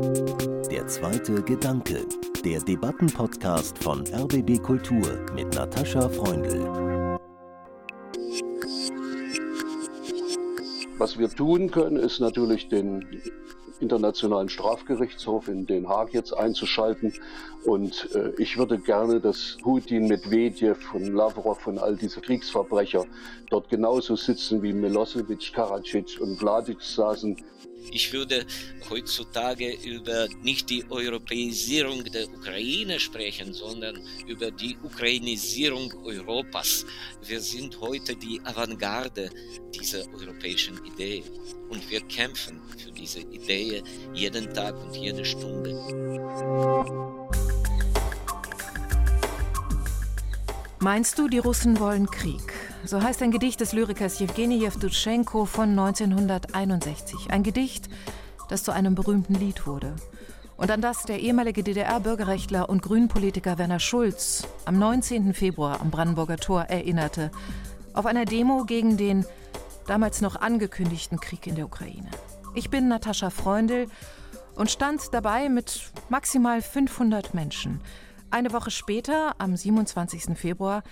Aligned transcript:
Der 0.00 0.86
zweite 0.86 1.42
Gedanke, 1.42 2.06
der 2.42 2.58
Debattenpodcast 2.60 3.76
von 3.76 4.02
RBB 4.06 4.62
Kultur 4.62 5.26
mit 5.34 5.54
Natascha 5.54 6.08
Freundl. 6.08 7.18
Was 10.96 11.18
wir 11.18 11.28
tun 11.28 11.70
können, 11.70 11.96
ist 11.96 12.18
natürlich 12.18 12.68
den 12.68 13.04
Internationalen 13.80 14.48
Strafgerichtshof 14.48 15.48
in 15.48 15.66
Den 15.66 15.86
Haag 15.86 16.14
jetzt 16.14 16.32
einzuschalten. 16.32 17.12
Und 17.66 18.08
äh, 18.14 18.32
ich 18.38 18.56
würde 18.56 18.78
gerne, 18.78 19.20
dass 19.20 19.58
Putin, 19.62 20.08
Medvedev 20.08 20.94
und 20.94 21.12
Lavrov 21.12 21.66
und 21.66 21.78
all 21.78 21.96
diese 21.96 22.22
Kriegsverbrecher 22.22 23.04
dort 23.50 23.68
genauso 23.68 24.16
sitzen 24.16 24.62
wie 24.62 24.72
Milosevic, 24.72 25.52
Karadzic 25.52 26.18
und 26.20 26.38
Vladic 26.38 26.80
saßen. 26.80 27.36
Ich 27.92 28.12
würde 28.12 28.46
heutzutage 28.88 29.72
über 29.84 30.28
nicht 30.42 30.70
die 30.70 30.84
Europäisierung 30.88 32.04
der 32.04 32.28
Ukraine 32.28 33.00
sprechen, 33.00 33.52
sondern 33.52 33.98
über 34.26 34.50
die 34.50 34.76
Ukrainisierung 34.82 35.92
Europas. 36.04 36.86
Wir 37.26 37.40
sind 37.40 37.80
heute 37.80 38.16
die 38.16 38.40
Avantgarde 38.44 39.30
dieser 39.74 40.04
europäischen 40.14 40.84
Idee 40.84 41.22
und 41.68 41.88
wir 41.90 42.00
kämpfen 42.02 42.60
für 42.76 42.92
diese 42.92 43.20
Idee 43.20 43.82
jeden 44.14 44.52
Tag 44.52 44.74
und 44.82 44.94
jede 44.96 45.24
Stunde. 45.24 45.70
Meinst 50.80 51.18
du, 51.18 51.28
die 51.28 51.38
Russen 51.38 51.78
wollen 51.78 52.06
Krieg? 52.06 52.69
So 52.84 53.02
heißt 53.02 53.22
ein 53.22 53.30
Gedicht 53.30 53.60
des 53.60 53.72
Lyrikers 53.72 54.18
Jewgeni 54.18 54.56
Jewtuschenko 54.56 55.44
von 55.44 55.70
1961. 55.78 57.30
Ein 57.30 57.42
Gedicht, 57.42 57.90
das 58.48 58.64
zu 58.64 58.72
einem 58.72 58.94
berühmten 58.94 59.34
Lied 59.34 59.66
wurde. 59.66 59.94
Und 60.56 60.70
an 60.70 60.80
das 60.80 61.02
der 61.02 61.20
ehemalige 61.20 61.62
DDR-Bürgerrechtler 61.62 62.70
und 62.70 62.82
Grünpolitiker 62.82 63.58
Werner 63.58 63.80
Schulz 63.80 64.46
am 64.64 64.78
19. 64.78 65.34
Februar 65.34 65.80
am 65.80 65.90
Brandenburger 65.90 66.38
Tor 66.38 66.62
erinnerte. 66.62 67.30
Auf 67.92 68.06
einer 68.06 68.24
Demo 68.24 68.64
gegen 68.64 68.96
den 68.96 69.26
damals 69.86 70.22
noch 70.22 70.36
angekündigten 70.36 71.20
Krieg 71.20 71.46
in 71.46 71.56
der 71.56 71.66
Ukraine. 71.66 72.10
Ich 72.54 72.70
bin 72.70 72.88
Natascha 72.88 73.28
Freundl 73.28 73.88
und 74.54 74.70
stand 74.70 75.12
dabei 75.12 75.50
mit 75.50 75.92
maximal 76.08 76.62
500 76.62 77.34
Menschen. 77.34 77.80
Eine 78.30 78.52
Woche 78.52 78.70
später, 78.70 79.34
am 79.38 79.56
27. 79.56 80.36
Februar, 80.36 80.82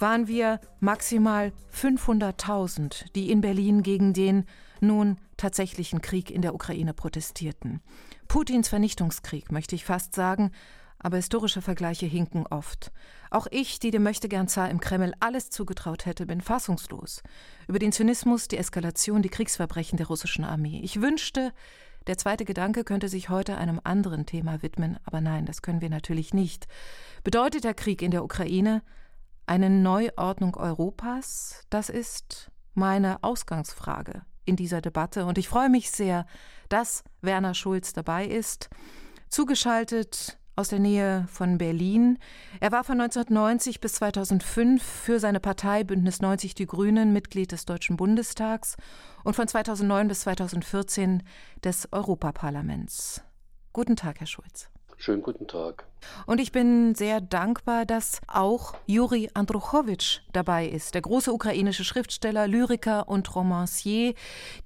waren 0.00 0.28
wir 0.28 0.60
maximal 0.80 1.52
500.000, 1.74 3.12
die 3.14 3.30
in 3.30 3.40
Berlin 3.40 3.82
gegen 3.82 4.12
den 4.12 4.44
nun 4.80 5.18
tatsächlichen 5.36 6.00
Krieg 6.00 6.30
in 6.30 6.42
der 6.42 6.54
Ukraine 6.54 6.94
protestierten. 6.94 7.80
Putins 8.28 8.68
Vernichtungskrieg, 8.68 9.52
möchte 9.52 9.74
ich 9.74 9.84
fast 9.84 10.14
sagen, 10.14 10.52
aber 10.98 11.16
historische 11.16 11.62
Vergleiche 11.62 12.06
hinken 12.06 12.46
oft. 12.46 12.92
Auch 13.30 13.46
ich, 13.50 13.78
die 13.78 13.90
dem 13.90 14.02
Möchtegern-Zar 14.02 14.70
im 14.70 14.80
Kreml 14.80 15.14
alles 15.18 15.50
zugetraut 15.50 16.04
hätte, 16.04 16.26
bin 16.26 16.40
fassungslos 16.40 17.22
über 17.68 17.78
den 17.78 17.92
Zynismus, 17.92 18.48
die 18.48 18.58
Eskalation, 18.58 19.22
die 19.22 19.30
Kriegsverbrechen 19.30 19.96
der 19.96 20.08
russischen 20.08 20.44
Armee. 20.44 20.80
Ich 20.82 21.00
wünschte, 21.00 21.52
der 22.06 22.18
zweite 22.18 22.44
Gedanke 22.44 22.84
könnte 22.84 23.08
sich 23.08 23.28
heute 23.28 23.56
einem 23.56 23.80
anderen 23.82 24.26
Thema 24.26 24.62
widmen, 24.62 24.98
aber 25.04 25.20
nein, 25.20 25.46
das 25.46 25.62
können 25.62 25.80
wir 25.80 25.90
natürlich 25.90 26.34
nicht. 26.34 26.66
Bedeutet 27.24 27.64
der 27.64 27.74
Krieg 27.74 28.02
in 28.02 28.10
der 28.10 28.24
Ukraine 28.24 28.82
eine 29.50 29.68
Neuordnung 29.68 30.56
Europas? 30.56 31.64
Das 31.70 31.88
ist 31.90 32.52
meine 32.74 33.24
Ausgangsfrage 33.24 34.22
in 34.44 34.54
dieser 34.54 34.80
Debatte. 34.80 35.26
Und 35.26 35.38
ich 35.38 35.48
freue 35.48 35.68
mich 35.68 35.90
sehr, 35.90 36.24
dass 36.68 37.02
Werner 37.20 37.54
Schulz 37.54 37.92
dabei 37.92 38.26
ist. 38.26 38.70
Zugeschaltet 39.28 40.38
aus 40.54 40.68
der 40.68 40.78
Nähe 40.78 41.26
von 41.28 41.58
Berlin. 41.58 42.18
Er 42.60 42.70
war 42.70 42.84
von 42.84 43.00
1990 43.00 43.80
bis 43.80 43.94
2005 43.94 44.80
für 44.80 45.18
seine 45.18 45.40
Partei 45.40 45.82
Bündnis 45.82 46.20
90 46.20 46.54
Die 46.54 46.66
Grünen 46.66 47.12
Mitglied 47.12 47.50
des 47.50 47.64
Deutschen 47.64 47.96
Bundestags 47.96 48.76
und 49.24 49.34
von 49.34 49.48
2009 49.48 50.06
bis 50.06 50.20
2014 50.20 51.24
des 51.64 51.92
Europaparlaments. 51.92 53.22
Guten 53.72 53.96
Tag, 53.96 54.20
Herr 54.20 54.28
Schulz. 54.28 54.69
Schönen 55.00 55.22
guten 55.22 55.48
Tag. 55.48 55.86
Und 56.26 56.42
ich 56.42 56.52
bin 56.52 56.94
sehr 56.94 57.22
dankbar, 57.22 57.86
dass 57.86 58.20
auch 58.26 58.74
Juri 58.86 59.30
Andruchowitsch 59.32 60.20
dabei 60.34 60.68
ist, 60.68 60.92
der 60.92 61.00
große 61.00 61.32
ukrainische 61.32 61.84
Schriftsteller, 61.84 62.46
Lyriker 62.46 63.08
und 63.08 63.34
Romancier, 63.34 64.12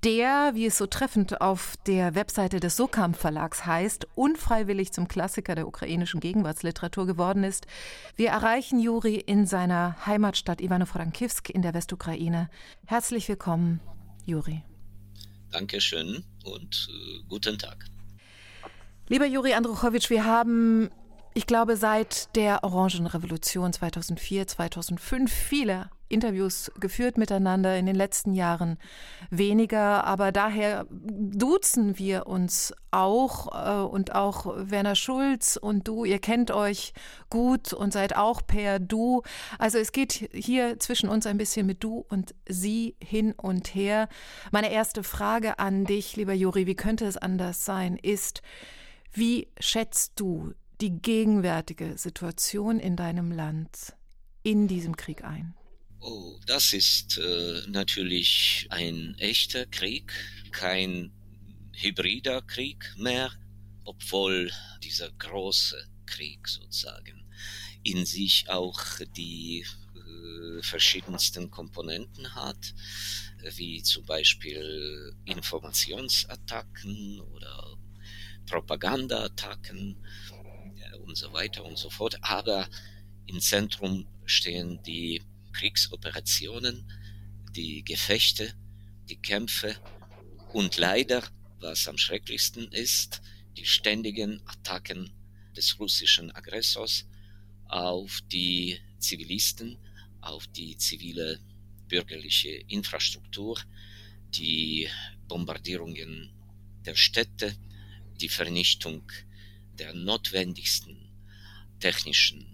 der, 0.02 0.50
wie 0.54 0.66
es 0.66 0.76
so 0.76 0.86
treffend 0.86 1.40
auf 1.40 1.76
der 1.86 2.16
Webseite 2.16 2.58
des 2.58 2.76
Sokam 2.76 3.14
Verlags 3.14 3.64
heißt, 3.64 4.08
unfreiwillig 4.16 4.92
zum 4.92 5.06
Klassiker 5.06 5.54
der 5.54 5.68
ukrainischen 5.68 6.18
Gegenwartsliteratur 6.18 7.06
geworden 7.06 7.44
ist. 7.44 7.68
Wir 8.16 8.30
erreichen 8.30 8.80
Juri 8.80 9.14
in 9.14 9.46
seiner 9.46 10.04
Heimatstadt 10.04 10.60
Ivano-Frankivsk 10.60 11.48
in 11.48 11.62
der 11.62 11.74
Westukraine. 11.74 12.50
Herzlich 12.86 13.28
willkommen, 13.28 13.78
Juri. 14.26 14.64
Dankeschön 15.52 16.24
und 16.42 16.88
äh, 16.90 17.22
guten 17.28 17.56
Tag. 17.56 17.93
Lieber 19.06 19.26
Juri 19.26 19.52
Andruchowitsch, 19.52 20.08
wir 20.08 20.24
haben, 20.24 20.88
ich 21.34 21.46
glaube, 21.46 21.76
seit 21.76 22.34
der 22.36 22.64
Orangenrevolution 22.64 23.70
2004, 23.70 24.46
2005 24.46 25.30
viele 25.30 25.90
Interviews 26.08 26.72
geführt 26.80 27.18
miteinander, 27.18 27.76
in 27.76 27.84
den 27.84 27.96
letzten 27.96 28.32
Jahren 28.32 28.78
weniger, 29.28 30.04
aber 30.04 30.32
daher 30.32 30.86
duzen 30.88 31.98
wir 31.98 32.26
uns 32.26 32.72
auch 32.92 33.48
äh, 33.52 33.82
und 33.82 34.14
auch 34.14 34.54
Werner 34.56 34.94
Schulz 34.94 35.58
und 35.60 35.86
du, 35.86 36.06
ihr 36.06 36.18
kennt 36.18 36.50
euch 36.50 36.94
gut 37.28 37.74
und 37.74 37.92
seid 37.92 38.16
auch 38.16 38.40
per 38.46 38.78
Du. 38.78 39.20
Also 39.58 39.76
es 39.76 39.92
geht 39.92 40.30
hier 40.32 40.78
zwischen 40.78 41.10
uns 41.10 41.26
ein 41.26 41.36
bisschen 41.36 41.66
mit 41.66 41.84
Du 41.84 42.06
und 42.08 42.34
Sie 42.48 42.96
hin 43.04 43.34
und 43.36 43.74
her. 43.74 44.08
Meine 44.50 44.72
erste 44.72 45.02
Frage 45.02 45.58
an 45.58 45.84
dich, 45.84 46.16
lieber 46.16 46.32
Juri, 46.32 46.66
wie 46.66 46.76
könnte 46.76 47.04
es 47.04 47.18
anders 47.18 47.66
sein, 47.66 47.98
ist, 48.00 48.40
wie 49.14 49.48
schätzt 49.58 50.12
du 50.16 50.54
die 50.80 50.90
gegenwärtige 50.90 51.96
Situation 51.96 52.80
in 52.80 52.96
deinem 52.96 53.30
Land 53.30 53.94
in 54.42 54.68
diesem 54.68 54.96
Krieg 54.96 55.24
ein? 55.24 55.54
Oh, 56.00 56.38
das 56.46 56.72
ist 56.72 57.16
äh, 57.18 57.62
natürlich 57.68 58.66
ein 58.70 59.14
echter 59.18 59.66
Krieg, 59.66 60.12
kein 60.50 61.12
hybrider 61.72 62.42
Krieg 62.42 62.92
mehr, 62.98 63.32
obwohl 63.84 64.50
dieser 64.82 65.10
große 65.12 65.82
Krieg 66.06 66.46
sozusagen 66.46 67.24
in 67.82 68.04
sich 68.04 68.48
auch 68.48 68.80
die 69.16 69.64
äh, 69.94 70.62
verschiedensten 70.62 71.50
Komponenten 71.50 72.34
hat, 72.34 72.74
wie 73.56 73.82
zum 73.82 74.04
Beispiel 74.04 75.14
Informationsattacken 75.24 77.20
oder 77.20 77.73
Propagandaattacken 78.46 79.96
und 81.04 81.16
so 81.16 81.32
weiter 81.32 81.64
und 81.64 81.78
so 81.78 81.90
fort. 81.90 82.18
Aber 82.22 82.68
im 83.26 83.40
Zentrum 83.40 84.06
stehen 84.24 84.82
die 84.82 85.22
Kriegsoperationen, 85.52 86.90
die 87.54 87.84
Gefechte, 87.84 88.54
die 89.08 89.16
Kämpfe 89.16 89.76
und 90.52 90.76
leider, 90.76 91.22
was 91.60 91.88
am 91.88 91.98
schrecklichsten 91.98 92.70
ist, 92.72 93.22
die 93.56 93.66
ständigen 93.66 94.40
Attacken 94.46 95.10
des 95.56 95.78
russischen 95.78 96.30
Aggressors 96.32 97.06
auf 97.68 98.20
die 98.32 98.78
Zivilisten, 98.98 99.78
auf 100.20 100.46
die 100.48 100.76
zivile 100.76 101.38
bürgerliche 101.88 102.50
Infrastruktur, 102.68 103.58
die 104.30 104.88
Bombardierungen 105.28 106.30
der 106.84 106.96
Städte, 106.96 107.54
die 108.20 108.28
Vernichtung 108.28 109.02
der 109.78 109.94
notwendigsten 109.94 110.96
technischen 111.80 112.46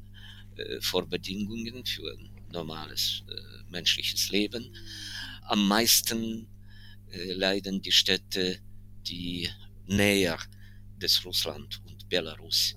äh, 0.57 0.81
Vorbedingungen 0.81 1.85
für 1.85 2.17
normales 2.53 3.23
äh, 3.29 3.71
menschliches 3.71 4.31
Leben. 4.31 4.75
Am 5.43 5.67
meisten 5.69 6.49
äh, 7.11 7.33
leiden 7.33 7.83
die 7.83 7.93
Städte, 7.93 8.61
die 9.07 9.49
näher 9.87 10.39
des 10.97 11.25
Russland 11.25 11.81
und 11.87 12.09
Belarus 12.09 12.77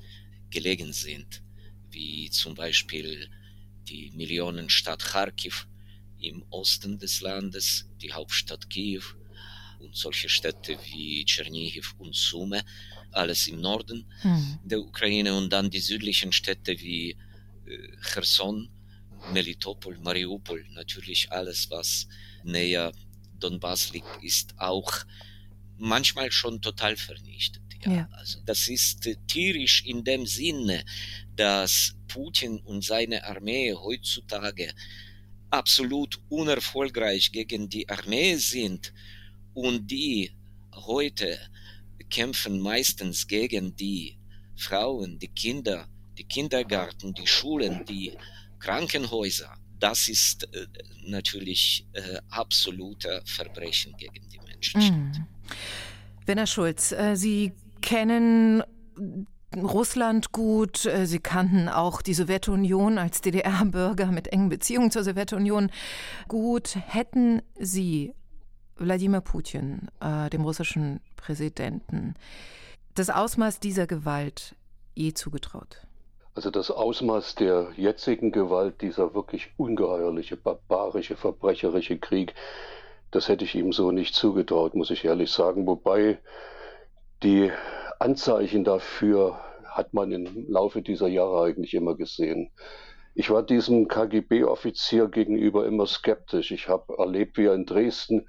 gelegen 0.50 0.94
sind, 0.94 1.42
wie 1.90 2.30
zum 2.30 2.56
Beispiel 2.56 3.30
die 3.88 4.12
Millionenstadt 4.12 5.04
Kharkiv 5.04 5.68
im 6.20 6.44
Osten 6.50 7.00
des 7.00 7.22
Landes, 7.22 7.90
die 8.02 8.14
Hauptstadt 8.14 8.70
Kiew, 8.70 9.04
und 9.84 9.96
solche 9.96 10.30
Städte 10.30 10.78
wie 10.86 11.26
Tschernihiv 11.26 11.96
und 11.98 12.16
Sume, 12.16 12.64
alles 13.12 13.48
im 13.48 13.62
Norden 13.62 14.06
mhm. 14.24 14.60
der 14.64 14.80
Ukraine 14.80 15.36
und 15.36 15.52
dann 15.52 15.70
die 15.70 15.80
südlichen 15.80 16.32
Städte 16.32 16.80
wie 16.80 17.12
äh, 17.12 17.78
Cherson, 18.02 18.70
Melitopol, 19.32 19.98
Mariupol, 20.00 20.66
natürlich 20.72 21.32
alles, 21.32 21.70
was 21.70 22.08
näher 22.44 22.92
Donbass 23.40 23.92
liegt, 23.92 24.24
ist 24.24 24.54
auch 24.58 24.92
manchmal 25.78 26.32
schon 26.32 26.62
total 26.62 26.96
vernichtet. 26.96 27.62
Ja, 27.86 27.92
ja. 27.92 28.10
Also 28.14 28.40
das 28.46 28.68
ist 28.68 29.06
äh, 29.06 29.16
tierisch 29.28 29.84
in 29.86 30.04
dem 30.04 30.26
Sinne, 30.26 30.86
dass 31.36 31.96
Putin 32.08 32.60
und 32.60 32.84
seine 32.84 33.24
Armee 33.26 33.74
heutzutage 33.74 34.74
absolut 35.50 36.20
unerfolgreich 36.30 37.32
gegen 37.32 37.70
die 37.70 37.88
Armee 37.90 38.36
sind 38.36 38.94
und 39.54 39.90
die 39.90 40.32
heute 40.74 41.38
kämpfen 42.10 42.60
meistens 42.60 43.28
gegen 43.28 43.76
die 43.76 44.18
Frauen, 44.56 45.20
die 45.20 45.30
Kinder, 45.30 45.88
die 46.18 46.24
Kindergärten, 46.24 47.14
die 47.14 47.28
Schulen, 47.28 47.86
die 47.86 48.14
Krankenhäuser. 48.60 49.54
Das 49.80 50.08
ist 50.08 50.44
äh, 50.54 50.68
natürlich 51.06 51.86
äh, 51.94 52.20
absoluter 52.30 53.22
Verbrechen 53.26 53.96
gegen 53.98 54.28
die 54.30 54.40
Menschlichkeit. 54.40 54.98
Mhm. 54.98 55.28
Werner 56.26 56.48
Schulz, 56.48 56.92
äh, 56.92 57.16
Sie 57.16 57.52
kennen 57.82 58.64
Russland 59.56 60.32
gut. 60.32 60.86
Äh, 60.86 61.06
Sie 61.06 61.20
kannten 61.20 61.68
auch 61.68 62.02
die 62.02 62.14
Sowjetunion 62.14 62.98
als 62.98 63.22
DDR-Bürger 63.22 64.08
mit 64.08 64.28
engen 64.28 64.50
Beziehungen 64.50 64.92
zur 64.92 65.04
Sowjetunion 65.04 65.72
gut. 66.28 66.76
Hätten 66.76 67.42
Sie 67.60 68.14
Wladimir 68.84 69.22
Putin, 69.22 69.88
äh, 70.02 70.30
dem 70.30 70.44
russischen 70.44 71.00
Präsidenten, 71.16 72.16
das 72.96 73.10
Ausmaß 73.10 73.60
dieser 73.60 73.88
Gewalt 73.88 74.56
je 74.94 75.14
zugetraut? 75.14 75.88
Also 76.36 76.50
das 76.50 76.72
Ausmaß 76.72 77.36
der 77.36 77.72
jetzigen 77.76 78.32
Gewalt, 78.32 78.82
dieser 78.82 79.14
wirklich 79.14 79.52
ungeheuerliche, 79.58 80.36
barbarische, 80.36 81.16
verbrecherische 81.16 81.98
Krieg, 82.00 82.34
das 83.12 83.28
hätte 83.28 83.46
ich 83.46 83.54
ihm 83.54 83.72
so 83.72 83.92
nicht 83.92 84.16
zugetraut, 84.16 84.74
muss 84.74 84.90
ich 84.90 85.06
ehrlich 85.06 85.32
sagen. 85.32 85.68
Wobei 85.68 86.18
die 87.22 87.52
Anzeichen 88.00 88.64
dafür 88.64 89.40
hat 89.66 89.94
man 89.94 90.12
im 90.12 90.50
Laufe 90.50 90.82
dieser 90.82 91.08
Jahre 91.08 91.46
eigentlich 91.46 91.76
immer 91.76 91.96
gesehen. 91.96 92.52
Ich 93.16 93.30
war 93.30 93.44
diesem 93.44 93.88
KGB-Offizier 93.88 95.08
gegenüber 95.08 95.68
immer 95.68 95.86
skeptisch. 95.86 96.52
Ich 96.52 96.68
habe 96.68 96.98
erlebt, 96.98 97.38
wie 97.38 97.46
er 97.46 97.54
in 97.54 97.68
Dresden 97.68 98.28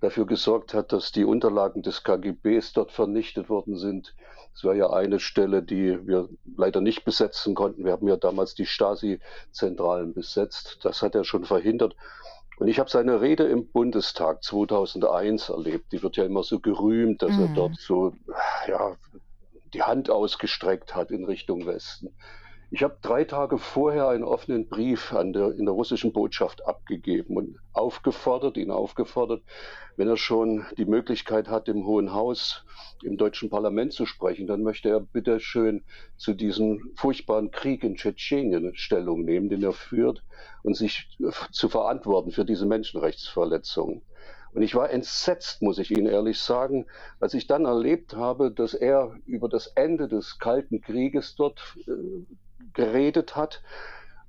dafür 0.00 0.26
gesorgt 0.26 0.74
hat, 0.74 0.92
dass 0.92 1.12
die 1.12 1.24
Unterlagen 1.24 1.82
des 1.82 2.04
KGBs 2.04 2.72
dort 2.72 2.92
vernichtet 2.92 3.48
worden 3.48 3.76
sind. 3.76 4.14
Das 4.52 4.64
war 4.64 4.74
ja 4.74 4.90
eine 4.90 5.20
Stelle, 5.20 5.62
die 5.62 6.06
wir 6.06 6.28
leider 6.56 6.80
nicht 6.80 7.04
besetzen 7.04 7.54
konnten. 7.54 7.84
Wir 7.84 7.92
haben 7.92 8.08
ja 8.08 8.16
damals 8.16 8.54
die 8.54 8.66
Stasi-Zentralen 8.66 10.14
besetzt. 10.14 10.78
Das 10.82 11.02
hat 11.02 11.14
er 11.14 11.24
schon 11.24 11.44
verhindert. 11.44 11.94
Und 12.58 12.68
ich 12.68 12.78
habe 12.78 12.88
seine 12.88 13.20
Rede 13.20 13.44
im 13.44 13.66
Bundestag 13.68 14.42
2001 14.42 15.50
erlebt. 15.50 15.92
Die 15.92 16.02
wird 16.02 16.16
ja 16.16 16.24
immer 16.24 16.42
so 16.42 16.58
gerühmt, 16.58 17.20
dass 17.20 17.32
mhm. 17.32 17.42
er 17.42 17.48
dort 17.54 17.76
so 17.76 18.14
ja, 18.66 18.96
die 19.74 19.82
Hand 19.82 20.08
ausgestreckt 20.08 20.94
hat 20.94 21.10
in 21.10 21.24
Richtung 21.24 21.66
Westen. 21.66 22.14
Ich 22.68 22.82
habe 22.82 22.98
drei 23.00 23.22
Tage 23.22 23.58
vorher 23.58 24.08
einen 24.08 24.24
offenen 24.24 24.68
Brief 24.68 25.12
an 25.12 25.32
der, 25.32 25.52
in 25.52 25.66
der 25.66 25.74
russischen 25.74 26.12
Botschaft 26.12 26.66
abgegeben 26.66 27.36
und 27.36 27.58
aufgefordert, 27.72 28.56
ihn 28.56 28.72
aufgefordert, 28.72 29.44
wenn 29.96 30.08
er 30.08 30.16
schon 30.16 30.66
die 30.76 30.84
Möglichkeit 30.84 31.48
hat, 31.48 31.68
im 31.68 31.86
Hohen 31.86 32.12
Haus, 32.12 32.64
im 33.04 33.18
deutschen 33.18 33.50
Parlament 33.50 33.92
zu 33.92 34.04
sprechen, 34.04 34.48
dann 34.48 34.64
möchte 34.64 34.88
er 34.88 34.98
bitte 34.98 35.38
schön 35.38 35.84
zu 36.16 36.34
diesem 36.34 36.90
furchtbaren 36.96 37.52
Krieg 37.52 37.84
in 37.84 37.94
Tschetschenien 37.94 38.74
Stellung 38.74 39.24
nehmen, 39.24 39.48
den 39.48 39.62
er 39.62 39.72
führt 39.72 40.24
und 40.64 40.76
sich 40.76 41.16
zu 41.52 41.68
verantworten 41.68 42.32
für 42.32 42.44
diese 42.44 42.66
Menschenrechtsverletzungen. 42.66 44.02
Und 44.54 44.62
ich 44.62 44.74
war 44.74 44.90
entsetzt, 44.90 45.62
muss 45.62 45.78
ich 45.78 45.90
Ihnen 45.90 46.06
ehrlich 46.06 46.40
sagen, 46.40 46.86
als 47.20 47.34
ich 47.34 47.46
dann 47.46 47.64
erlebt 47.64 48.16
habe, 48.16 48.50
dass 48.50 48.74
er 48.74 49.14
über 49.24 49.48
das 49.48 49.68
Ende 49.68 50.08
des 50.08 50.38
Kalten 50.38 50.80
Krieges 50.80 51.36
dort 51.36 51.76
äh, 51.86 52.24
geredet 52.76 53.34
hat 53.34 53.62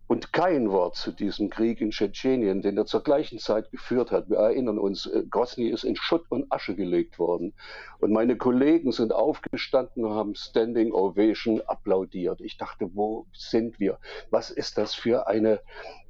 und 0.07 0.31
kein 0.31 0.71
Wort 0.71 0.95
zu 0.95 1.11
diesem 1.11 1.49
Krieg 1.49 1.81
in 1.81 1.91
Tschetschenien, 1.91 2.61
den 2.61 2.77
er 2.77 2.85
zur 2.85 3.03
gleichen 3.03 3.39
Zeit 3.39 3.71
geführt 3.71 4.11
hat. 4.11 4.29
Wir 4.29 4.37
erinnern 4.37 4.79
uns, 4.79 5.05
äh, 5.05 5.23
Grozny 5.29 5.67
ist 5.67 5.83
in 5.83 5.97
Schutt 5.97 6.23
und 6.29 6.49
Asche 6.49 6.75
gelegt 6.75 7.19
worden. 7.19 7.53
Und 7.99 8.13
meine 8.13 8.37
Kollegen 8.37 8.93
sind 8.93 9.11
aufgestanden 9.11 10.05
und 10.05 10.13
haben 10.13 10.35
Standing 10.35 10.93
Ovation 10.93 11.61
applaudiert. 11.67 12.39
Ich 12.39 12.57
dachte, 12.57 12.89
wo 12.93 13.27
sind 13.33 13.81
wir? 13.81 13.99
Was 14.29 14.49
ist 14.49 14.77
das 14.77 14.95
für 14.95 15.27
eine 15.27 15.59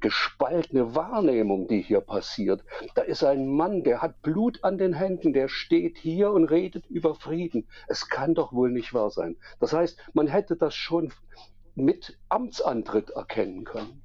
gespaltene 0.00 0.94
Wahrnehmung, 0.94 1.66
die 1.66 1.82
hier 1.82 2.00
passiert? 2.00 2.62
Da 2.94 3.02
ist 3.02 3.24
ein 3.24 3.48
Mann, 3.48 3.82
der 3.82 4.00
hat 4.00 4.22
Blut 4.22 4.62
an 4.62 4.78
den 4.78 4.92
Händen, 4.92 5.32
der 5.32 5.48
steht 5.48 5.98
hier 5.98 6.30
und 6.30 6.44
redet 6.44 6.86
über 6.86 7.16
Frieden. 7.16 7.66
Es 7.88 8.08
kann 8.08 8.34
doch 8.34 8.52
wohl 8.52 8.70
nicht 8.70 8.94
wahr 8.94 9.10
sein. 9.10 9.36
Das 9.58 9.72
heißt, 9.72 9.98
man 10.12 10.28
hätte 10.28 10.54
das 10.54 10.76
schon 10.76 11.12
mit 11.78 12.18
Amtsantritt 12.28 13.10
erkennen 13.10 13.64
können. 13.64 14.02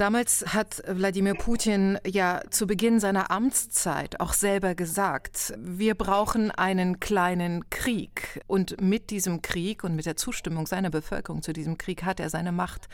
Damals 0.00 0.54
hat 0.54 0.82
Wladimir 0.86 1.34
Putin 1.34 1.98
ja 2.06 2.40
zu 2.48 2.66
Beginn 2.66 3.00
seiner 3.00 3.30
Amtszeit 3.30 4.18
auch 4.18 4.32
selber 4.32 4.74
gesagt, 4.74 5.52
wir 5.58 5.94
brauchen 5.94 6.50
einen 6.50 7.00
kleinen 7.00 7.68
Krieg. 7.68 8.40
Und 8.46 8.80
mit 8.80 9.10
diesem 9.10 9.42
Krieg 9.42 9.84
und 9.84 9.94
mit 9.94 10.06
der 10.06 10.16
Zustimmung 10.16 10.66
seiner 10.66 10.88
Bevölkerung 10.88 11.42
zu 11.42 11.52
diesem 11.52 11.76
Krieg 11.76 12.02
hat 12.02 12.18
er 12.18 12.30
seine 12.30 12.50
Macht 12.50 12.88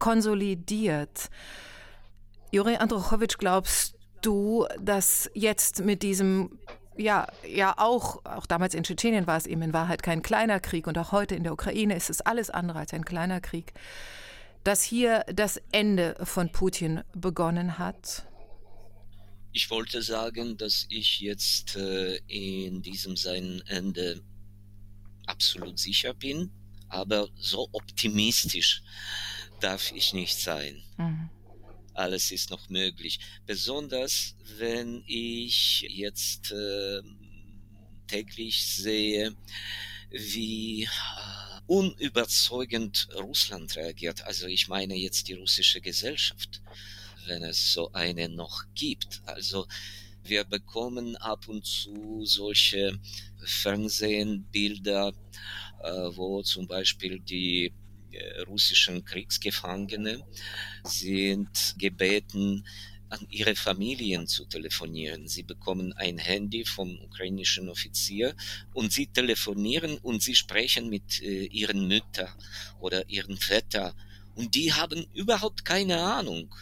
konsolidiert. 0.00 1.30
Juri 2.50 2.74
Androchowitsch, 2.74 3.38
glaubst 3.38 3.96
du, 4.22 4.66
dass 4.80 5.30
jetzt 5.34 5.84
mit 5.84 6.02
diesem 6.02 6.58
ja, 6.98 7.26
ja 7.46 7.74
auch, 7.78 8.24
auch 8.24 8.46
damals 8.46 8.74
in 8.74 8.84
Tschetschenien 8.84 9.26
war 9.26 9.36
es 9.36 9.46
eben 9.46 9.62
in 9.62 9.72
Wahrheit 9.72 10.02
kein 10.02 10.22
kleiner 10.22 10.60
Krieg 10.60 10.86
und 10.86 10.98
auch 10.98 11.12
heute 11.12 11.34
in 11.34 11.44
der 11.44 11.52
Ukraine 11.52 11.96
ist 11.96 12.10
es 12.10 12.20
alles 12.20 12.50
andere 12.50 12.80
als 12.80 12.92
ein 12.92 13.04
kleiner 13.04 13.40
Krieg, 13.40 13.72
dass 14.64 14.82
hier 14.82 15.24
das 15.32 15.60
Ende 15.72 16.16
von 16.22 16.50
Putin 16.52 17.02
begonnen 17.14 17.78
hat? 17.78 18.26
Ich 19.52 19.70
wollte 19.70 20.02
sagen, 20.02 20.56
dass 20.56 20.86
ich 20.88 21.20
jetzt 21.20 21.76
äh, 21.76 22.16
in 22.26 22.82
diesem 22.82 23.16
sein 23.16 23.62
Ende 23.66 24.20
absolut 25.26 25.78
sicher 25.78 26.14
bin, 26.14 26.50
aber 26.88 27.28
so 27.36 27.68
optimistisch 27.72 28.82
darf 29.60 29.90
ich 29.92 30.12
nicht 30.12 30.38
sein. 30.38 30.82
Mhm 30.96 31.30
alles 31.98 32.30
ist 32.30 32.50
noch 32.50 32.68
möglich. 32.68 33.18
Besonders 33.46 34.36
wenn 34.58 35.02
ich 35.06 35.82
jetzt 35.88 36.52
äh, 36.52 37.02
täglich 38.06 38.64
sehe, 38.64 39.36
wie 40.10 40.84
äh, 40.84 40.88
unüberzeugend 41.66 43.08
Russland 43.14 43.76
reagiert. 43.76 44.24
Also 44.24 44.46
ich 44.46 44.68
meine 44.68 44.94
jetzt 44.94 45.28
die 45.28 45.34
russische 45.34 45.80
Gesellschaft, 45.80 46.62
wenn 47.26 47.42
es 47.42 47.72
so 47.72 47.92
eine 47.92 48.28
noch 48.28 48.64
gibt. 48.74 49.20
Also 49.26 49.66
wir 50.22 50.44
bekommen 50.44 51.16
ab 51.16 51.48
und 51.48 51.64
zu 51.66 52.24
solche 52.24 52.98
Fernsehbilder, 53.44 55.12
äh, 55.82 55.90
wo 56.16 56.42
zum 56.42 56.66
Beispiel 56.66 57.20
die 57.20 57.72
russischen 58.46 59.04
Kriegsgefangene 59.04 60.24
sind 60.84 61.74
gebeten, 61.78 62.64
an 63.10 63.26
ihre 63.30 63.56
Familien 63.56 64.26
zu 64.26 64.44
telefonieren. 64.44 65.28
Sie 65.28 65.42
bekommen 65.42 65.92
ein 65.94 66.18
Handy 66.18 66.64
vom 66.64 66.98
ukrainischen 67.00 67.68
Offizier 67.68 68.34
und 68.74 68.92
sie 68.92 69.06
telefonieren 69.06 69.96
und 69.98 70.22
sie 70.22 70.34
sprechen 70.34 70.90
mit 70.90 71.22
äh, 71.22 71.46
ihren 71.46 71.88
Mütter 71.88 72.28
oder 72.80 73.08
ihren 73.08 73.38
Väter 73.38 73.94
und 74.38 74.54
die 74.54 74.72
haben 74.72 75.04
überhaupt 75.14 75.64
keine 75.64 76.00
Ahnung. 76.00 76.54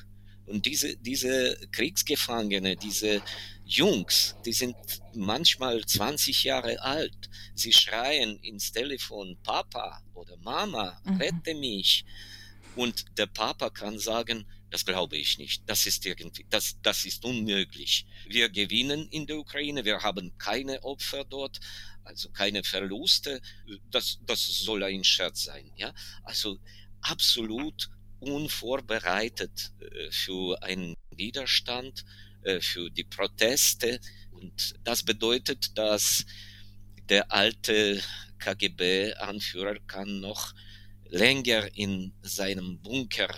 Und 0.47 0.65
diese, 0.65 0.97
diese 0.97 1.59
Kriegsgefangene, 1.73 2.76
diese 2.76 3.21
Jungs, 3.67 4.37
die 4.47 4.55
sind 4.55 4.76
manchmal 5.15 5.85
20 5.85 6.45
Jahre 6.45 6.81
alt. 6.81 7.29
Sie 7.55 7.75
schreien 7.75 8.38
ins 8.38 8.73
Telefon, 8.73 9.37
Papa 9.43 10.03
oder 10.16 10.37
Mama, 10.38 11.00
mhm. 11.04 11.16
rette 11.16 11.54
mich. 11.54 12.04
Und 12.75 13.06
der 13.16 13.26
Papa 13.26 13.70
kann 13.70 13.99
sagen, 13.99 14.46
das 14.70 14.85
glaube 14.85 15.16
ich 15.16 15.38
nicht. 15.38 15.62
Das 15.66 15.87
ist 15.87 16.04
irgendwie, 16.04 16.44
das, 16.50 16.76
das 16.82 17.04
ist 17.04 17.25
unmöglich. 17.25 18.06
Wir 18.28 18.49
gewinnen 18.49 19.08
in 19.11 19.26
der 19.26 19.38
Ukraine. 19.38 19.85
Wir 19.85 20.02
haben 20.02 20.37
keine 20.38 20.82
Opfer 20.82 21.25
dort, 21.25 21.61
also 22.04 22.28
keine 22.30 22.62
Verluste. 22.64 23.40
Das, 23.90 24.18
das 24.26 24.46
soll 24.46 24.82
ein 24.82 25.04
Scherz 25.04 25.44
sein, 25.44 25.70
ja. 25.76 25.94
Also 26.25 26.58
absolut 27.00 27.88
unvorbereitet 28.20 29.73
äh, 29.80 30.11
für 30.11 30.62
einen 30.62 30.96
Widerstand 31.11 32.04
äh, 32.42 32.61
für 32.61 32.90
die 32.90 33.04
Proteste. 33.04 34.00
Und 34.32 34.75
das 34.85 35.02
bedeutet, 35.02 35.78
dass 35.78 36.26
der 37.08 37.32
alte 37.32 38.02
KGB-Anführer 38.38 39.78
kann 39.87 40.21
noch 40.21 40.55
länger 41.09 41.69
in 41.75 42.12
seinem 42.23 42.78
Bunker, 42.81 43.28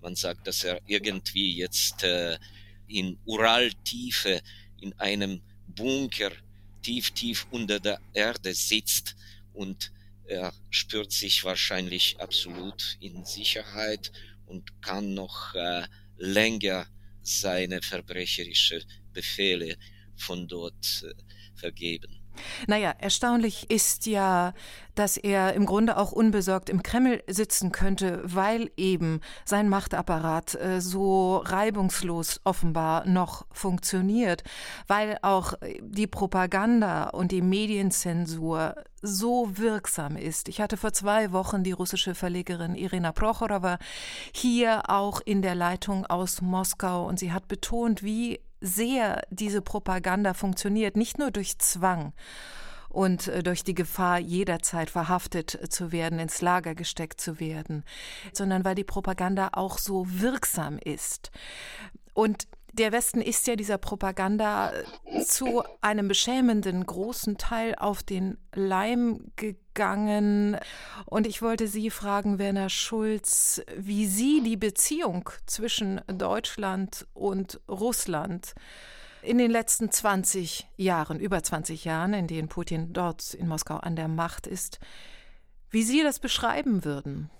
man 0.00 0.14
sagt, 0.14 0.46
dass 0.46 0.64
er 0.64 0.80
irgendwie 0.86 1.56
jetzt 1.56 2.02
äh, 2.02 2.38
in 2.86 3.18
Uraltiefe 3.24 4.42
in 4.80 4.92
einem 4.98 5.40
Bunker 5.66 6.30
tief, 6.82 7.10
tief 7.12 7.46
unter 7.50 7.80
der 7.80 7.98
Erde 8.12 8.52
sitzt 8.52 9.16
und 9.54 9.90
er 10.26 10.52
spürt 10.70 11.12
sich 11.12 11.44
wahrscheinlich 11.44 12.20
absolut 12.20 12.96
in 13.00 13.24
Sicherheit 13.24 14.12
und 14.46 14.82
kann 14.82 15.14
noch 15.14 15.54
äh, 15.54 15.86
länger 16.18 16.86
seine 17.22 17.80
verbrecherische 17.82 18.82
Befehle 19.12 19.76
von 20.16 20.46
dort 20.46 21.04
äh, 21.04 21.14
vergeben. 21.54 22.23
Naja, 22.66 22.94
erstaunlich 22.98 23.70
ist 23.70 24.06
ja, 24.06 24.52
dass 24.94 25.16
er 25.16 25.54
im 25.54 25.66
Grunde 25.66 25.96
auch 25.96 26.12
unbesorgt 26.12 26.68
im 26.70 26.82
Kreml 26.82 27.22
sitzen 27.26 27.72
könnte, 27.72 28.22
weil 28.24 28.70
eben 28.76 29.20
sein 29.44 29.68
Machtapparat 29.68 30.54
äh, 30.54 30.80
so 30.80 31.38
reibungslos 31.38 32.40
offenbar 32.44 33.06
noch 33.06 33.46
funktioniert, 33.50 34.44
weil 34.86 35.18
auch 35.22 35.54
die 35.80 36.06
Propaganda 36.06 37.08
und 37.10 37.32
die 37.32 37.42
Medienzensur 37.42 38.74
so 39.02 39.50
wirksam 39.58 40.16
ist. 40.16 40.48
Ich 40.48 40.60
hatte 40.60 40.76
vor 40.76 40.92
zwei 40.92 41.32
Wochen 41.32 41.62
die 41.62 41.72
russische 41.72 42.14
Verlegerin 42.14 42.74
Irina 42.74 43.12
Prochorowa 43.12 43.78
hier 44.32 44.88
auch 44.88 45.20
in 45.24 45.42
der 45.42 45.54
Leitung 45.54 46.06
aus 46.06 46.40
Moskau 46.40 47.06
und 47.06 47.18
sie 47.18 47.32
hat 47.32 47.46
betont, 47.48 48.02
wie 48.02 48.40
sehr 48.64 49.22
diese 49.30 49.60
Propaganda 49.60 50.32
funktioniert, 50.32 50.96
nicht 50.96 51.18
nur 51.18 51.30
durch 51.30 51.58
Zwang 51.58 52.14
und 52.88 53.28
äh, 53.28 53.42
durch 53.42 53.62
die 53.62 53.74
Gefahr, 53.74 54.18
jederzeit 54.18 54.88
verhaftet 54.88 55.72
zu 55.72 55.92
werden, 55.92 56.18
ins 56.18 56.40
Lager 56.40 56.74
gesteckt 56.74 57.20
zu 57.20 57.40
werden, 57.40 57.84
sondern 58.32 58.64
weil 58.64 58.74
die 58.74 58.84
Propaganda 58.84 59.50
auch 59.52 59.78
so 59.78 60.06
wirksam 60.08 60.78
ist. 60.78 61.30
Und 62.14 62.48
der 62.78 62.92
Westen 62.92 63.20
ist 63.20 63.46
ja 63.46 63.56
dieser 63.56 63.78
Propaganda 63.78 64.72
zu 65.24 65.62
einem 65.80 66.08
beschämenden 66.08 66.84
großen 66.84 67.38
Teil 67.38 67.74
auf 67.76 68.02
den 68.02 68.36
Leim 68.54 69.30
gegangen. 69.36 70.58
Und 71.06 71.26
ich 71.26 71.40
wollte 71.40 71.68
Sie 71.68 71.90
fragen, 71.90 72.38
Werner 72.38 72.68
Schulz, 72.68 73.62
wie 73.76 74.06
Sie 74.06 74.42
die 74.42 74.56
Beziehung 74.56 75.30
zwischen 75.46 76.00
Deutschland 76.08 77.06
und 77.14 77.60
Russland 77.68 78.54
in 79.22 79.38
den 79.38 79.50
letzten 79.50 79.90
20 79.90 80.66
Jahren, 80.76 81.20
über 81.20 81.42
20 81.42 81.84
Jahren, 81.84 82.12
in 82.12 82.26
denen 82.26 82.48
Putin 82.48 82.92
dort 82.92 83.34
in 83.34 83.48
Moskau 83.48 83.76
an 83.76 83.96
der 83.96 84.08
Macht 84.08 84.46
ist, 84.46 84.80
wie 85.70 85.82
Sie 85.82 86.02
das 86.02 86.18
beschreiben 86.18 86.84
würden. 86.84 87.30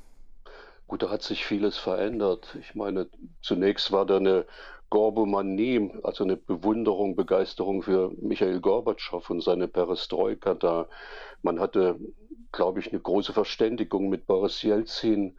Gut, 0.87 1.03
da 1.03 1.11
hat 1.11 1.23
sich 1.23 1.45
vieles 1.45 1.79
verändert. 1.79 2.57
Ich 2.61 2.75
meine, 2.75 3.09
zunächst 3.43 3.91
war 3.91 4.05
da 4.07 4.17
eine 4.17 4.47
Gorbomanie, 4.94 5.90
also 6.04 6.22
eine 6.22 6.36
Bewunderung, 6.36 7.16
Begeisterung 7.16 7.82
für 7.82 8.12
Michael 8.20 8.60
Gorbatschow 8.60 9.28
und 9.28 9.42
seine 9.42 9.66
Perestroika 9.66 10.54
da. 10.54 10.86
Man 11.42 11.58
hatte, 11.58 11.98
glaube 12.52 12.78
ich, 12.78 12.92
eine 12.92 13.00
große 13.00 13.32
Verständigung 13.32 14.08
mit 14.08 14.28
Boris 14.28 14.62
Jelzin, 14.62 15.36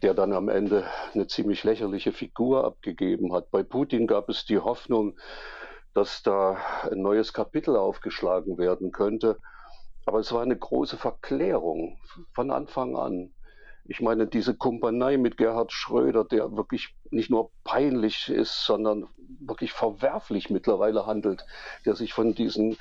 der 0.00 0.14
dann 0.14 0.32
am 0.32 0.48
Ende 0.48 0.86
eine 1.12 1.26
ziemlich 1.26 1.64
lächerliche 1.64 2.12
Figur 2.12 2.64
abgegeben 2.64 3.34
hat. 3.34 3.50
Bei 3.50 3.62
Putin 3.62 4.06
gab 4.06 4.30
es 4.30 4.46
die 4.46 4.58
Hoffnung, 4.58 5.18
dass 5.92 6.22
da 6.22 6.56
ein 6.90 7.02
neues 7.02 7.34
Kapitel 7.34 7.76
aufgeschlagen 7.76 8.56
werden 8.56 8.90
könnte. 8.90 9.38
Aber 10.06 10.20
es 10.20 10.32
war 10.32 10.40
eine 10.40 10.56
große 10.56 10.96
Verklärung 10.96 11.98
von 12.32 12.50
Anfang 12.50 12.96
an. 12.96 13.34
Ich 13.88 14.00
meine, 14.00 14.26
diese 14.26 14.54
Kumpanei 14.56 15.16
mit 15.16 15.36
Gerhard 15.36 15.72
Schröder, 15.72 16.24
der 16.24 16.56
wirklich 16.56 16.94
nicht 17.10 17.30
nur 17.30 17.50
peinlich 17.62 18.28
ist, 18.28 18.64
sondern 18.64 19.08
wirklich 19.40 19.72
verwerflich 19.72 20.50
mittlerweile 20.50 21.06
handelt, 21.06 21.46
der 21.84 21.94
sich 21.94 22.12
von 22.12 22.34
diesem 22.34 22.76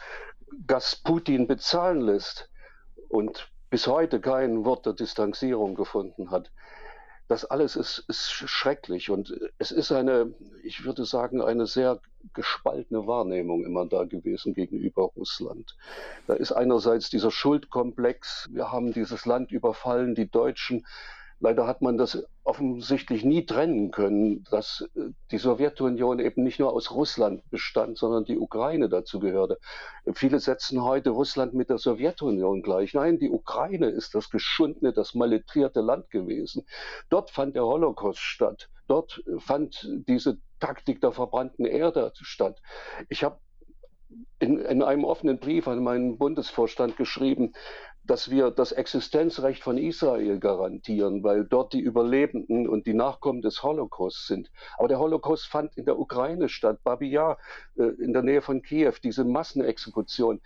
Gasputin 0.66 1.48
bezahlen 1.48 2.02
lässt 2.02 2.50
und 3.10 3.52
bis 3.70 3.88
heute 3.88 4.20
kein 4.20 4.66
Wort 4.66 4.86
der 4.86 4.94
Distanzierung 4.94 5.76
gefunden 5.76 6.32
hat. 6.32 6.52
Das 7.28 7.44
alles 7.44 7.76
ist, 7.76 8.06
ist 8.08 8.32
schrecklich 8.32 9.10
und 9.10 9.34
es 9.58 9.72
ist 9.72 9.92
eine, 9.92 10.34
ich 10.64 10.86
würde 10.86 11.06
sagen, 11.06 11.42
eine 11.42 11.66
sehr 11.66 12.00
gespaltene 12.34 13.08
Wahrnehmung 13.08 13.66
immer 13.66 13.86
da 13.88 14.04
gewesen 14.04 14.54
gegenüber 14.54 15.04
Russland. 15.16 15.76
Da 16.28 16.36
ist 16.36 16.52
einerseits 16.52 17.10
dieser 17.10 17.32
Schuldkomplex, 17.32 18.48
wir 18.52 18.72
haben 18.72 18.94
dieses 18.94 19.26
Land 19.26 19.52
überfallen, 19.52 20.14
die 20.14 20.30
Deutschen 20.30 20.86
Leider 21.40 21.68
hat 21.68 21.82
man 21.82 21.98
das 21.98 22.26
offensichtlich 22.44 23.26
nie 23.26 23.46
trennen 23.46 23.92
können, 23.92 24.44
dass 24.52 24.88
äh, 24.96 25.10
die 25.32 25.38
Sowjetunion 25.38 26.20
eben 26.20 26.44
nicht 26.44 26.60
nur 26.60 26.74
aus 26.74 26.92
Russland 26.92 27.44
bestand, 27.50 27.98
sondern 27.98 28.26
die 28.26 28.38
Ukraine 28.38 28.88
dazu 28.90 29.20
gehörte. 29.20 29.60
Viele 30.14 30.40
setzen 30.40 30.84
heute 30.84 31.10
Russland 31.10 31.54
mit 31.54 31.70
der 31.70 31.78
Sowjetunion 31.78 32.62
gleich. 32.62 32.94
Nein, 32.94 33.20
die 33.20 33.30
Ukraine 33.30 33.88
ist 33.88 34.16
das 34.16 34.30
geschundene, 34.30 34.94
das 34.94 35.14
maletrierte 35.14 35.82
Land 35.82 36.10
gewesen. 36.10 36.66
Dort 37.10 37.32
fand 37.32 37.56
der 37.56 37.66
Holocaust 37.66 38.20
statt. 38.20 38.70
Dort 38.88 39.24
fand 39.40 39.90
diese 40.08 40.38
Taktik 40.60 41.02
der 41.02 41.12
verbrannten 41.12 41.66
Erde 41.66 42.12
statt. 42.22 42.62
Ich 43.10 43.24
habe 43.24 43.40
in, 44.40 44.60
in, 44.60 44.84
einem 44.84 45.04
offenen 45.04 45.40
Brief 45.40 45.68
an 45.68 45.84
meinen 45.84 46.18
Bundesvorstand 46.18 46.98
geschrieben, 46.98 47.54
dass 48.08 48.30
wir 48.30 48.52
das 48.52 48.72
Existenzrecht 48.72 49.64
von 49.64 49.78
Israel 49.78 50.40
garantieren, 50.40 51.24
weil 51.24 51.46
dort 51.46 51.74
die 51.74 51.80
Überlebenden 51.80 52.68
und 52.68 52.86
die 52.86 52.94
Nachkommen 52.94 53.42
des 53.42 53.64
Holocaust 53.64 54.28
sind. 54.28 54.52
Aber 54.78 54.88
der 54.88 55.00
Holocaust 55.00 55.48
fand 55.48 55.76
in 55.78 55.86
der 55.86 55.98
Ukraine 55.98 56.50
statt, 56.50 56.84
Babi 56.84 57.10
Yar, 57.10 57.38
äh, 57.78 57.84
in 57.84 58.14
der 58.14 58.22
Nähe 58.22 58.42
von 58.42 58.62
Kiew, 58.62 58.94
diese 59.04 59.24
Massenexekution. 59.24 60.42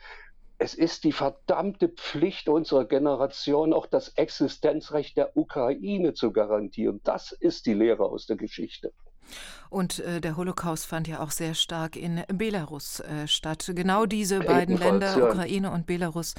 Es 0.58 0.74
ist 0.74 1.06
die 1.06 1.14
verdammte 1.14 1.88
Pflicht 1.90 2.50
unserer 2.50 2.86
Generation, 2.86 3.74
auch 3.74 3.86
das 3.86 4.10
Existenzrecht 4.10 5.16
der 5.16 5.38
Ukraine 5.38 6.14
zu 6.14 6.32
garantieren. 6.32 7.00
Das 7.04 7.32
ist 7.32 7.66
die 7.66 7.74
Lehre 7.74 8.06
aus 8.06 8.26
der 8.26 8.36
Geschichte. 8.36 8.92
Und 9.70 10.00
äh, 10.00 10.20
der 10.20 10.36
Holocaust 10.36 10.86
fand 10.86 11.08
ja 11.08 11.20
auch 11.20 11.32
sehr 11.32 11.54
stark 11.54 11.96
in 11.96 12.24
Belarus 12.34 13.02
äh, 13.02 13.28
statt. 13.28 13.72
Genau 13.76 14.06
diese 14.06 14.40
beiden 14.40 14.78
Länder, 14.78 15.18
ja. 15.18 15.30
Ukraine 15.30 15.72
und 15.72 15.86
Belarus, 15.86 16.34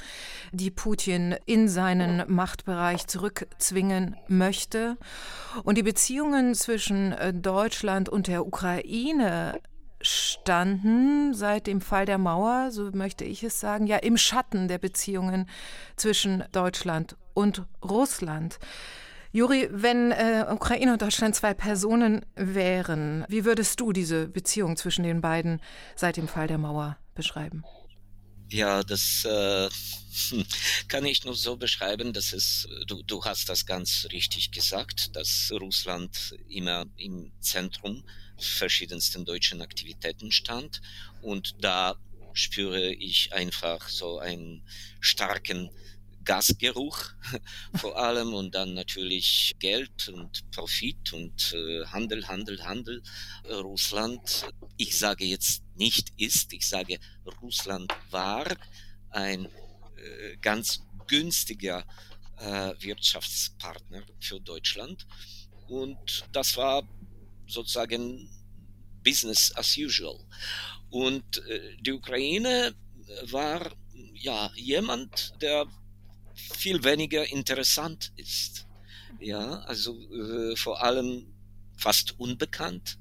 die 0.51 0.69
Putin 0.69 1.35
in 1.45 1.69
seinen 1.69 2.23
Machtbereich 2.27 3.07
zurückzwingen 3.07 4.17
möchte. 4.27 4.97
Und 5.63 5.77
die 5.77 5.83
Beziehungen 5.83 6.55
zwischen 6.55 7.13
äh, 7.13 7.33
Deutschland 7.33 8.09
und 8.09 8.27
der 8.27 8.45
Ukraine 8.45 9.59
standen 10.01 11.33
seit 11.33 11.67
dem 11.67 11.79
Fall 11.79 12.05
der 12.05 12.17
Mauer, 12.17 12.71
so 12.71 12.91
möchte 12.91 13.23
ich 13.23 13.43
es 13.43 13.59
sagen, 13.59 13.87
ja 13.87 13.97
im 13.97 14.17
Schatten 14.17 14.67
der 14.67 14.79
Beziehungen 14.79 15.47
zwischen 15.95 16.43
Deutschland 16.51 17.15
und 17.33 17.63
Russland. 17.83 18.59
Juri, 19.33 19.69
wenn 19.71 20.11
äh, 20.11 20.45
Ukraine 20.49 20.91
und 20.91 21.01
Deutschland 21.01 21.35
zwei 21.35 21.53
Personen 21.53 22.25
wären, 22.35 23.25
wie 23.29 23.45
würdest 23.45 23.79
du 23.79 23.93
diese 23.93 24.27
Beziehung 24.27 24.75
zwischen 24.75 25.03
den 25.03 25.21
beiden 25.21 25.61
seit 25.95 26.17
dem 26.17 26.27
Fall 26.27 26.47
der 26.47 26.57
Mauer 26.57 26.97
beschreiben? 27.15 27.63
Ja, 28.49 28.83
das 28.83 29.23
äh, 29.23 29.69
kann 30.89 31.05
ich 31.05 31.23
nur 31.23 31.35
so 31.35 31.55
beschreiben, 31.55 32.11
dass 32.11 32.33
es, 32.33 32.67
du, 32.87 33.01
du 33.03 33.23
hast 33.23 33.47
das 33.47 33.65
ganz 33.65 34.05
richtig 34.11 34.51
gesagt, 34.51 35.15
dass 35.15 35.49
Russland 35.53 36.35
immer 36.49 36.85
im 36.97 37.31
Zentrum 37.39 38.03
verschiedensten 38.37 39.23
deutschen 39.23 39.61
Aktivitäten 39.61 40.31
stand 40.31 40.81
und 41.21 41.55
da 41.63 41.95
spüre 42.33 42.91
ich 42.93 43.31
einfach 43.31 43.87
so 43.87 44.19
einen 44.19 44.63
starken 44.99 45.69
Gasgeruch 46.23 47.11
vor 47.75 47.97
allem 47.97 48.33
und 48.33 48.55
dann 48.55 48.73
natürlich 48.73 49.55
Geld 49.59 50.09
und 50.09 50.49
Profit 50.51 51.13
und 51.13 51.53
äh, 51.53 51.85
Handel, 51.85 52.27
Handel, 52.27 52.63
Handel. 52.63 53.01
Äh, 53.43 53.55
Russland, 53.55 54.47
ich 54.77 54.97
sage 54.97 55.25
jetzt 55.25 55.63
nicht 55.75 56.11
ist, 56.17 56.53
ich 56.53 56.67
sage 56.67 56.99
Russland 57.41 57.91
war 58.09 58.45
ein 59.09 59.45
äh, 59.45 60.37
ganz 60.41 60.81
günstiger 61.07 61.85
äh, 62.37 62.73
Wirtschaftspartner 62.79 64.03
für 64.19 64.39
Deutschland 64.39 65.05
und 65.67 66.25
das 66.31 66.57
war 66.57 66.83
sozusagen 67.47 68.29
Business 69.03 69.51
as 69.55 69.77
usual. 69.77 70.19
Und 70.89 71.37
äh, 71.47 71.77
die 71.79 71.91
Ukraine 71.91 72.75
war 73.23 73.71
ja 74.13 74.51
jemand, 74.55 75.33
der 75.41 75.65
viel 76.35 76.83
weniger 76.83 77.29
interessant 77.31 78.11
ist. 78.15 78.67
Ja, 79.19 79.59
also 79.61 79.99
äh, 80.11 80.55
vor 80.55 80.81
allem 80.83 81.27
fast 81.81 82.19
unbekannt. 82.19 82.99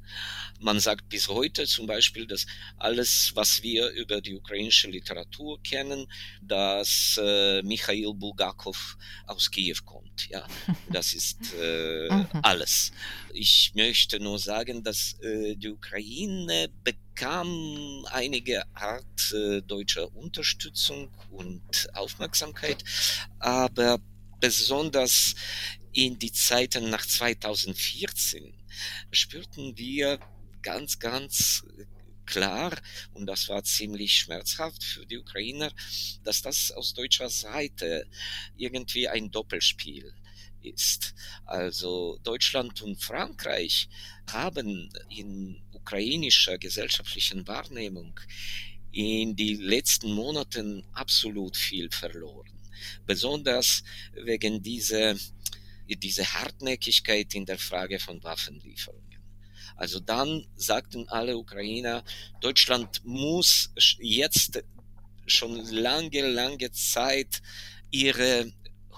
Man 0.59 0.81
sagt 0.81 1.09
bis 1.09 1.29
heute 1.29 1.67
zum 1.67 1.87
Beispiel, 1.87 2.27
dass 2.27 2.47
alles, 2.79 3.33
was 3.35 3.63
wir 3.63 3.91
über 3.91 4.21
die 4.21 4.35
ukrainische 4.35 4.89
Literatur 4.89 5.63
kennen, 5.63 6.07
dass 6.43 7.19
äh, 7.23 7.63
Michail 7.63 8.15
Bulgakov 8.15 8.97
aus 9.27 9.51
Kiew 9.51 9.77
kommt. 9.85 10.29
Ja, 10.31 10.47
das 10.91 11.13
ist 11.13 11.39
äh, 11.61 12.09
mhm. 12.11 12.27
alles. 12.43 12.93
Ich 13.33 13.73
möchte 13.75 14.19
nur 14.19 14.39
sagen, 14.39 14.83
dass 14.83 15.15
äh, 15.21 15.57
die 15.57 15.69
Ukraine 15.69 16.69
bekam 16.83 18.07
einige 18.11 18.65
Art 18.75 19.33
äh, 19.33 19.61
deutscher 19.61 20.15
Unterstützung 20.15 21.11
und 21.31 21.89
Aufmerksamkeit, 21.95 22.83
aber 23.39 23.99
besonders 24.41 25.35
in 25.93 26.19
die 26.19 26.33
Zeiten 26.33 26.89
nach 26.89 27.05
2014 27.05 28.60
spürten 29.11 29.77
wir 29.77 30.19
ganz, 30.63 30.99
ganz 30.99 31.65
klar, 32.27 32.73
und 33.13 33.27
das 33.27 33.49
war 33.49 33.65
ziemlich 33.65 34.15
schmerzhaft 34.15 34.85
für 34.85 35.05
die 35.05 35.19
Ukrainer, 35.19 35.73
dass 36.23 36.43
das 36.43 36.71
aus 36.71 36.95
deutscher 36.95 37.29
Seite 37.29 38.07
irgendwie 38.57 39.09
ein 39.09 39.31
Doppelspiel 39.31 40.15
ist. 40.63 41.15
Also 41.45 42.19
Deutschland 42.23 42.83
und 42.83 43.03
Frankreich 43.03 43.89
haben 44.31 44.91
in 45.09 45.61
ukrainischer 45.73 46.59
gesellschaftlichen 46.59 47.47
Wahrnehmung 47.49 48.19
in 48.93 49.37
die 49.37 49.55
letzten 49.55 50.13
Monaten 50.13 50.85
absolut 50.93 51.57
viel 51.57 51.91
verloren. 51.91 52.51
Besonders 53.07 53.83
wegen 54.13 54.63
dieser 54.63 55.15
diese 55.97 56.25
Hartnäckigkeit 56.25 57.35
in 57.35 57.47
der 57.47 57.59
Frage 57.59 57.99
von 57.99 58.23
Waffenlieferungen. 58.23 59.21
Also 59.77 60.01
dann 60.01 60.47
sagten 60.57 61.09
alle 61.09 61.37
Ukrainer, 61.37 62.05
Deutschland 62.41 63.03
muss 63.05 63.73
jetzt 63.99 64.63
schon 65.27 65.57
lange, 65.71 66.21
lange 66.27 66.71
Zeit 66.73 67.41
ihre 67.91 68.53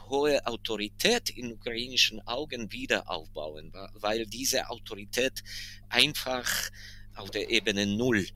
hohe 0.08 0.44
Autorität 0.46 1.30
in 1.30 1.52
ukrainischen 1.52 2.20
Augen 2.26 2.70
wieder 2.72 3.08
aufbauen, 3.08 3.72
weil 3.94 4.26
diese 4.26 4.68
Autorität 4.70 5.42
einfach 5.88 6.70
auf 7.14 7.30
der 7.30 7.50
Ebene 7.50 7.86
Null 7.86 8.26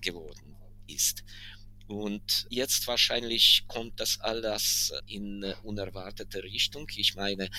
geworden 0.00 0.56
ist. 0.86 1.22
Und 1.90 2.46
jetzt 2.50 2.86
wahrscheinlich 2.86 3.64
kommt 3.66 3.98
das 3.98 4.20
alles 4.20 4.92
in 5.06 5.42
unerwartete 5.64 6.44
Richtung. 6.44 6.86
Ich 6.94 7.16
meine, 7.16 7.50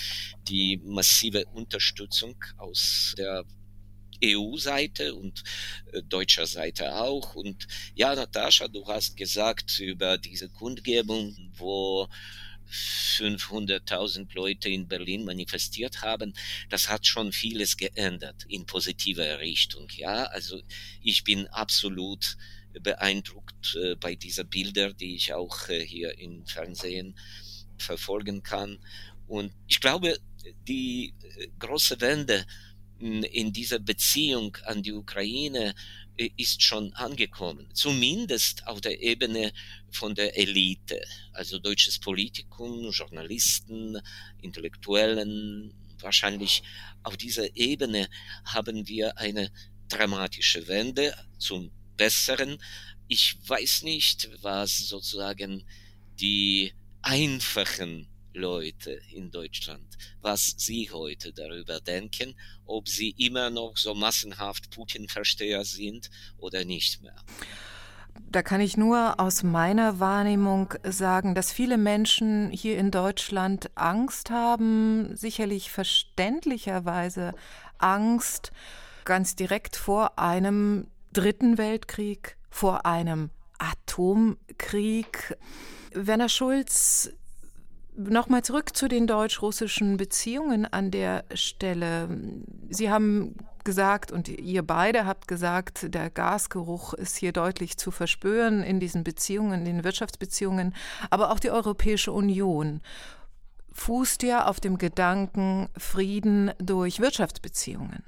die 0.48 0.80
massive 0.84 1.44
Unterstützung 1.52 2.42
aus 2.56 3.14
der 3.18 3.44
EU-Seite 4.24 5.14
und 5.14 5.42
äh, 5.92 6.02
deutscher 6.02 6.46
Seite 6.46 6.94
auch. 6.94 7.34
Und 7.34 7.66
ja, 7.94 8.14
Natascha, 8.14 8.68
du 8.68 8.86
hast 8.86 9.18
gesagt 9.18 9.78
über 9.80 10.16
diese 10.16 10.48
Kundgebung, 10.48 11.36
wo 11.52 12.08
500.000 12.70 14.34
Leute 14.34 14.70
in 14.70 14.88
Berlin 14.88 15.26
manifestiert 15.26 16.00
haben, 16.00 16.32
das 16.70 16.88
hat 16.88 17.06
schon 17.06 17.32
vieles 17.32 17.76
geändert 17.76 18.46
in 18.48 18.64
positiver 18.64 19.40
Richtung. 19.40 19.88
Ja, 19.94 20.24
also 20.24 20.62
ich 21.02 21.22
bin 21.22 21.48
absolut 21.48 22.38
beeindruckt 22.80 23.76
äh, 23.76 23.96
bei 23.96 24.14
dieser 24.14 24.44
Bilder, 24.44 24.92
die 24.92 25.16
ich 25.16 25.32
auch 25.32 25.68
äh, 25.68 25.84
hier 25.84 26.18
im 26.18 26.46
Fernsehen 26.46 27.16
verfolgen 27.78 28.42
kann. 28.42 28.78
Und 29.26 29.52
ich 29.66 29.80
glaube, 29.80 30.18
die 30.66 31.14
äh, 31.22 31.48
große 31.58 32.00
Wende 32.00 32.46
in 32.98 33.52
dieser 33.52 33.80
Beziehung 33.80 34.56
an 34.64 34.80
die 34.80 34.92
Ukraine 34.92 35.74
ist 36.36 36.62
schon 36.62 36.92
angekommen, 36.92 37.68
zumindest 37.74 38.64
auf 38.68 38.80
der 38.80 39.02
Ebene 39.02 39.52
von 39.90 40.14
der 40.14 40.38
Elite, 40.38 41.02
also 41.32 41.58
deutsches 41.58 41.98
Politikum, 41.98 42.92
Journalisten, 42.92 43.98
Intellektuellen. 44.40 45.74
Wahrscheinlich 45.98 46.62
auf 47.02 47.16
dieser 47.16 47.56
Ebene 47.56 48.08
haben 48.44 48.86
wir 48.86 49.18
eine 49.18 49.50
dramatische 49.88 50.68
Wende 50.68 51.12
zum 51.38 51.72
Besseren. 51.96 52.58
Ich 53.08 53.36
weiß 53.46 53.82
nicht, 53.82 54.30
was 54.42 54.78
sozusagen 54.78 55.64
die 56.20 56.72
einfachen 57.02 58.08
Leute 58.34 59.00
in 59.10 59.30
Deutschland, 59.30 59.86
was 60.20 60.54
sie 60.56 60.90
heute 60.90 61.32
darüber 61.32 61.80
denken, 61.80 62.34
ob 62.64 62.88
sie 62.88 63.10
immer 63.18 63.50
noch 63.50 63.76
so 63.76 63.94
massenhaft 63.94 64.70
Putin-Versteher 64.70 65.64
sind 65.64 66.10
oder 66.38 66.64
nicht 66.64 67.02
mehr. 67.02 67.16
Da 68.30 68.42
kann 68.42 68.60
ich 68.60 68.76
nur 68.76 69.18
aus 69.20 69.42
meiner 69.42 69.98
Wahrnehmung 69.98 70.74
sagen, 70.84 71.34
dass 71.34 71.52
viele 71.52 71.78
Menschen 71.78 72.50
hier 72.50 72.78
in 72.78 72.90
Deutschland 72.90 73.70
Angst 73.74 74.30
haben, 74.30 75.16
sicherlich 75.16 75.70
verständlicherweise 75.70 77.34
Angst 77.78 78.52
ganz 79.04 79.34
direkt 79.34 79.76
vor 79.76 80.18
einem 80.18 80.86
Dritten 81.12 81.58
Weltkrieg, 81.58 82.38
vor 82.48 82.86
einem 82.86 83.30
Atomkrieg. 83.58 85.36
Werner 85.92 86.30
Schulz, 86.30 87.10
nochmal 87.94 88.42
zurück 88.42 88.74
zu 88.74 88.88
den 88.88 89.06
deutsch-russischen 89.06 89.98
Beziehungen 89.98 90.64
an 90.64 90.90
der 90.90 91.24
Stelle. 91.34 92.08
Sie 92.70 92.90
haben 92.90 93.36
gesagt 93.62 94.10
und 94.10 94.28
ihr 94.28 94.62
beide 94.62 95.04
habt 95.04 95.28
gesagt, 95.28 95.94
der 95.94 96.08
Gasgeruch 96.08 96.94
ist 96.94 97.18
hier 97.18 97.32
deutlich 97.32 97.76
zu 97.76 97.90
verspüren 97.90 98.62
in 98.62 98.80
diesen 98.80 99.04
Beziehungen, 99.04 99.60
in 99.60 99.64
den 99.66 99.84
Wirtschaftsbeziehungen, 99.84 100.74
aber 101.10 101.30
auch 101.30 101.40
die 101.40 101.50
Europäische 101.50 102.12
Union 102.12 102.80
fußt 103.72 104.22
ja 104.22 104.46
auf 104.46 104.60
dem 104.60 104.78
Gedanken 104.78 105.68
Frieden 105.76 106.52
durch 106.58 107.00
Wirtschaftsbeziehungen. 107.00 108.02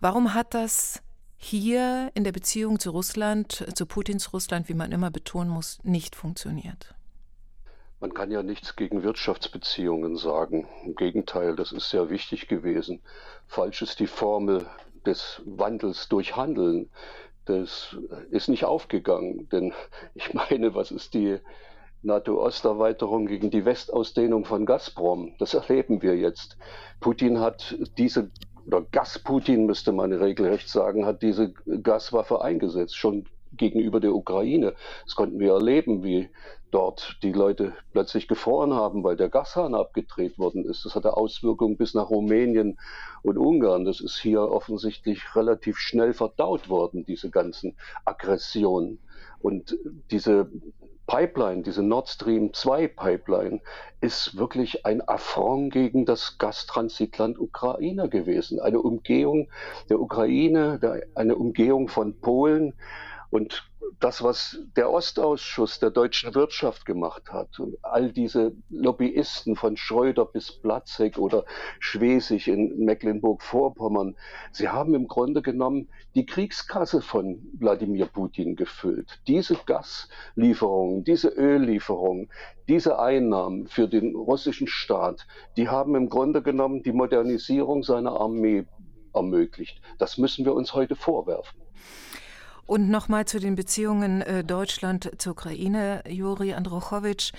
Warum 0.00 0.34
hat 0.34 0.54
das 0.54 1.02
hier 1.36 2.10
in 2.14 2.24
der 2.24 2.32
Beziehung 2.32 2.78
zu 2.78 2.90
Russland, 2.90 3.66
zu 3.74 3.86
Putins 3.86 4.32
Russland, 4.32 4.68
wie 4.68 4.74
man 4.74 4.92
immer 4.92 5.10
betonen 5.10 5.50
muss, 5.50 5.78
nicht 5.82 6.16
funktioniert? 6.16 6.94
Man 7.98 8.12
kann 8.12 8.30
ja 8.30 8.42
nichts 8.42 8.76
gegen 8.76 9.02
Wirtschaftsbeziehungen 9.02 10.16
sagen. 10.16 10.68
Im 10.84 10.94
Gegenteil, 10.96 11.56
das 11.56 11.72
ist 11.72 11.88
sehr 11.88 12.10
wichtig 12.10 12.46
gewesen. 12.46 13.00
Falsch 13.46 13.80
ist 13.80 14.00
die 14.00 14.06
Formel 14.06 14.66
des 15.06 15.40
Wandels 15.46 16.08
durch 16.08 16.36
Handeln. 16.36 16.90
Das 17.46 17.96
ist 18.30 18.48
nicht 18.48 18.64
aufgegangen. 18.64 19.48
Denn 19.48 19.72
ich 20.14 20.34
meine, 20.34 20.74
was 20.74 20.90
ist 20.90 21.14
die 21.14 21.38
NATO-Osterweiterung 22.02 23.26
gegen 23.26 23.50
die 23.50 23.64
Westausdehnung 23.64 24.44
von 24.44 24.66
Gazprom? 24.66 25.34
Das 25.38 25.54
erleben 25.54 26.02
wir 26.02 26.16
jetzt. 26.16 26.58
Putin 27.00 27.40
hat 27.40 27.76
diese 27.96 28.30
oder 28.66 28.82
Gas-Putin 28.82 29.66
müsste 29.66 29.92
man 29.92 30.12
regelrecht 30.12 30.68
sagen, 30.68 31.06
hat 31.06 31.22
diese 31.22 31.52
Gaswaffe 31.82 32.42
eingesetzt, 32.42 32.96
schon 32.96 33.26
gegenüber 33.52 34.00
der 34.00 34.14
Ukraine. 34.14 34.74
Das 35.04 35.14
konnten 35.14 35.38
wir 35.38 35.52
erleben, 35.52 36.02
wie 36.02 36.28
dort 36.70 37.18
die 37.22 37.32
Leute 37.32 37.72
plötzlich 37.92 38.28
gefroren 38.28 38.74
haben, 38.74 39.04
weil 39.04 39.16
der 39.16 39.28
Gashahn 39.28 39.74
abgedreht 39.74 40.38
worden 40.38 40.64
ist. 40.64 40.84
Das 40.84 40.94
hatte 40.94 41.16
Auswirkungen 41.16 41.76
bis 41.76 41.94
nach 41.94 42.10
Rumänien 42.10 42.78
und 43.22 43.38
Ungarn. 43.38 43.84
Das 43.84 44.00
ist 44.00 44.18
hier 44.18 44.42
offensichtlich 44.42 45.36
relativ 45.36 45.78
schnell 45.78 46.12
verdaut 46.12 46.68
worden, 46.68 47.04
diese 47.06 47.30
ganzen 47.30 47.76
Aggressionen. 48.04 48.98
Und 49.46 49.78
diese 50.10 50.50
Pipeline, 51.06 51.62
diese 51.62 51.84
Nord 51.84 52.08
Stream 52.08 52.52
2 52.52 52.88
Pipeline, 52.88 53.60
ist 54.00 54.36
wirklich 54.36 54.84
ein 54.84 55.06
Affront 55.06 55.72
gegen 55.72 56.04
das 56.04 56.38
Gastransitland 56.38 57.38
Ukraine 57.38 58.08
gewesen. 58.08 58.58
Eine 58.58 58.80
Umgehung 58.80 59.48
der 59.88 60.00
Ukraine, 60.00 60.80
eine 61.14 61.36
Umgehung 61.36 61.86
von 61.86 62.20
Polen. 62.20 62.74
Und 63.30 63.68
das, 64.00 64.22
was 64.22 64.58
der 64.76 64.90
Ostausschuss 64.90 65.78
der 65.78 65.90
deutschen 65.90 66.34
Wirtschaft 66.34 66.84
gemacht 66.84 67.32
hat 67.32 67.58
und 67.58 67.76
all 67.82 68.12
diese 68.12 68.52
Lobbyisten 68.68 69.56
von 69.56 69.76
Schröder 69.76 70.26
bis 70.26 70.52
Platzek 70.52 71.18
oder 71.18 71.44
Schwesig 71.78 72.48
in 72.48 72.84
Mecklenburg-Vorpommern, 72.84 74.16
sie 74.52 74.68
haben 74.68 74.94
im 74.94 75.08
Grunde 75.08 75.40
genommen 75.40 75.88
die 76.14 76.26
Kriegskasse 76.26 77.00
von 77.00 77.40
Wladimir 77.58 78.06
Putin 78.06 78.54
gefüllt. 78.56 79.20
Diese 79.26 79.56
Gaslieferungen, 79.64 81.04
diese 81.04 81.28
Öllieferungen, 81.28 82.28
diese 82.68 82.98
Einnahmen 82.98 83.66
für 83.66 83.88
den 83.88 84.14
russischen 84.14 84.66
Staat, 84.66 85.26
die 85.56 85.68
haben 85.68 85.94
im 85.94 86.08
Grunde 86.08 86.42
genommen 86.42 86.82
die 86.82 86.92
Modernisierung 86.92 87.82
seiner 87.82 88.20
Armee 88.20 88.66
ermöglicht. 89.14 89.80
Das 89.98 90.18
müssen 90.18 90.44
wir 90.44 90.54
uns 90.54 90.74
heute 90.74 90.96
vorwerfen. 90.96 91.60
Und 92.66 92.90
nochmal 92.90 93.26
zu 93.26 93.38
den 93.38 93.54
Beziehungen 93.54 94.22
äh, 94.22 94.42
Deutschland 94.42 95.10
zur 95.18 95.32
Ukraine, 95.32 96.02
Juri 96.08 96.52
Androchowitsch. 96.52 97.32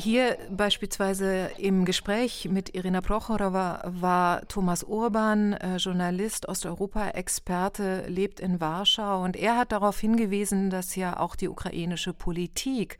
Hier 0.00 0.38
beispielsweise 0.48 1.50
im 1.58 1.84
Gespräch 1.84 2.48
mit 2.48 2.72
Irina 2.72 3.00
Prochorowa 3.00 3.82
war 3.84 4.46
Thomas 4.46 4.84
Urban, 4.84 5.54
äh, 5.54 5.78
Journalist, 5.78 6.46
Osteuropa-Experte, 6.48 8.04
lebt 8.06 8.38
in 8.38 8.60
Warschau 8.60 9.24
und 9.24 9.34
er 9.34 9.56
hat 9.56 9.72
darauf 9.72 9.98
hingewiesen, 9.98 10.70
dass 10.70 10.94
ja 10.94 11.18
auch 11.18 11.34
die 11.34 11.48
ukrainische 11.48 12.12
Politik 12.14 12.98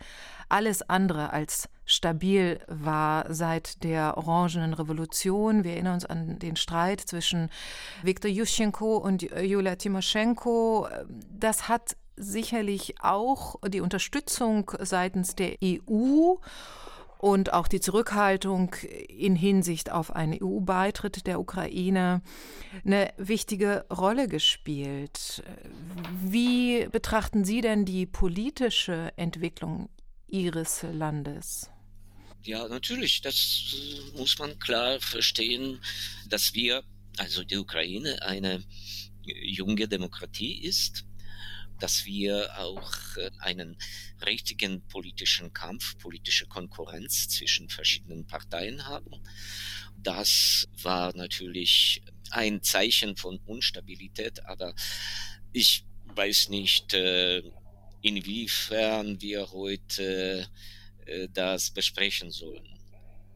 alles 0.49 0.83
andere 0.91 1.33
als 1.33 1.69
stabil 1.85 2.59
war 2.67 3.33
seit 3.33 3.85
der 3.85 4.19
Orangenen 4.19 4.75
Revolution. 4.75 5.63
Wir 5.63 5.75
erinnern 5.75 5.95
uns 5.95 6.05
an 6.05 6.41
den 6.41 6.57
Streit 6.57 7.01
zwischen 7.01 7.49
Viktor 8.03 8.29
Yushchenko 8.29 8.97
und 8.97 9.23
Julia 9.23 9.77
Timoschenko. 9.77 10.89
Das 11.31 11.69
hat 11.69 11.97
sicherlich 12.19 12.95
auch 13.01 13.57
die 13.69 13.81
Unterstützung 13.81 14.71
seitens 14.81 15.35
der 15.35 15.57
EU 15.63 16.35
und 17.19 17.53
auch 17.53 17.67
die 17.67 17.81
Zurückhaltung 17.81 18.75
in 19.09 19.35
Hinsicht 19.35 19.91
auf 19.91 20.15
einen 20.15 20.39
EU-Beitritt 20.41 21.27
der 21.27 21.41
Ukraine 21.41 22.23
eine 22.85 23.13
wichtige 23.17 23.85
Rolle 23.91 24.29
gespielt. 24.29 25.43
Wie 26.23 26.87
betrachten 26.87 27.45
Sie 27.45 27.61
denn 27.61 27.85
die 27.85 28.07
politische 28.07 29.13
Entwicklung 29.17 29.89
Ihres 30.29 30.85
Landes? 30.93 31.71
Ja, 32.45 32.69
natürlich, 32.69 33.21
das 33.21 33.75
muss 34.17 34.39
man 34.39 34.59
klar 34.61 35.01
verstehen, 35.01 35.81
dass 36.29 36.55
wir, 36.55 36.85
also 37.17 37.43
die 37.43 37.57
Ukraine, 37.57 38.23
eine 38.23 38.63
junge 39.25 39.89
Demokratie 39.89 40.63
ist 40.63 41.05
dass 41.79 42.05
wir 42.05 42.59
auch 42.59 43.17
äh, 43.17 43.31
einen 43.39 43.77
richtigen 44.25 44.83
politischen 44.89 45.53
Kampf, 45.53 45.99
politische 45.99 46.47
Konkurrenz 46.47 47.29
zwischen 47.29 47.69
verschiedenen 47.69 48.27
Parteien 48.27 48.87
haben. 48.87 49.11
Das 49.97 50.69
war 50.83 51.15
natürlich 51.17 52.03
ein 52.31 52.63
Zeichen 52.63 53.17
von 53.17 53.39
Unstabilität, 53.47 54.45
aber 54.47 54.75
ich 55.53 55.85
weiß 56.15 56.51
nicht, 56.51 56.95
äh, 56.95 57.43
inwiefern 58.03 59.21
wir 59.21 59.51
heute 59.51 60.49
äh, 61.07 61.29
das 61.33 61.71
besprechen 61.71 62.31
sollen. 62.31 62.79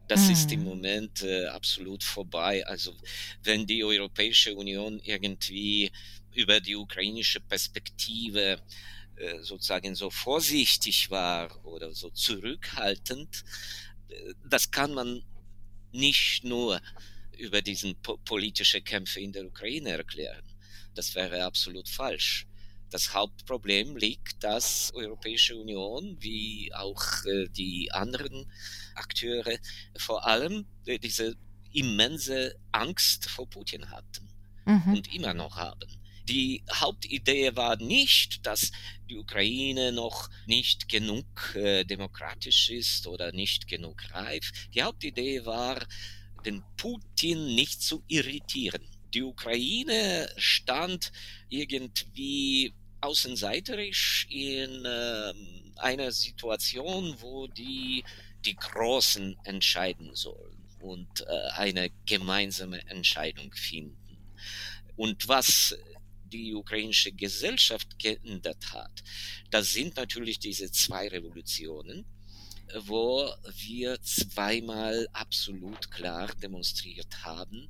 Das 0.09 0.27
hm. 0.27 0.33
ist 0.33 0.53
im 0.53 0.65
Moment 0.65 1.23
äh, 1.23 1.47
absolut 1.47 2.03
vorbei. 2.05 2.67
Also 2.67 2.95
wenn 3.43 3.67
die 3.67 3.85
Europäische 3.85 4.55
Union 4.55 5.01
irgendwie 5.03 5.91
über 6.35 6.61
die 6.61 6.77
ukrainische 6.77 7.41
Perspektive 7.41 8.63
äh, 9.17 9.43
sozusagen 9.43 9.95
so 9.95 10.11
vorsichtig 10.11 11.11
war 11.11 11.65
oder 11.65 11.93
so 11.93 12.11
zurückhaltend, 12.11 13.45
äh, 14.09 14.35
das 14.49 14.71
kann 14.71 14.95
man 14.95 15.23
nicht 15.93 16.45
nur 16.45 16.81
über 17.37 17.61
diesen 17.61 17.95
po 18.03 18.17
politische 18.19 18.81
Kämpfe 18.81 19.21
in 19.21 19.33
der 19.33 19.47
Ukraine 19.47 19.91
erklären. 19.91 20.45
Das 20.95 21.15
wäre 21.15 21.45
absolut 21.45 21.89
falsch. 21.89 22.47
Das 22.91 23.15
Hauptproblem 23.15 23.97
liegt, 23.97 24.43
dass 24.45 24.93
Europäische 24.95 25.57
Union 25.57 26.17
wie 26.21 26.73
auch 26.75 27.03
äh, 27.25 27.49
die 27.49 27.91
anderen 27.93 28.51
Akteure 28.95 29.59
vor 29.97 30.27
allem 30.27 30.67
diese 30.87 31.37
immense 31.73 32.57
Angst 32.71 33.31
vor 33.31 33.49
Putin 33.49 33.91
hatten 33.91 34.29
mhm. 34.67 34.95
und 34.95 35.15
immer 35.15 35.35
noch 35.35 35.57
haben. 35.57 36.02
Die 36.29 36.63
Hauptidee 36.73 37.57
war 37.57 37.77
nicht, 37.77 38.47
dass 38.47 38.71
die 39.11 39.19
Ukraine 39.19 39.93
noch 39.93 40.31
nicht 40.47 40.89
genug 40.89 41.27
äh, 41.55 41.85
demokratisch 41.85 42.71
ist 42.71 43.07
oder 43.07 43.33
nicht 43.33 43.67
genug 43.67 44.03
reif. 44.13 44.53
Die 44.75 44.83
Hauptidee 44.83 45.45
war, 45.45 45.85
den 46.45 46.63
Putin 46.77 47.55
nicht 47.55 47.83
zu 47.83 48.05
irritieren. 48.09 48.83
Die 49.15 49.23
Ukraine 49.23 50.29
stand 50.37 51.13
irgendwie 51.49 52.73
außenseiterisch 53.01 54.27
in 54.31 54.85
äh, 54.85 55.33
einer 55.77 56.13
Situation, 56.13 57.17
wo 57.19 57.47
die, 57.49 58.05
die 58.45 58.55
Großen 58.55 59.37
entscheiden 59.45 60.15
sollen 60.15 60.57
und 60.81 61.27
äh, 61.27 61.51
eine 61.55 61.91
gemeinsame 62.07 62.87
Entscheidung 62.89 63.53
finden. 63.53 63.97
Und 64.97 65.29
was 65.29 65.77
die 66.33 66.55
ukrainische 66.55 67.13
Gesellschaft 67.13 67.99
geändert 67.99 68.73
hat, 68.73 69.03
das 69.51 69.73
sind 69.73 69.97
natürlich 69.97 70.39
diese 70.39 70.71
zwei 70.71 71.09
Revolutionen, 71.09 72.05
wo 72.87 73.33
wir 73.57 74.01
zweimal 74.03 75.07
absolut 75.13 75.91
klar 75.91 76.29
demonstriert 76.43 77.25
haben, 77.25 77.69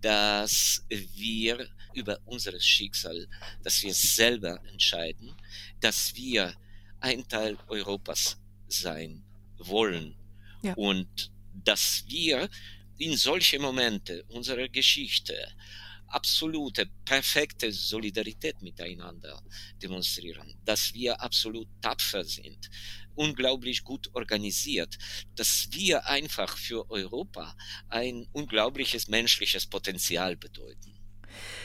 dass 0.00 0.84
wir 0.88 1.68
über 1.94 2.20
unser 2.26 2.60
Schicksal, 2.60 3.26
dass 3.62 3.82
wir 3.82 3.94
selber 3.94 4.60
entscheiden, 4.70 5.34
dass 5.80 6.14
wir 6.14 6.54
ein 7.00 7.26
Teil 7.26 7.56
Europas 7.68 8.38
sein 8.68 9.24
wollen 9.58 10.14
ja. 10.62 10.74
und 10.74 11.30
dass 11.64 12.04
wir 12.06 12.48
in 12.98 13.16
solche 13.16 13.58
Momente 13.58 14.24
unserer 14.28 14.68
Geschichte 14.68 15.36
absolute, 16.08 16.88
perfekte 17.04 17.72
Solidarität 17.72 18.60
miteinander 18.62 19.42
demonstrieren, 19.82 20.58
dass 20.64 20.92
wir 20.94 21.20
absolut 21.20 21.68
tapfer 21.80 22.24
sind, 22.24 22.70
unglaublich 23.14 23.84
gut 23.84 24.14
organisiert, 24.14 24.96
dass 25.34 25.68
wir 25.72 26.06
einfach 26.06 26.56
für 26.56 26.88
Europa 26.90 27.56
ein 27.88 28.26
unglaubliches 28.32 29.08
menschliches 29.08 29.66
Potenzial 29.66 30.36
bedeuten. 30.36 30.96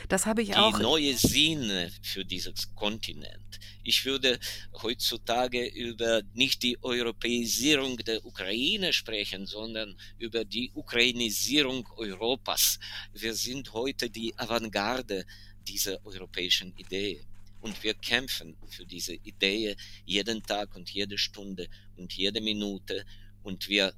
Das 0.10 0.26
habe 0.26 0.42
ich 0.42 0.50
die 0.50 0.56
auch. 0.56 0.78
Die 0.78 0.84
neue 0.84 1.18
Sinne 1.18 1.92
für 2.02 2.26
dieses 2.26 2.74
Kontinent. 2.76 3.41
Ich 3.84 4.06
würde 4.06 4.40
heutzutage 4.82 5.66
über 5.66 6.22
nicht 6.34 6.62
die 6.62 6.78
Europäisierung 6.84 7.98
der 7.98 8.24
Ukraine 8.26 8.94
sprechen, 8.94 9.46
sondern 9.46 9.98
über 10.18 10.46
die 10.46 10.72
Ukrainisierung 10.74 11.88
Europas. 11.98 12.80
Wir 13.14 13.34
sind 13.34 13.74
heute 13.74 14.10
die 14.10 14.38
Avantgarde 14.38 15.26
dieser 15.68 16.06
europäischen 16.06 16.76
Idee. 16.78 17.26
Und 17.60 17.82
wir 17.84 17.94
kämpfen 17.94 18.58
für 18.70 18.86
diese 18.86 19.14
Idee 19.14 19.76
jeden 20.06 20.42
Tag 20.44 20.76
und 20.76 20.90
jede 20.90 21.18
Stunde 21.18 21.68
und 21.96 22.14
jede 22.14 22.42
Minute. 22.42 23.06
Und 23.44 23.68
wir 23.68 23.94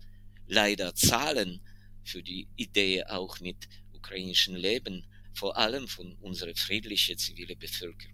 leider 0.47 0.93
zahlen 0.95 1.61
für 2.03 2.21
die 2.21 2.47
Idee 2.55 3.03
auch 3.05 3.39
mit 3.39 3.67
ukrainischen 3.93 4.55
Leben 4.55 5.05
vor 5.33 5.57
allem 5.57 5.87
von 5.87 6.13
unserer 6.21 6.55
friedlichen 6.55 7.17
zivilen 7.17 7.57
Bevölkerung. 7.57 8.12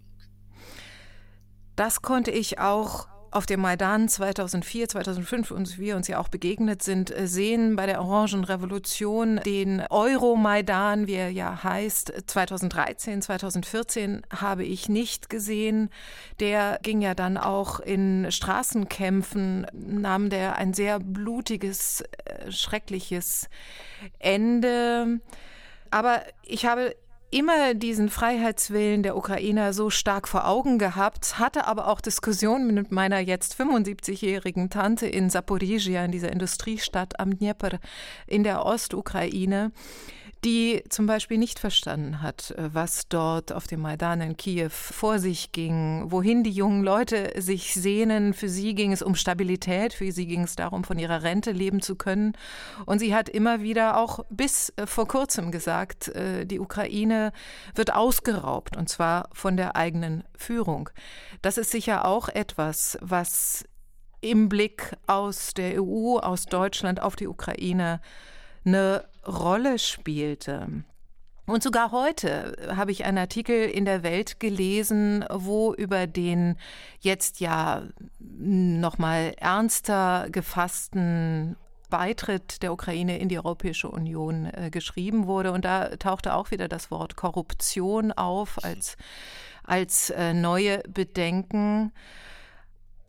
Das 1.76 2.02
konnte 2.02 2.30
ich 2.30 2.58
auch 2.58 3.08
auf 3.30 3.46
dem 3.46 3.60
Maidan 3.60 4.08
2004, 4.08 4.88
2005 4.88 5.50
und 5.52 5.78
wir 5.78 5.96
uns 5.96 6.08
ja 6.08 6.18
auch 6.18 6.28
begegnet 6.28 6.82
sind, 6.82 7.16
äh, 7.16 7.26
sehen 7.26 7.76
bei 7.76 7.86
der 7.86 8.02
Orangenrevolution 8.02 9.40
den 9.44 9.82
Euromaidan, 9.88 11.06
wie 11.06 11.14
er 11.14 11.30
ja 11.30 11.62
heißt, 11.62 12.12
2013, 12.26 13.22
2014 13.22 14.22
habe 14.34 14.64
ich 14.64 14.88
nicht 14.88 15.30
gesehen. 15.30 15.90
Der 16.40 16.80
ging 16.82 17.00
ja 17.00 17.14
dann 17.14 17.36
auch 17.36 17.78
in 17.78 18.30
Straßenkämpfen, 18.30 19.66
nahm 19.72 20.28
der 20.30 20.56
ein 20.56 20.74
sehr 20.74 20.98
blutiges, 20.98 22.02
äh, 22.24 22.50
schreckliches 22.50 23.48
Ende. 24.18 25.20
Aber 25.90 26.22
ich 26.42 26.66
habe 26.66 26.96
immer 27.30 27.74
diesen 27.74 28.08
Freiheitswillen 28.08 29.02
der 29.02 29.16
Ukrainer 29.16 29.72
so 29.72 29.88
stark 29.90 30.26
vor 30.26 30.48
Augen 30.48 30.78
gehabt, 30.78 31.38
hatte 31.38 31.66
aber 31.66 31.88
auch 31.88 32.00
Diskussionen 32.00 32.74
mit 32.74 32.90
meiner 32.90 33.20
jetzt 33.20 33.60
75-jährigen 33.60 34.70
Tante 34.70 35.06
in 35.06 35.30
Saporizhia, 35.30 36.04
in 36.04 36.10
dieser 36.12 36.32
Industriestadt 36.32 37.20
am 37.20 37.38
Dnieper 37.38 37.78
in 38.26 38.42
der 38.42 38.64
Ostukraine 38.66 39.70
die 40.44 40.82
zum 40.88 41.06
Beispiel 41.06 41.36
nicht 41.36 41.58
verstanden 41.58 42.22
hat, 42.22 42.52
äh, 42.52 42.74
was 42.74 43.08
dort 43.08 43.52
auf 43.52 43.66
dem 43.66 43.80
Maidan 43.80 44.20
in 44.20 44.36
Kiew 44.36 44.70
vor 44.70 45.18
sich 45.18 45.52
ging, 45.52 46.10
wohin 46.10 46.42
die 46.42 46.50
jungen 46.50 46.82
Leute 46.82 47.32
sich 47.40 47.74
sehnen. 47.74 48.32
Für 48.32 48.48
sie 48.48 48.74
ging 48.74 48.92
es 48.92 49.02
um 49.02 49.14
Stabilität, 49.14 49.92
für 49.92 50.10
sie 50.12 50.26
ging 50.26 50.44
es 50.44 50.56
darum, 50.56 50.84
von 50.84 50.98
ihrer 50.98 51.22
Rente 51.22 51.52
leben 51.52 51.82
zu 51.82 51.94
können. 51.94 52.32
Und 52.86 53.00
sie 53.00 53.14
hat 53.14 53.28
immer 53.28 53.60
wieder 53.60 53.98
auch 53.98 54.20
bis 54.30 54.72
äh, 54.76 54.86
vor 54.86 55.06
kurzem 55.06 55.50
gesagt, 55.50 56.08
äh, 56.08 56.46
die 56.46 56.60
Ukraine 56.60 57.32
wird 57.74 57.94
ausgeraubt, 57.94 58.76
und 58.76 58.88
zwar 58.88 59.28
von 59.32 59.56
der 59.56 59.76
eigenen 59.76 60.24
Führung. 60.36 60.88
Das 61.42 61.58
ist 61.58 61.70
sicher 61.70 62.06
auch 62.06 62.28
etwas, 62.28 62.98
was 63.02 63.64
im 64.22 64.48
Blick 64.48 64.96
aus 65.06 65.54
der 65.54 65.82
EU, 65.82 66.18
aus 66.18 66.46
Deutschland 66.46 67.00
auf 67.00 67.16
die 67.16 67.26
Ukraine 67.26 68.00
eine 68.64 69.04
Rolle 69.26 69.78
spielte. 69.78 70.84
Und 71.46 71.64
sogar 71.64 71.90
heute 71.90 72.56
habe 72.76 72.92
ich 72.92 73.04
einen 73.04 73.18
Artikel 73.18 73.68
in 73.68 73.84
der 73.84 74.04
Welt 74.04 74.38
gelesen, 74.38 75.24
wo 75.30 75.74
über 75.74 76.06
den 76.06 76.56
jetzt 77.00 77.40
ja 77.40 77.82
noch 78.18 78.98
mal 78.98 79.34
ernster 79.36 80.28
gefassten 80.30 81.56
Beitritt 81.88 82.62
der 82.62 82.72
Ukraine 82.72 83.18
in 83.18 83.28
die 83.28 83.36
Europäische 83.36 83.88
Union 83.88 84.46
äh, 84.46 84.70
geschrieben 84.70 85.26
wurde. 85.26 85.50
Und 85.50 85.64
da 85.64 85.96
tauchte 85.96 86.34
auch 86.34 86.52
wieder 86.52 86.68
das 86.68 86.92
Wort 86.92 87.16
Korruption 87.16 88.12
auf 88.12 88.62
als, 88.64 88.96
als 89.64 90.10
äh, 90.10 90.32
neue 90.32 90.78
Bedenken. 90.88 91.92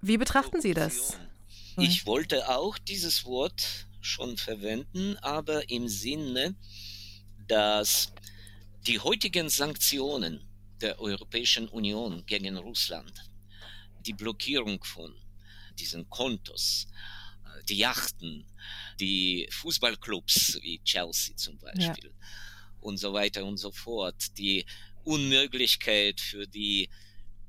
Wie 0.02 0.18
betrachten 0.18 0.62
Sie 0.62 0.74
das? 0.74 1.20
Ich 1.78 2.08
wollte 2.08 2.50
auch 2.50 2.80
dieses 2.80 3.24
Wort 3.26 3.88
schon 4.02 4.38
verwenden, 4.38 5.18
aber 5.18 5.70
im 5.70 5.88
Sinne, 5.88 6.56
dass 7.48 8.14
die 8.88 9.00
heutigen 9.00 9.50
Sanktionen 9.50 10.48
der 10.82 11.00
Europäischen 11.00 11.68
Union 11.68 12.26
gegen 12.26 12.58
Russland, 12.58 13.14
die 14.06 14.14
Blockierung 14.14 14.84
von 14.84 15.14
diesen 15.78 16.10
Kontos, 16.10 16.88
äh, 17.46 17.64
die 17.66 17.78
Yachten, 17.78 18.48
die 19.00 19.48
Fußballclubs 19.52 20.60
wie 20.62 20.82
Chelsea 20.84 21.36
zum 21.36 21.60
Beispiel 21.60 22.10
ja. 22.10 22.28
und 22.80 22.98
so 22.98 23.14
weiter 23.14 23.46
und 23.46 23.58
so 23.58 23.72
fort, 23.72 24.38
die 24.38 24.66
Unmöglichkeit 25.04 26.20
für 26.20 26.48
die 26.48 26.90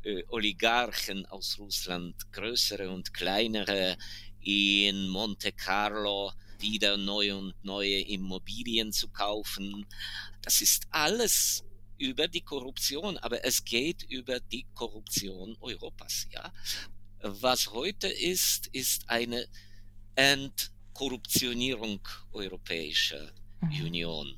äh, 0.05 0.23
Oligarchen 0.29 1.27
aus 1.27 1.59
Russland, 1.59 2.15
größere 2.33 2.91
und 2.91 3.15
kleinere, 3.15 3.97
in 4.43 5.09
Monte 5.09 5.53
Carlo 5.53 6.33
wieder 6.59 6.97
neue 6.97 7.37
und 7.37 7.55
neue 7.65 8.01
Immobilien 8.01 8.93
zu 8.93 9.09
kaufen. 9.09 9.87
Das 10.43 10.61
ist 10.61 10.87
alles 10.91 11.65
über 11.99 12.29
die 12.29 12.41
Korruption, 12.41 13.19
aber 13.19 13.45
es 13.45 13.65
geht 13.65 14.03
über 14.05 14.41
die 14.41 14.67
Korruption 14.75 15.57
Europas, 15.61 16.27
ja. 16.31 16.53
Was 17.21 17.71
heute 17.71 18.09
ist, 18.09 18.67
ist 18.73 19.09
eine 19.09 19.47
Entkorruptionierung 20.17 22.01
Europäischer 22.33 23.33
mhm. 23.61 23.85
Union, 23.87 24.37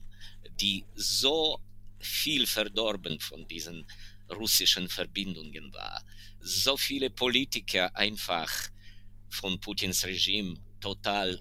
die 0.60 0.84
so 0.94 1.58
viel 1.98 2.46
verdorben 2.46 3.18
von 3.20 3.48
diesen 3.48 3.86
russischen 4.30 4.88
Verbindungen 4.88 5.72
war. 5.72 6.04
So 6.40 6.76
viele 6.76 7.08
Politiker 7.08 7.96
einfach 7.96 8.68
von 9.34 9.60
Putins 9.60 10.04
Regime 10.04 10.54
total 10.80 11.40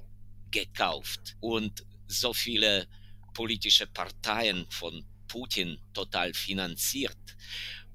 gekauft 0.52 1.36
und 1.40 1.86
so 2.08 2.34
viele 2.34 2.88
politische 3.34 3.88
Parteien 3.88 4.66
von 4.70 5.06
Putin 5.28 5.78
total 5.94 6.34
finanziert. 6.34 7.18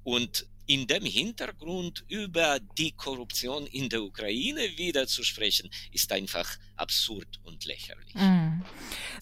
Und 0.02 0.46
in 0.68 0.86
dem 0.86 1.04
Hintergrund 1.04 2.04
über 2.08 2.58
die 2.76 2.92
Korruption 2.92 3.66
in 3.66 3.88
der 3.88 4.02
Ukraine 4.02 4.60
wieder 4.76 5.06
zu 5.06 5.24
sprechen, 5.24 5.70
ist 5.92 6.12
einfach 6.12 6.46
absurd 6.76 7.40
und 7.42 7.64
lächerlich. 7.64 8.14
Mhm. 8.14 8.62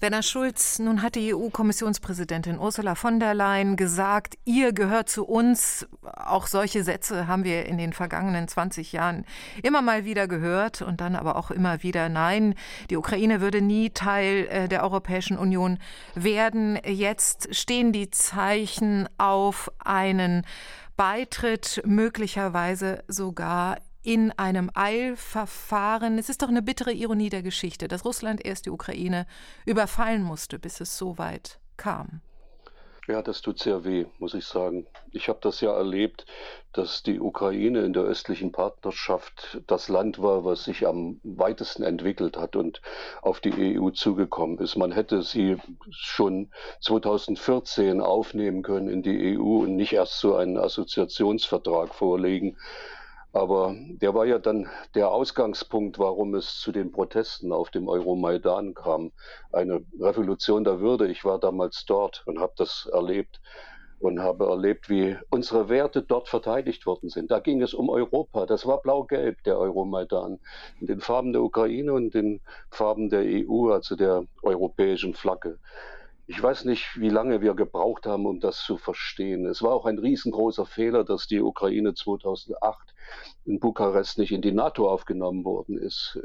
Werner 0.00 0.24
Schulz, 0.24 0.80
nun 0.80 1.02
hat 1.02 1.14
die 1.14 1.32
EU-Kommissionspräsidentin 1.32 2.59
Ursula 2.59 2.96
von 2.96 3.20
der 3.20 3.32
Leyen 3.32 3.76
gesagt, 3.76 4.35
ihr 4.44 4.72
gehört 4.72 5.09
zu 5.09 5.24
uns. 5.24 5.87
Auch 6.02 6.48
solche 6.48 6.82
Sätze 6.82 7.28
haben 7.28 7.44
wir 7.44 7.66
in 7.66 7.78
den 7.78 7.92
vergangenen 7.92 8.48
20 8.48 8.90
Jahren 8.90 9.24
immer 9.62 9.82
mal 9.82 10.04
wieder 10.04 10.26
gehört 10.26 10.82
und 10.82 11.00
dann 11.00 11.14
aber 11.14 11.37
auch 11.37 11.52
immer 11.52 11.85
wieder, 11.85 12.09
nein, 12.09 12.56
die 12.90 12.96
Ukraine 12.96 13.40
würde 13.40 13.62
nie 13.62 13.90
Teil 13.90 14.48
äh, 14.50 14.68
der 14.68 14.82
Europäischen 14.82 15.38
Union 15.38 15.78
werden. 16.16 16.76
Jetzt 16.85 17.54
stehen 17.54 17.92
die 17.92 18.11
Zeichen 18.11 19.09
auf 19.16 19.70
einen 19.78 20.44
Beitritt 20.96 21.82
möglicherweise 21.85 23.04
sogar 23.06 23.78
in 24.02 24.30
einem 24.32 24.70
Eilverfahren. 24.72 26.18
Es 26.18 26.28
ist 26.28 26.42
doch 26.42 26.48
eine 26.48 26.62
bittere 26.62 26.92
Ironie 26.92 27.28
der 27.28 27.42
Geschichte, 27.42 27.88
dass 27.88 28.04
Russland 28.04 28.44
erst 28.44 28.66
die 28.66 28.70
Ukraine 28.70 29.26
überfallen 29.64 30.22
musste, 30.22 30.59
bis 30.59 30.80
es 30.80 30.96
so 30.96 31.18
weit 31.18 31.59
kam. 31.76 32.20
Ja, 33.08 33.22
das 33.22 33.40
tut 33.40 33.60
sehr 33.60 33.84
weh, 33.84 34.06
muss 34.18 34.34
ich 34.34 34.46
sagen. 34.46 34.84
Ich 35.12 35.28
habe 35.28 35.38
das 35.40 35.60
ja 35.60 35.72
erlebt, 35.72 36.26
dass 36.72 37.04
die 37.04 37.20
Ukraine 37.20 37.82
in 37.82 37.92
der 37.92 38.02
östlichen 38.02 38.50
Partnerschaft 38.50 39.62
das 39.68 39.88
Land 39.88 40.20
war, 40.20 40.44
was 40.44 40.64
sich 40.64 40.88
am 40.88 41.20
weitesten 41.22 41.84
entwickelt 41.84 42.36
hat 42.36 42.56
und 42.56 42.82
auf 43.22 43.40
die 43.40 43.78
EU 43.78 43.90
zugekommen 43.90 44.58
ist. 44.58 44.74
Man 44.74 44.90
hätte 44.90 45.22
sie 45.22 45.56
schon 45.90 46.50
2014 46.80 48.00
aufnehmen 48.00 48.62
können 48.62 48.88
in 48.88 49.02
die 49.02 49.38
EU 49.38 49.62
und 49.62 49.76
nicht 49.76 49.92
erst 49.92 50.18
so 50.18 50.34
einen 50.34 50.58
Assoziationsvertrag 50.58 51.94
vorlegen. 51.94 52.56
Aber 53.37 53.77
der 54.01 54.14
war 54.14 54.25
ja 54.25 54.38
dann 54.38 54.66
der 54.94 55.11
Ausgangspunkt, 55.11 55.99
warum 55.99 56.35
es 56.35 56.59
zu 56.59 56.72
den 56.72 56.90
Protesten 56.90 57.53
auf 57.53 57.68
dem 57.68 57.87
Euromaidan 57.87 58.72
kam. 58.72 59.12
Eine 59.53 59.85
Revolution 60.01 60.64
der 60.64 60.81
Würde. 60.81 61.07
Ich 61.09 61.22
war 61.22 61.38
damals 61.38 61.85
dort 61.85 62.22
und 62.25 62.40
habe 62.40 62.55
das 62.57 62.88
erlebt 62.90 63.42
und 64.01 64.20
habe 64.20 64.46
erlebt, 64.46 64.88
wie 64.88 65.18
unsere 65.29 65.68
Werte 65.68 66.01
dort 66.01 66.31
verteidigt 66.31 66.87
worden 66.87 67.11
sind. 67.11 67.31
Da 67.31 67.40
ging 67.40 67.61
es 67.61 67.75
um 67.75 67.90
Europa. 67.90 68.46
Das 68.46 68.64
war 68.64 68.81
blau-gelb, 68.81 69.42
der 69.42 69.59
Euromaidan. 69.59 70.38
In 70.81 70.87
den 70.87 71.01
Farben 71.01 71.35
der 71.35 71.42
Ukraine 71.42 71.92
und 71.92 72.14
den 72.14 72.40
Farben 72.70 73.11
der 73.11 73.20
EU, 73.20 73.70
also 73.70 73.96
der 73.96 74.25
europäischen 74.44 75.12
Flagge. 75.12 75.59
Ich 76.28 76.42
weiß 76.42 76.64
nicht, 76.64 76.98
wie 76.98 77.08
lange 77.08 77.40
wir 77.40 77.54
gebraucht 77.54 78.04
haben, 78.04 78.26
um 78.26 78.40
das 78.40 78.64
zu 78.64 78.78
verstehen. 78.78 79.46
Es 79.46 79.62
war 79.62 79.72
auch 79.72 79.86
ein 79.86 79.98
riesengroßer 79.98 80.66
Fehler, 80.66 81.04
dass 81.04 81.28
die 81.28 81.40
Ukraine 81.40 81.94
2008 81.94 82.94
in 83.44 83.60
Bukarest 83.60 84.18
nicht 84.18 84.32
in 84.32 84.42
die 84.42 84.50
NATO 84.50 84.90
aufgenommen 84.90 85.44
worden 85.44 85.78
ist. 85.78 86.18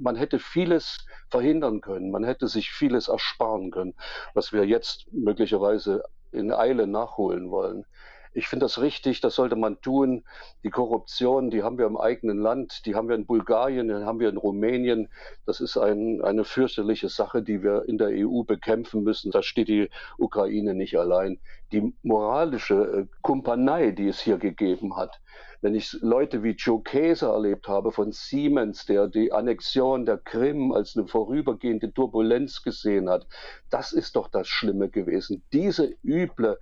Man 0.00 0.16
hätte 0.16 0.38
vieles 0.38 1.06
verhindern 1.28 1.82
können, 1.82 2.10
man 2.10 2.24
hätte 2.24 2.48
sich 2.48 2.70
vieles 2.70 3.08
ersparen 3.08 3.70
können, 3.70 3.94
was 4.32 4.54
wir 4.54 4.64
jetzt 4.64 5.12
möglicherweise 5.12 6.04
in 6.32 6.50
Eile 6.50 6.86
nachholen 6.86 7.50
wollen. 7.50 7.84
Ich 8.32 8.48
finde 8.48 8.64
das 8.64 8.80
richtig, 8.80 9.20
das 9.20 9.34
sollte 9.34 9.56
man 9.56 9.80
tun. 9.80 10.24
Die 10.62 10.70
Korruption, 10.70 11.50
die 11.50 11.62
haben 11.62 11.78
wir 11.78 11.86
im 11.86 11.96
eigenen 11.96 12.38
Land, 12.38 12.86
die 12.86 12.94
haben 12.94 13.08
wir 13.08 13.16
in 13.16 13.26
Bulgarien, 13.26 13.88
die 13.88 13.94
haben 13.94 14.20
wir 14.20 14.28
in 14.28 14.36
Rumänien. 14.36 15.08
Das 15.46 15.60
ist 15.60 15.76
ein, 15.76 16.22
eine 16.22 16.44
fürchterliche 16.44 17.08
Sache, 17.08 17.42
die 17.42 17.62
wir 17.62 17.88
in 17.88 17.98
der 17.98 18.08
EU 18.12 18.42
bekämpfen 18.42 19.02
müssen. 19.02 19.30
Da 19.30 19.42
steht 19.42 19.68
die 19.68 19.90
Ukraine 20.18 20.74
nicht 20.74 20.98
allein. 20.98 21.40
Die 21.72 21.94
moralische 22.02 22.74
äh, 22.74 23.06
Kumpanei, 23.22 23.90
die 23.90 24.08
es 24.08 24.20
hier 24.20 24.38
gegeben 24.38 24.96
hat, 24.96 25.20
wenn 25.60 25.74
ich 25.74 25.92
Leute 26.00 26.44
wie 26.44 26.52
Joe 26.52 26.82
Käser 26.82 27.32
erlebt 27.32 27.66
habe 27.66 27.90
von 27.90 28.12
Siemens, 28.12 28.86
der 28.86 29.08
die 29.08 29.32
Annexion 29.32 30.06
der 30.06 30.18
Krim 30.18 30.70
als 30.72 30.96
eine 30.96 31.08
vorübergehende 31.08 31.92
Turbulenz 31.92 32.62
gesehen 32.62 33.10
hat, 33.10 33.26
das 33.68 33.92
ist 33.92 34.14
doch 34.14 34.28
das 34.28 34.46
Schlimme 34.46 34.88
gewesen. 34.88 35.42
Diese 35.52 35.96
üble 36.04 36.58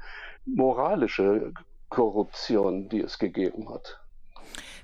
moralische 0.47 1.53
Korruption, 1.89 2.89
die 2.89 3.01
es 3.01 3.19
gegeben 3.19 3.69
hat. 3.69 4.01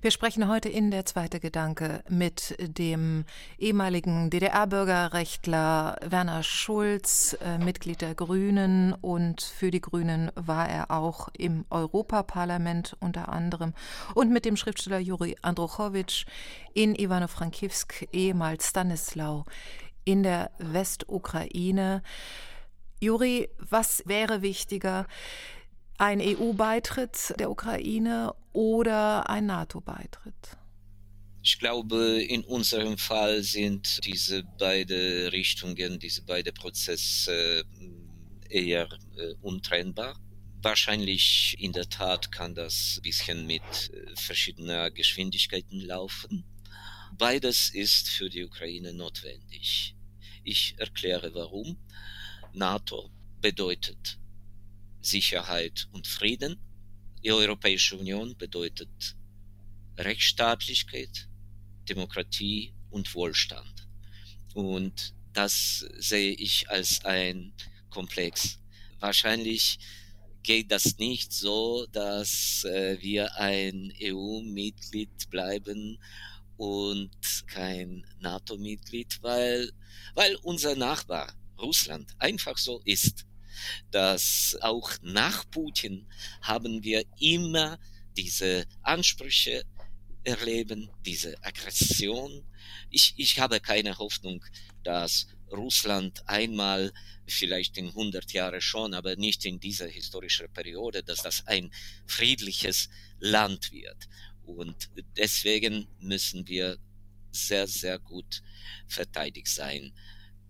Wir 0.02 0.10
sprechen 0.10 0.48
heute 0.48 0.68
in 0.68 0.90
der 0.90 1.04
zweite 1.04 1.38
Gedanke 1.38 2.02
mit 2.08 2.56
dem 2.58 3.24
ehemaligen 3.56 4.30
DDR-Bürgerrechtler 4.30 5.96
Werner 6.04 6.42
Schulz, 6.42 7.36
äh, 7.40 7.58
Mitglied 7.58 8.00
der 8.00 8.16
Grünen 8.16 8.94
und 8.94 9.42
für 9.42 9.70
die 9.70 9.80
Grünen 9.80 10.32
war 10.34 10.68
er 10.68 10.90
auch 10.90 11.28
im 11.38 11.66
Europaparlament 11.70 12.96
unter 12.98 13.28
anderem 13.28 13.74
und 14.16 14.32
mit 14.32 14.44
dem 14.44 14.56
Schriftsteller 14.56 14.98
Juri 14.98 15.36
Androchowitsch 15.40 16.26
in 16.74 16.96
Ivano-Frankivsk, 16.96 18.08
ehemals 18.12 18.70
Stanislau 18.70 19.44
in 20.04 20.24
der 20.24 20.50
Westukraine. 20.58 22.02
Juri, 23.02 23.48
was 23.58 24.04
wäre 24.06 24.42
wichtiger? 24.42 25.08
Ein 25.98 26.20
EU-Beitritt 26.20 27.34
der 27.36 27.50
Ukraine 27.50 28.32
oder 28.52 29.28
ein 29.28 29.46
NATO-Beitritt? 29.46 30.56
Ich 31.42 31.58
glaube, 31.58 32.22
in 32.22 32.44
unserem 32.44 32.96
Fall 32.98 33.42
sind 33.42 33.98
diese 34.04 34.44
beiden 34.44 35.26
Richtungen, 35.30 35.98
diese 35.98 36.22
beiden 36.22 36.54
Prozesse 36.54 37.64
äh, 38.48 38.68
eher 38.68 38.88
äh, 39.16 39.34
untrennbar. 39.40 40.16
Wahrscheinlich 40.62 41.56
in 41.58 41.72
der 41.72 41.88
Tat 41.88 42.30
kann 42.30 42.54
das 42.54 42.98
ein 42.98 43.02
bisschen 43.02 43.46
mit 43.48 43.62
äh, 43.62 44.14
verschiedener 44.14 44.92
Geschwindigkeiten 44.92 45.80
laufen. 45.80 46.44
Beides 47.18 47.70
ist 47.70 48.10
für 48.10 48.30
die 48.30 48.44
Ukraine 48.44 48.92
notwendig. 48.92 49.96
Ich 50.44 50.76
erkläre 50.78 51.34
warum. 51.34 51.78
NATO 52.52 53.10
bedeutet 53.40 54.18
Sicherheit 55.00 55.88
und 55.92 56.06
Frieden. 56.06 56.58
Die 57.22 57.32
Europäische 57.32 57.96
Union 57.96 58.36
bedeutet 58.36 59.16
Rechtsstaatlichkeit, 59.96 61.28
Demokratie 61.88 62.74
und 62.90 63.14
Wohlstand. 63.14 63.88
Und 64.54 65.14
das 65.32 65.86
sehe 65.98 66.32
ich 66.32 66.68
als 66.68 67.04
ein 67.04 67.52
Komplex. 67.90 68.58
wahrscheinlich 69.00 69.78
geht 70.42 70.70
das 70.70 70.98
nicht 70.98 71.32
so, 71.32 71.86
dass 71.92 72.64
äh, 72.64 73.00
wir 73.00 73.36
ein 73.36 73.92
EU-Mitglied 74.00 75.30
bleiben 75.30 75.98
und 76.56 77.10
kein 77.46 78.04
NATO-Mitglied, 78.20 79.22
weil, 79.22 79.70
weil 80.14 80.36
unser 80.42 80.74
Nachbar 80.74 81.32
Russland 81.62 82.14
einfach 82.18 82.58
so 82.58 82.80
ist, 82.84 83.26
dass 83.90 84.56
auch 84.60 84.90
nach 85.02 85.48
Putin 85.50 86.06
haben 86.40 86.82
wir 86.82 87.04
immer 87.20 87.78
diese 88.16 88.66
Ansprüche 88.82 89.64
erleben, 90.24 90.90
diese 91.04 91.42
Aggression. 91.42 92.44
Ich, 92.90 93.14
ich 93.16 93.38
habe 93.38 93.60
keine 93.60 93.98
Hoffnung, 93.98 94.44
dass 94.84 95.26
Russland 95.50 96.22
einmal, 96.26 96.92
vielleicht 97.26 97.76
in 97.78 97.88
100 97.88 98.32
Jahren 98.32 98.60
schon, 98.60 98.94
aber 98.94 99.16
nicht 99.16 99.44
in 99.44 99.60
dieser 99.60 99.86
historischen 99.86 100.52
Periode, 100.52 101.02
dass 101.02 101.22
das 101.22 101.46
ein 101.46 101.70
friedliches 102.06 102.88
Land 103.20 103.72
wird. 103.72 104.08
Und 104.44 104.90
deswegen 105.16 105.86
müssen 106.00 106.46
wir 106.48 106.78
sehr, 107.30 107.66
sehr 107.66 107.98
gut 107.98 108.42
verteidigt 108.86 109.48
sein. 109.48 109.92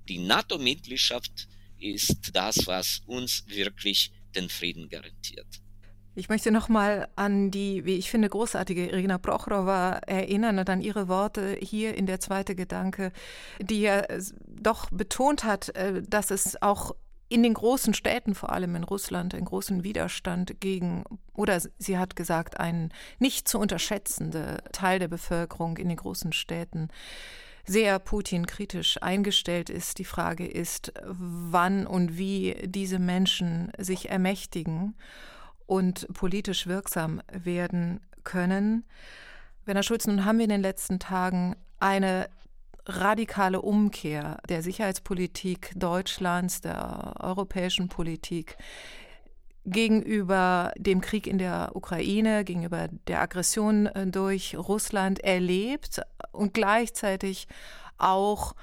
Die 0.08 0.18
NATO-Mitgliedschaft 0.18 1.48
ist 1.78 2.30
das, 2.34 2.66
was 2.66 3.02
uns 3.06 3.44
wirklich 3.46 4.12
den 4.34 4.48
Frieden 4.48 4.88
garantiert. 4.88 5.46
Ich 6.14 6.28
möchte 6.28 6.50
nochmal 6.50 7.08
an 7.16 7.50
die, 7.50 7.86
wie 7.86 7.96
ich 7.96 8.10
finde, 8.10 8.28
großartige 8.28 8.90
Irina 8.90 9.16
Prochorova 9.16 10.00
erinnern 10.06 10.58
und 10.58 10.68
an 10.68 10.82
ihre 10.82 11.08
Worte 11.08 11.56
hier 11.60 11.96
in 11.96 12.04
der 12.04 12.20
zweite 12.20 12.54
Gedanke, 12.54 13.12
die 13.58 13.80
ja 13.80 14.02
doch 14.46 14.90
betont 14.90 15.44
hat, 15.44 15.70
äh, 15.70 16.02
dass 16.06 16.30
es 16.30 16.60
auch 16.60 16.94
in 17.30 17.42
den 17.42 17.54
großen 17.54 17.94
Städten, 17.94 18.34
vor 18.34 18.52
allem 18.52 18.76
in 18.76 18.84
Russland, 18.84 19.34
einen 19.34 19.46
großen 19.46 19.84
Widerstand 19.84 20.60
gegen, 20.60 21.04
oder 21.32 21.62
sie 21.78 21.96
hat 21.96 22.14
gesagt, 22.14 22.60
ein 22.60 22.92
nicht 23.18 23.48
zu 23.48 23.58
unterschätzende 23.58 24.62
Teil 24.72 24.98
der 24.98 25.08
Bevölkerung 25.08 25.78
in 25.78 25.88
den 25.88 25.96
großen 25.96 26.34
Städten 26.34 26.88
sehr 27.64 27.98
Putin 27.98 28.46
kritisch 28.46 29.00
eingestellt 29.00 29.70
ist. 29.70 29.98
Die 29.98 30.04
Frage 30.04 30.46
ist, 30.46 30.92
wann 31.04 31.86
und 31.86 32.18
wie 32.18 32.56
diese 32.64 32.98
Menschen 32.98 33.72
sich 33.78 34.08
ermächtigen 34.08 34.96
und 35.66 36.06
politisch 36.12 36.66
wirksam 36.66 37.22
werden 37.32 38.00
können. 38.24 38.84
Werner 39.64 39.82
Schulz, 39.82 40.06
nun 40.06 40.24
haben 40.24 40.38
wir 40.38 40.44
in 40.44 40.50
den 40.50 40.62
letzten 40.62 40.98
Tagen 40.98 41.56
eine 41.78 42.28
radikale 42.86 43.62
Umkehr 43.62 44.38
der 44.48 44.62
Sicherheitspolitik 44.62 45.72
Deutschlands, 45.76 46.60
der 46.60 47.14
europäischen 47.20 47.88
Politik 47.88 48.56
gegenüber 49.64 50.72
dem 50.76 51.00
Krieg 51.00 51.26
in 51.26 51.38
der 51.38 51.70
Ukraine, 51.74 52.44
gegenüber 52.44 52.88
der 53.06 53.20
Aggression 53.20 53.86
äh, 53.86 54.06
durch 54.06 54.56
Russland 54.56 55.20
erlebt 55.20 56.00
und 56.32 56.54
gleichzeitig 56.54 57.46
auch 57.98 58.54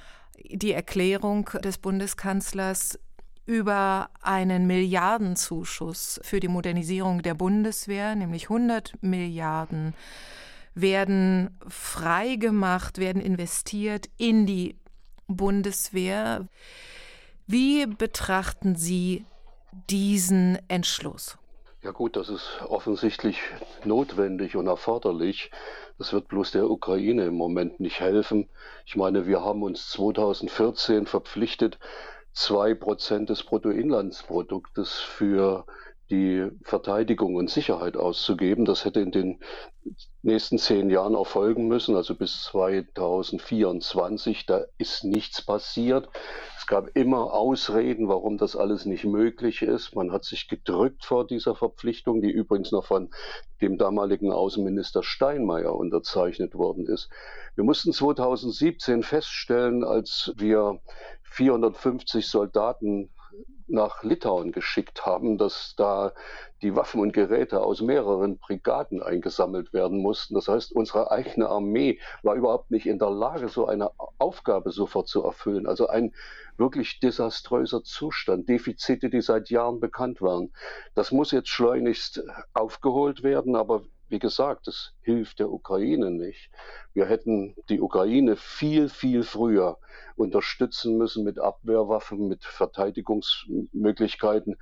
die 0.50 0.74
Erklärung 0.74 1.50
des 1.64 1.78
Bundeskanzlers 1.78 3.00
über 3.46 4.10
einen 4.22 4.68
Milliardenzuschuss 4.68 6.20
für 6.24 6.40
die 6.40 6.48
Modernisierung 6.48 7.24
der 7.24 7.34
Bundeswehr, 7.34 8.16
nämlich 8.16 8.44
100 8.44 8.94
Milliarden, 9.02 9.96
werden 10.76 11.58
freigemacht, 11.68 13.00
werden 13.00 13.22
investiert 13.22 14.10
in 14.18 14.46
die 14.46 14.76
Bundeswehr. 15.28 16.48
Wie 17.48 17.88
betrachten 17.88 18.76
Sie 18.76 19.26
diesen 19.90 20.60
Entschluss? 20.68 21.38
Ja 21.82 21.92
gut, 21.92 22.18
das 22.18 22.30
ist 22.30 22.62
offensichtlich 22.68 23.40
notwendig 23.86 24.58
und 24.58 24.68
erforderlich. 24.68 25.50
Das 25.98 26.12
wird 26.12 26.28
bloß 26.28 26.52
der 26.52 26.70
Ukraine 26.70 27.26
im 27.26 27.36
Moment 27.36 27.80
nicht 27.80 28.02
helfen. 28.02 28.50
Ich 28.86 28.98
meine, 28.98 29.28
wir 29.28 29.42
haben 29.42 29.64
uns 29.64 29.90
2014 29.92 31.06
verpflichtet, 31.06 31.80
zwei 32.34 32.74
Prozent 32.74 33.30
des 33.30 33.44
Bruttoinlandsproduktes 33.44 34.94
für 35.00 35.66
die 36.10 36.50
Verteidigung 36.64 37.36
und 37.36 37.50
Sicherheit 37.50 37.98
auszugeben. 37.98 38.66
Das 38.66 38.86
hätte 38.86 39.00
in 39.00 39.12
den 39.12 39.40
nächsten 40.22 40.58
zehn 40.58 40.90
Jahren 40.90 41.16
erfolgen 41.16 41.68
müssen, 41.68 41.96
also 41.96 42.16
bis 42.16 42.44
2024. 42.44 44.46
Da 44.46 44.66
ist 44.78 45.04
nichts 45.04 45.42
passiert. 45.42 46.10
Es 46.58 46.68
gab 46.68 46.96
immer 46.96 47.34
Ausreden, 47.34 48.10
warum 48.10 48.38
das 48.38 48.56
alles 48.56 48.86
nicht 48.86 49.06
möglich 49.06 49.62
ist. 49.62 49.96
Man 49.96 50.12
hat 50.12 50.24
sich 50.24 50.48
gedrückt 50.48 51.06
vor 51.06 51.26
dieser 51.26 51.56
Verpflichtung, 51.56 52.22
die 52.22 52.32
übrigens 52.32 52.72
noch 52.72 52.86
von 52.86 53.10
dem 53.62 53.78
damaligen 53.78 54.32
Außenminister 54.32 55.04
Steinmeier 55.04 55.76
unterzeichnet 55.76 56.56
worden 56.56 56.86
ist. 56.86 57.10
Wir 57.56 57.64
mussten 57.64 57.94
2017 57.94 59.04
feststellen, 59.04 59.84
als 59.84 60.34
wir 60.38 60.80
450 61.24 62.28
Soldaten 62.28 63.10
nach 63.70 64.04
Litauen 64.04 64.52
geschickt 64.52 65.06
haben, 65.06 65.38
dass 65.38 65.74
da 65.78 66.14
die 66.62 66.76
Waffen 66.76 67.02
und 67.02 67.14
Geräte 67.14 67.62
aus 67.62 67.82
mehreren 67.82 68.38
Brigaden 68.38 69.02
eingesammelt 69.02 69.74
werden 69.74 70.00
mussten. 70.00 70.36
Das 70.36 70.48
heißt, 70.48 70.72
unsere 70.72 71.12
eigene 71.12 71.48
Armee 71.48 72.00
war 72.24 72.36
überhaupt 72.36 72.72
nicht 72.72 72.86
in 72.86 73.00
der 73.00 73.10
Lage, 73.10 73.48
so 73.48 73.68
eine 73.68 73.92
Aufgabe 74.18 74.72
sofort 74.72 75.08
zu 75.08 75.24
erfüllen. 75.24 75.68
Also 75.68 75.88
ein 75.88 76.14
wirklich 76.58 77.00
desaströser 77.00 77.84
Zustand, 77.84 78.50
Defizite, 78.50 79.10
die 79.10 79.22
seit 79.22 79.50
Jahren 79.50 79.80
bekannt 79.80 80.22
waren. 80.22 80.52
Das 80.96 81.12
muss 81.12 81.32
jetzt 81.32 81.50
schleunigst 81.50 82.24
aufgeholt 82.54 83.24
werden, 83.24 83.56
aber 83.56 83.84
wie 84.10 84.20
gesagt, 84.20 84.68
es 84.68 84.94
hilft 85.02 85.40
der 85.40 85.52
Ukraine 85.52 86.12
nicht. 86.12 86.52
Wir 86.94 87.06
hätten 87.06 87.56
die 87.70 87.82
Ukraine 87.82 88.36
viel, 88.36 88.90
viel 88.90 89.24
früher 89.24 89.78
unterstützen 90.16 90.98
müssen 90.98 91.24
mit 91.24 91.40
Abwehrwaffen, 91.40 92.28
mit 92.28 92.44
Verteidigungsmöglichkeiten. 92.44 94.58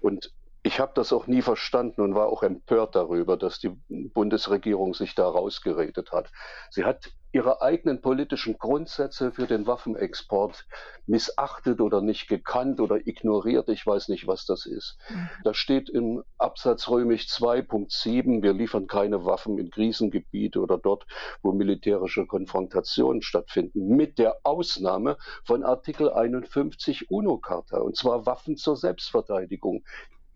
Und 0.00 0.32
ich 0.62 0.78
habe 0.78 0.92
das 0.94 1.12
auch 1.12 1.26
nie 1.26 1.42
verstanden 1.42 2.02
und 2.02 2.14
war 2.14 2.28
auch 2.28 2.42
empört 2.42 2.94
darüber, 2.94 3.36
dass 3.36 3.58
die 3.58 3.70
Bundesregierung 3.88 4.94
sich 4.94 5.14
da 5.14 5.26
rausgeredet 5.26 6.12
hat. 6.12 6.30
Sie 6.70 6.84
hat 6.84 7.10
ihre 7.32 7.62
eigenen 7.62 8.00
politischen 8.00 8.58
Grundsätze 8.58 9.30
für 9.32 9.46
den 9.46 9.66
Waffenexport 9.66 10.66
missachtet 11.06 11.80
oder 11.80 12.00
nicht 12.00 12.28
gekannt 12.28 12.80
oder 12.80 13.06
ignoriert. 13.06 13.68
Ich 13.68 13.86
weiß 13.86 14.08
nicht, 14.08 14.26
was 14.26 14.46
das 14.46 14.66
ist. 14.66 14.98
Mhm. 15.08 15.28
Da 15.44 15.54
steht 15.54 15.88
im 15.88 16.24
Absatz 16.38 16.88
römisch 16.88 17.26
2.7, 17.26 18.42
wir 18.42 18.52
liefern 18.52 18.86
keine 18.86 19.24
Waffen 19.24 19.58
in 19.58 19.70
Krisengebiete 19.70 20.60
oder 20.60 20.78
dort, 20.78 21.06
wo 21.42 21.52
militärische 21.52 22.26
Konfrontationen 22.26 23.22
stattfinden, 23.22 23.96
mit 23.96 24.18
der 24.18 24.38
Ausnahme 24.42 25.16
von 25.44 25.62
Artikel 25.62 26.10
51 26.10 27.10
UNO-Charta, 27.10 27.78
und 27.78 27.96
zwar 27.96 28.26
Waffen 28.26 28.56
zur 28.56 28.76
Selbstverteidigung. 28.76 29.84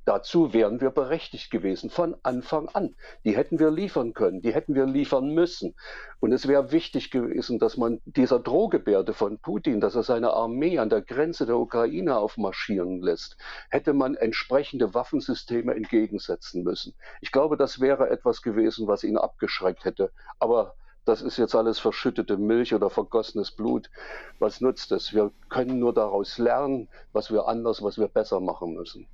Dazu 0.06 0.52
wären 0.52 0.82
wir 0.82 0.90
berechtigt 0.90 1.50
gewesen 1.50 1.88
von 1.88 2.14
Anfang 2.22 2.68
an. 2.68 2.94
Die 3.24 3.34
hätten 3.36 3.58
wir 3.58 3.70
liefern 3.70 4.12
können, 4.12 4.42
die 4.42 4.52
hätten 4.52 4.74
wir 4.74 4.84
liefern 4.84 5.30
müssen. 5.30 5.74
Und 6.20 6.32
es 6.32 6.46
wäre 6.46 6.72
wichtig 6.72 7.10
gewesen, 7.10 7.58
dass 7.58 7.78
man 7.78 8.02
dieser 8.04 8.38
Drohgebärde 8.38 9.14
von 9.14 9.38
Putin, 9.38 9.80
dass 9.80 9.94
er 9.94 10.02
seine 10.02 10.34
Armee 10.34 10.78
an 10.78 10.90
der 10.90 11.00
Grenze 11.00 11.46
der 11.46 11.56
Ukraine 11.56 12.18
aufmarschieren 12.18 13.00
lässt, 13.00 13.38
hätte 13.70 13.94
man 13.94 14.14
entsprechende 14.14 14.92
Waffensysteme 14.92 15.74
entgegensetzen 15.74 16.64
müssen. 16.64 16.94
Ich 17.22 17.32
glaube, 17.32 17.56
das 17.56 17.80
wäre 17.80 18.10
etwas 18.10 18.42
gewesen, 18.42 18.86
was 18.86 19.04
ihn 19.04 19.16
abgeschreckt 19.16 19.86
hätte. 19.86 20.10
Aber 20.38 20.74
das 21.06 21.22
ist 21.22 21.36
jetzt 21.36 21.54
alles 21.54 21.78
verschüttete 21.78 22.36
Milch 22.36 22.74
oder 22.74 22.90
vergossenes 22.90 23.50
Blut. 23.50 23.90
Was 24.38 24.60
nutzt 24.60 24.92
es? 24.92 25.14
Wir 25.14 25.32
können 25.48 25.78
nur 25.78 25.94
daraus 25.94 26.38
lernen, 26.38 26.88
was 27.12 27.30
wir 27.30 27.46
anders, 27.46 27.82
was 27.82 27.98
wir 27.98 28.08
besser 28.08 28.40
machen 28.40 28.74
müssen. 28.74 29.06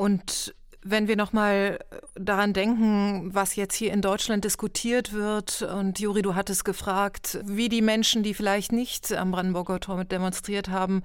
Und 0.00 0.54
wenn 0.80 1.08
wir 1.08 1.16
nochmal 1.16 1.78
daran 2.14 2.54
denken, 2.54 3.34
was 3.34 3.54
jetzt 3.54 3.74
hier 3.74 3.92
in 3.92 4.00
Deutschland 4.00 4.44
diskutiert 4.44 5.12
wird, 5.12 5.60
und 5.60 6.00
Juri, 6.00 6.22
du 6.22 6.34
hattest 6.34 6.64
gefragt, 6.64 7.38
wie 7.44 7.68
die 7.68 7.82
Menschen, 7.82 8.22
die 8.22 8.32
vielleicht 8.32 8.72
nicht 8.72 9.12
am 9.12 9.30
Brandenburger 9.30 9.78
Tor 9.78 9.98
mit 9.98 10.10
demonstriert 10.10 10.70
haben, 10.70 11.02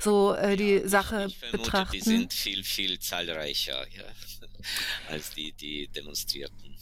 so 0.00 0.34
äh, 0.34 0.56
die 0.56 0.78
ja, 0.78 0.88
Sache 0.88 1.26
ich, 1.28 1.34
ich 1.34 1.38
vermute, 1.38 1.58
betrachten. 1.58 1.92
Die 1.92 2.00
sind 2.00 2.32
viel, 2.32 2.64
viel 2.64 2.98
zahlreicher 2.98 3.86
ja, 3.92 4.02
als 5.08 5.30
die, 5.30 5.52
die 5.52 5.86
demonstrierten. 5.86 6.73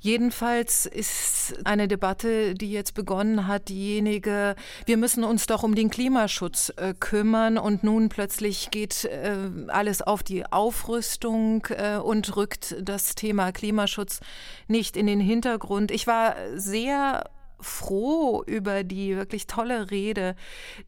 Jedenfalls 0.00 0.86
ist 0.86 1.54
eine 1.64 1.88
Debatte, 1.88 2.54
die 2.54 2.70
jetzt 2.70 2.94
begonnen 2.94 3.46
hat, 3.46 3.68
diejenige, 3.68 4.54
wir 4.86 4.96
müssen 4.96 5.24
uns 5.24 5.46
doch 5.46 5.62
um 5.62 5.74
den 5.74 5.90
Klimaschutz 5.90 6.72
äh, 6.76 6.94
kümmern 6.98 7.58
und 7.58 7.82
nun 7.82 8.08
plötzlich 8.08 8.70
geht 8.70 9.04
äh, 9.04 9.36
alles 9.68 10.02
auf 10.02 10.22
die 10.22 10.46
Aufrüstung 10.46 11.66
äh, 11.70 11.96
und 11.96 12.36
rückt 12.36 12.76
das 12.80 13.14
Thema 13.14 13.52
Klimaschutz 13.52 14.20
nicht 14.68 14.96
in 14.96 15.06
den 15.06 15.20
Hintergrund. 15.20 15.90
Ich 15.90 16.06
war 16.06 16.36
sehr 16.54 17.24
froh 17.60 18.42
über 18.46 18.84
die 18.84 19.16
wirklich 19.16 19.46
tolle 19.46 19.90
Rede 19.90 20.34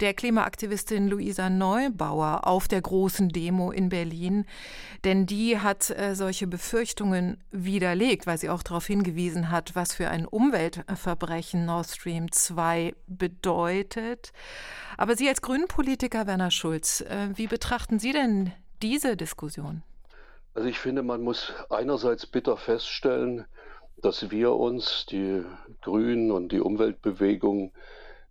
der 0.00 0.14
Klimaaktivistin 0.14 1.08
Luisa 1.08 1.50
Neubauer 1.50 2.46
auf 2.46 2.68
der 2.68 2.80
großen 2.80 3.28
Demo 3.28 3.70
in 3.70 3.88
Berlin. 3.88 4.46
Denn 5.04 5.26
die 5.26 5.58
hat 5.58 5.90
äh, 5.90 6.14
solche 6.14 6.46
Befürchtungen 6.46 7.42
widerlegt, 7.50 8.26
weil 8.26 8.38
sie 8.38 8.50
auch 8.50 8.62
darauf 8.62 8.86
hingewiesen 8.86 9.50
hat, 9.50 9.74
was 9.74 9.94
für 9.94 10.08
ein 10.08 10.26
Umweltverbrechen 10.26 11.64
Nord 11.66 11.88
Stream 11.88 12.30
2 12.30 12.94
bedeutet. 13.06 14.32
Aber 14.96 15.16
Sie 15.16 15.28
als 15.28 15.42
Grünen-Politiker, 15.42 16.26
Werner 16.26 16.50
Schulz, 16.50 17.00
äh, 17.02 17.28
wie 17.34 17.46
betrachten 17.46 17.98
Sie 17.98 18.12
denn 18.12 18.52
diese 18.82 19.16
Diskussion? 19.16 19.82
Also 20.54 20.68
ich 20.68 20.78
finde, 20.78 21.02
man 21.02 21.22
muss 21.22 21.52
einerseits 21.70 22.26
bitter 22.26 22.56
feststellen, 22.56 23.46
dass 24.02 24.30
wir 24.30 24.54
uns, 24.54 25.06
die 25.06 25.42
Grünen 25.82 26.30
und 26.30 26.52
die 26.52 26.60
Umweltbewegung, 26.60 27.72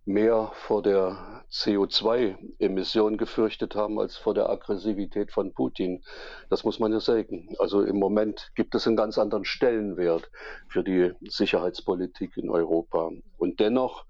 mehr 0.04 0.50
vor 0.54 0.82
der 0.82 1.42
CO2-Emission 1.50 3.16
gefürchtet 3.16 3.74
haben 3.74 3.98
als 3.98 4.16
vor 4.16 4.34
der 4.34 4.48
Aggressivität 4.48 5.30
von 5.30 5.52
Putin. 5.52 6.02
Das 6.48 6.64
muss 6.64 6.78
man 6.78 6.92
ja 6.92 7.00
sagen. 7.00 7.54
Also 7.58 7.82
im 7.82 7.98
Moment 7.98 8.50
gibt 8.54 8.74
es 8.74 8.86
einen 8.86 8.96
ganz 8.96 9.18
anderen 9.18 9.44
Stellenwert 9.44 10.30
für 10.68 10.82
die 10.82 11.12
Sicherheitspolitik 11.28 12.36
in 12.36 12.50
Europa. 12.50 13.10
Und 13.36 13.60
dennoch 13.60 14.04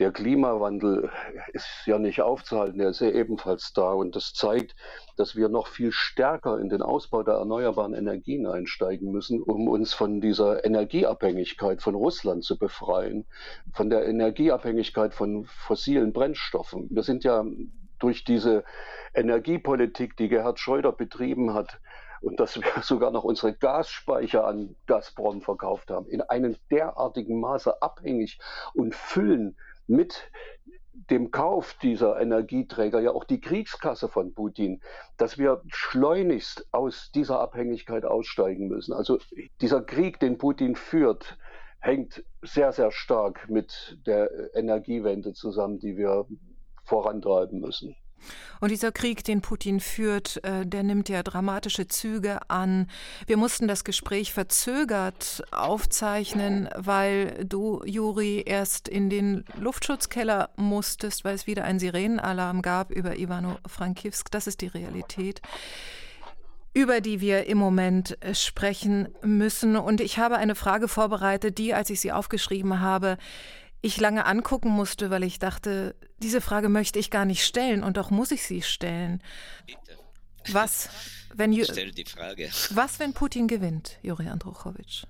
der 0.00 0.12
Klimawandel 0.12 1.10
ist 1.52 1.68
ja 1.84 1.98
nicht 1.98 2.22
aufzuhalten, 2.22 2.80
er 2.80 2.88
ist 2.88 3.00
ja 3.00 3.10
ebenfalls 3.10 3.74
da. 3.74 3.92
Und 3.92 4.16
das 4.16 4.32
zeigt, 4.32 4.74
dass 5.16 5.36
wir 5.36 5.50
noch 5.50 5.66
viel 5.66 5.92
stärker 5.92 6.58
in 6.58 6.70
den 6.70 6.80
Ausbau 6.80 7.22
der 7.22 7.34
erneuerbaren 7.34 7.92
Energien 7.92 8.46
einsteigen 8.46 9.12
müssen, 9.12 9.42
um 9.42 9.68
uns 9.68 9.92
von 9.92 10.22
dieser 10.22 10.64
Energieabhängigkeit 10.64 11.82
von 11.82 11.94
Russland 11.94 12.44
zu 12.44 12.58
befreien, 12.58 13.26
von 13.74 13.90
der 13.90 14.08
Energieabhängigkeit 14.08 15.12
von 15.12 15.44
fossilen 15.44 16.14
Brennstoffen. 16.14 16.88
Wir 16.90 17.02
sind 17.02 17.22
ja 17.22 17.44
durch 17.98 18.24
diese 18.24 18.64
Energiepolitik, 19.12 20.16
die 20.16 20.28
Gerhard 20.28 20.58
Schröder 20.58 20.92
betrieben 20.92 21.52
hat, 21.52 21.78
und 22.22 22.38
dass 22.38 22.56
wir 22.56 22.62
sogar 22.82 23.10
noch 23.10 23.24
unsere 23.24 23.54
Gasspeicher 23.54 24.46
an 24.46 24.76
Gazprom 24.86 25.42
verkauft 25.42 25.90
haben, 25.90 26.06
in 26.06 26.22
einem 26.22 26.56
derartigen 26.70 27.40
Maße 27.40 27.82
abhängig 27.82 28.38
und 28.74 28.94
füllen 28.94 29.56
mit 29.90 30.30
dem 31.10 31.30
Kauf 31.30 31.74
dieser 31.82 32.20
Energieträger 32.20 33.00
ja 33.00 33.10
auch 33.10 33.24
die 33.24 33.40
Kriegskasse 33.40 34.08
von 34.08 34.32
Putin, 34.32 34.80
dass 35.16 35.38
wir 35.38 35.62
schleunigst 35.66 36.66
aus 36.72 37.10
dieser 37.12 37.40
Abhängigkeit 37.40 38.04
aussteigen 38.04 38.68
müssen. 38.68 38.92
Also 38.92 39.18
dieser 39.60 39.82
Krieg, 39.82 40.20
den 40.20 40.38
Putin 40.38 40.76
führt, 40.76 41.36
hängt 41.80 42.24
sehr, 42.42 42.72
sehr 42.72 42.92
stark 42.92 43.50
mit 43.50 43.98
der 44.06 44.54
Energiewende 44.54 45.32
zusammen, 45.32 45.80
die 45.80 45.96
wir 45.96 46.26
vorantreiben 46.84 47.60
müssen. 47.60 47.96
Und 48.60 48.70
dieser 48.70 48.92
Krieg, 48.92 49.24
den 49.24 49.40
Putin 49.40 49.80
führt, 49.80 50.42
äh, 50.44 50.66
der 50.66 50.82
nimmt 50.82 51.08
ja 51.08 51.22
dramatische 51.22 51.88
Züge 51.88 52.38
an. 52.48 52.88
Wir 53.26 53.36
mussten 53.36 53.68
das 53.68 53.84
Gespräch 53.84 54.32
verzögert 54.32 55.42
aufzeichnen, 55.50 56.68
weil 56.76 57.44
du, 57.44 57.82
Juri, 57.84 58.42
erst 58.44 58.88
in 58.88 59.10
den 59.10 59.44
Luftschutzkeller 59.58 60.50
musstest, 60.56 61.24
weil 61.24 61.34
es 61.34 61.46
wieder 61.46 61.64
einen 61.64 61.78
Sirenenalarm 61.78 62.62
gab 62.62 62.90
über 62.90 63.18
Ivano-Frankivsk. 63.18 64.30
Das 64.30 64.46
ist 64.46 64.60
die 64.60 64.68
Realität 64.68 65.40
über 66.72 67.00
die 67.00 67.20
wir 67.20 67.46
im 67.46 67.58
Moment 67.58 68.16
äh, 68.22 68.34
sprechen 68.34 69.08
müssen. 69.22 69.76
Und 69.76 70.00
ich 70.00 70.18
habe 70.18 70.36
eine 70.36 70.54
Frage 70.54 70.88
vorbereitet, 70.88 71.58
die, 71.58 71.74
als 71.74 71.90
ich 71.90 72.00
sie 72.00 72.12
aufgeschrieben 72.12 72.80
habe, 72.80 73.18
ich 73.82 73.98
lange 73.98 74.26
angucken 74.26 74.70
musste, 74.70 75.10
weil 75.10 75.22
ich 75.22 75.38
dachte, 75.38 75.94
diese 76.18 76.40
Frage 76.40 76.68
möchte 76.68 76.98
ich 76.98 77.10
gar 77.10 77.24
nicht 77.24 77.44
stellen 77.44 77.82
und 77.82 77.96
doch 77.96 78.10
muss 78.10 78.30
ich 78.30 78.42
sie 78.42 78.62
stellen. 78.62 79.22
Bitte. 79.66 79.98
Was, 80.48 80.88
wenn 81.34 81.52
Stell 81.64 81.92
die 81.92 82.04
Frage. 82.04 82.50
Was, 82.70 82.98
wenn 82.98 83.12
Putin 83.12 83.46
gewinnt, 83.46 83.98
Juri 84.02 84.28
Andruchowitsch? 84.28 85.04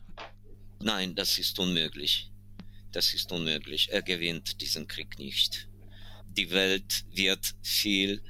Nein, 0.80 1.14
das 1.14 1.38
ist 1.38 1.58
unmöglich. 1.58 2.30
Das 2.92 3.14
ist 3.14 3.30
unmöglich. 3.30 3.90
Er 3.92 4.02
gewinnt 4.02 4.60
diesen 4.60 4.88
Krieg 4.88 5.18
nicht. 5.18 5.68
Die 6.36 6.50
Welt 6.50 7.04
wird 7.12 7.54
viel 7.62 8.22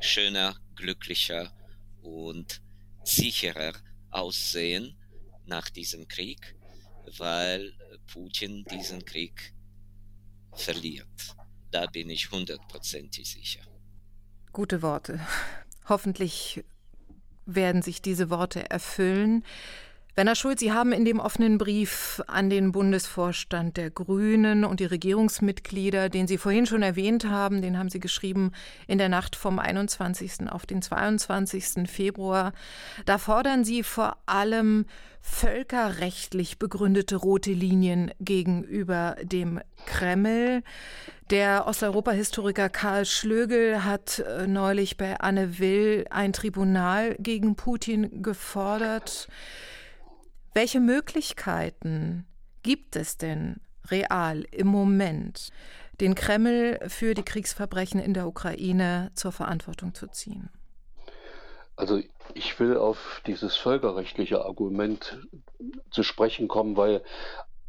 schöner, 0.00 0.56
glücklicher 0.76 1.52
und 2.02 2.60
sicherer 3.04 3.72
aussehen 4.10 4.96
nach 5.46 5.70
diesem 5.70 6.06
Krieg 6.08 6.54
weil 7.18 7.72
Putin 8.12 8.64
diesen 8.70 9.04
Krieg 9.04 9.54
verliert. 10.54 11.36
Da 11.70 11.86
bin 11.86 12.10
ich 12.10 12.30
hundertprozentig 12.30 13.30
sicher. 13.30 13.60
Gute 14.52 14.82
Worte. 14.82 15.20
Hoffentlich 15.88 16.64
werden 17.46 17.82
sich 17.82 18.02
diese 18.02 18.30
Worte 18.30 18.68
erfüllen. 18.70 19.44
Werner 20.20 20.34
Schulz, 20.34 20.60
Sie 20.60 20.70
haben 20.70 20.92
in 20.92 21.06
dem 21.06 21.18
offenen 21.18 21.56
Brief 21.56 22.20
an 22.26 22.50
den 22.50 22.72
Bundesvorstand 22.72 23.78
der 23.78 23.88
Grünen 23.88 24.66
und 24.66 24.78
die 24.78 24.84
Regierungsmitglieder, 24.84 26.10
den 26.10 26.26
Sie 26.26 26.36
vorhin 26.36 26.66
schon 26.66 26.82
erwähnt 26.82 27.24
haben, 27.24 27.62
den 27.62 27.78
haben 27.78 27.88
Sie 27.88 28.00
geschrieben 28.00 28.52
in 28.86 28.98
der 28.98 29.08
Nacht 29.08 29.34
vom 29.34 29.58
21. 29.58 30.50
auf 30.50 30.66
den 30.66 30.82
22. 30.82 31.88
Februar. 31.90 32.52
Da 33.06 33.16
fordern 33.16 33.64
Sie 33.64 33.82
vor 33.82 34.18
allem 34.26 34.84
völkerrechtlich 35.22 36.58
begründete 36.58 37.16
rote 37.16 37.52
Linien 37.52 38.10
gegenüber 38.20 39.16
dem 39.22 39.58
Kreml. 39.86 40.62
Der 41.30 41.66
Osteuropa-Historiker 41.66 42.68
Karl 42.68 43.06
Schlögel 43.06 43.86
hat 43.86 44.18
äh, 44.18 44.46
neulich 44.46 44.98
bei 44.98 45.18
Anne 45.18 45.58
Will 45.58 46.04
ein 46.10 46.34
Tribunal 46.34 47.16
gegen 47.18 47.56
Putin 47.56 48.22
gefordert. 48.22 49.26
Welche 50.52 50.80
Möglichkeiten 50.80 52.26
gibt 52.62 52.96
es 52.96 53.16
denn 53.16 53.60
real 53.90 54.44
im 54.50 54.66
Moment, 54.66 55.50
den 56.00 56.14
Kreml 56.14 56.78
für 56.88 57.14
die 57.14 57.22
Kriegsverbrechen 57.22 58.00
in 58.00 58.14
der 58.14 58.26
Ukraine 58.26 59.10
zur 59.14 59.32
Verantwortung 59.32 59.94
zu 59.94 60.08
ziehen? 60.08 60.50
Also 61.76 62.02
ich 62.34 62.58
will 62.60 62.76
auf 62.76 63.22
dieses 63.26 63.56
völkerrechtliche 63.56 64.44
Argument 64.44 65.26
zu 65.90 66.02
sprechen 66.02 66.48
kommen, 66.48 66.76
weil 66.76 67.02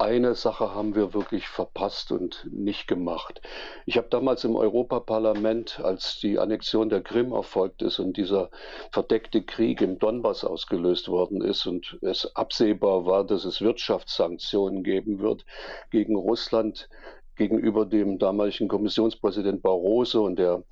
eine 0.01 0.35
Sache 0.35 0.73
haben 0.73 0.95
wir 0.95 1.13
wirklich 1.13 1.47
verpasst 1.47 2.11
und 2.11 2.47
nicht 2.51 2.87
gemacht. 2.87 3.41
Ich 3.85 3.97
habe 3.97 4.07
damals 4.09 4.43
im 4.43 4.55
Europaparlament, 4.55 5.79
als 5.79 6.19
die 6.19 6.39
Annexion 6.39 6.89
der 6.89 7.01
Krim 7.01 7.31
erfolgt 7.31 7.81
ist 7.81 7.99
und 7.99 8.17
dieser 8.17 8.49
verdeckte 8.91 9.43
Krieg 9.43 9.81
im 9.81 9.99
Donbass 9.99 10.43
ausgelöst 10.43 11.07
worden 11.07 11.41
ist 11.41 11.65
und 11.67 11.99
es 12.01 12.35
absehbar 12.35 13.05
war, 13.05 13.23
dass 13.23 13.45
es 13.45 13.61
Wirtschaftssanktionen 13.61 14.83
geben 14.83 15.19
wird 15.19 15.45
gegen 15.91 16.15
Russland 16.15 16.89
gegenüber 17.35 17.85
dem 17.85 18.19
damaligen 18.19 18.67
Kommissionspräsident 18.67 19.61
Barroso 19.61 20.25
und 20.25 20.37
der 20.37 20.63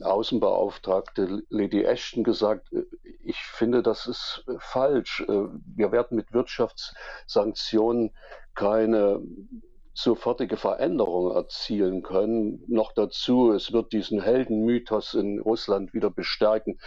Außenbeauftragte 0.00 1.42
Lady 1.48 1.84
Ashton 1.84 2.24
gesagt, 2.24 2.72
äh, 2.72 2.84
ich 3.24 3.38
finde, 3.38 3.82
das 3.82 4.06
ist 4.06 4.44
äh, 4.48 4.54
falsch. 4.58 5.20
Äh, 5.28 5.48
wir 5.76 5.92
werden 5.92 6.16
mit 6.16 6.32
Wirtschaftssanktionen 6.32 8.14
keine 8.54 9.20
sofortige 10.00 10.56
Veränderung 10.56 11.34
erzielen 11.34 12.02
können. 12.02 12.62
Noch 12.68 12.92
dazu, 12.92 13.50
es 13.50 13.72
wird 13.72 13.92
diesen 13.92 14.22
Heldenmythos 14.22 15.14
in 15.14 15.40
Russland 15.40 15.92
wieder 15.92 16.08
bestärken, 16.08 16.78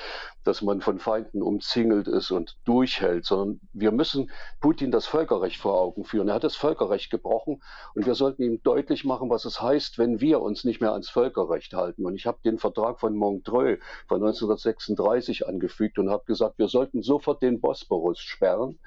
dass 0.45 0.61
man 0.61 0.79
von 0.79 0.97
Feinden 0.97 1.41
umzingelt 1.41 2.07
ist 2.07 2.31
und 2.31 2.57
durchhält, 2.63 3.25
sondern 3.25 3.59
wir 3.73 3.91
müssen 3.91 4.31
Putin 4.61 4.91
das 4.91 5.07
Völkerrecht 5.07 5.59
vor 5.59 5.77
Augen 5.77 6.05
führen. 6.05 6.29
Er 6.29 6.35
hat 6.35 6.45
das 6.45 6.55
Völkerrecht 6.55 7.11
gebrochen 7.11 7.61
und 7.95 8.05
wir 8.05 8.15
sollten 8.15 8.43
ihm 8.43 8.63
deutlich 8.63 9.03
machen, 9.03 9.29
was 9.29 9.43
es 9.43 9.61
heißt, 9.61 9.97
wenn 9.97 10.21
wir 10.21 10.41
uns 10.41 10.63
nicht 10.63 10.79
mehr 10.79 10.93
ans 10.93 11.09
Völkerrecht 11.09 11.73
halten. 11.73 12.05
Und 12.05 12.15
ich 12.15 12.25
habe 12.27 12.39
den 12.45 12.59
Vertrag 12.59 13.01
von 13.01 13.13
Montreux 13.13 13.81
von 14.07 14.21
1936 14.21 15.47
angefügt 15.47 15.99
und 15.99 16.09
habe 16.09 16.23
gesagt, 16.23 16.57
wir 16.59 16.69
sollten 16.69 17.01
sofort 17.01 17.41
den 17.41 17.59
Bosporus 17.59 18.19
sperren 18.19 18.79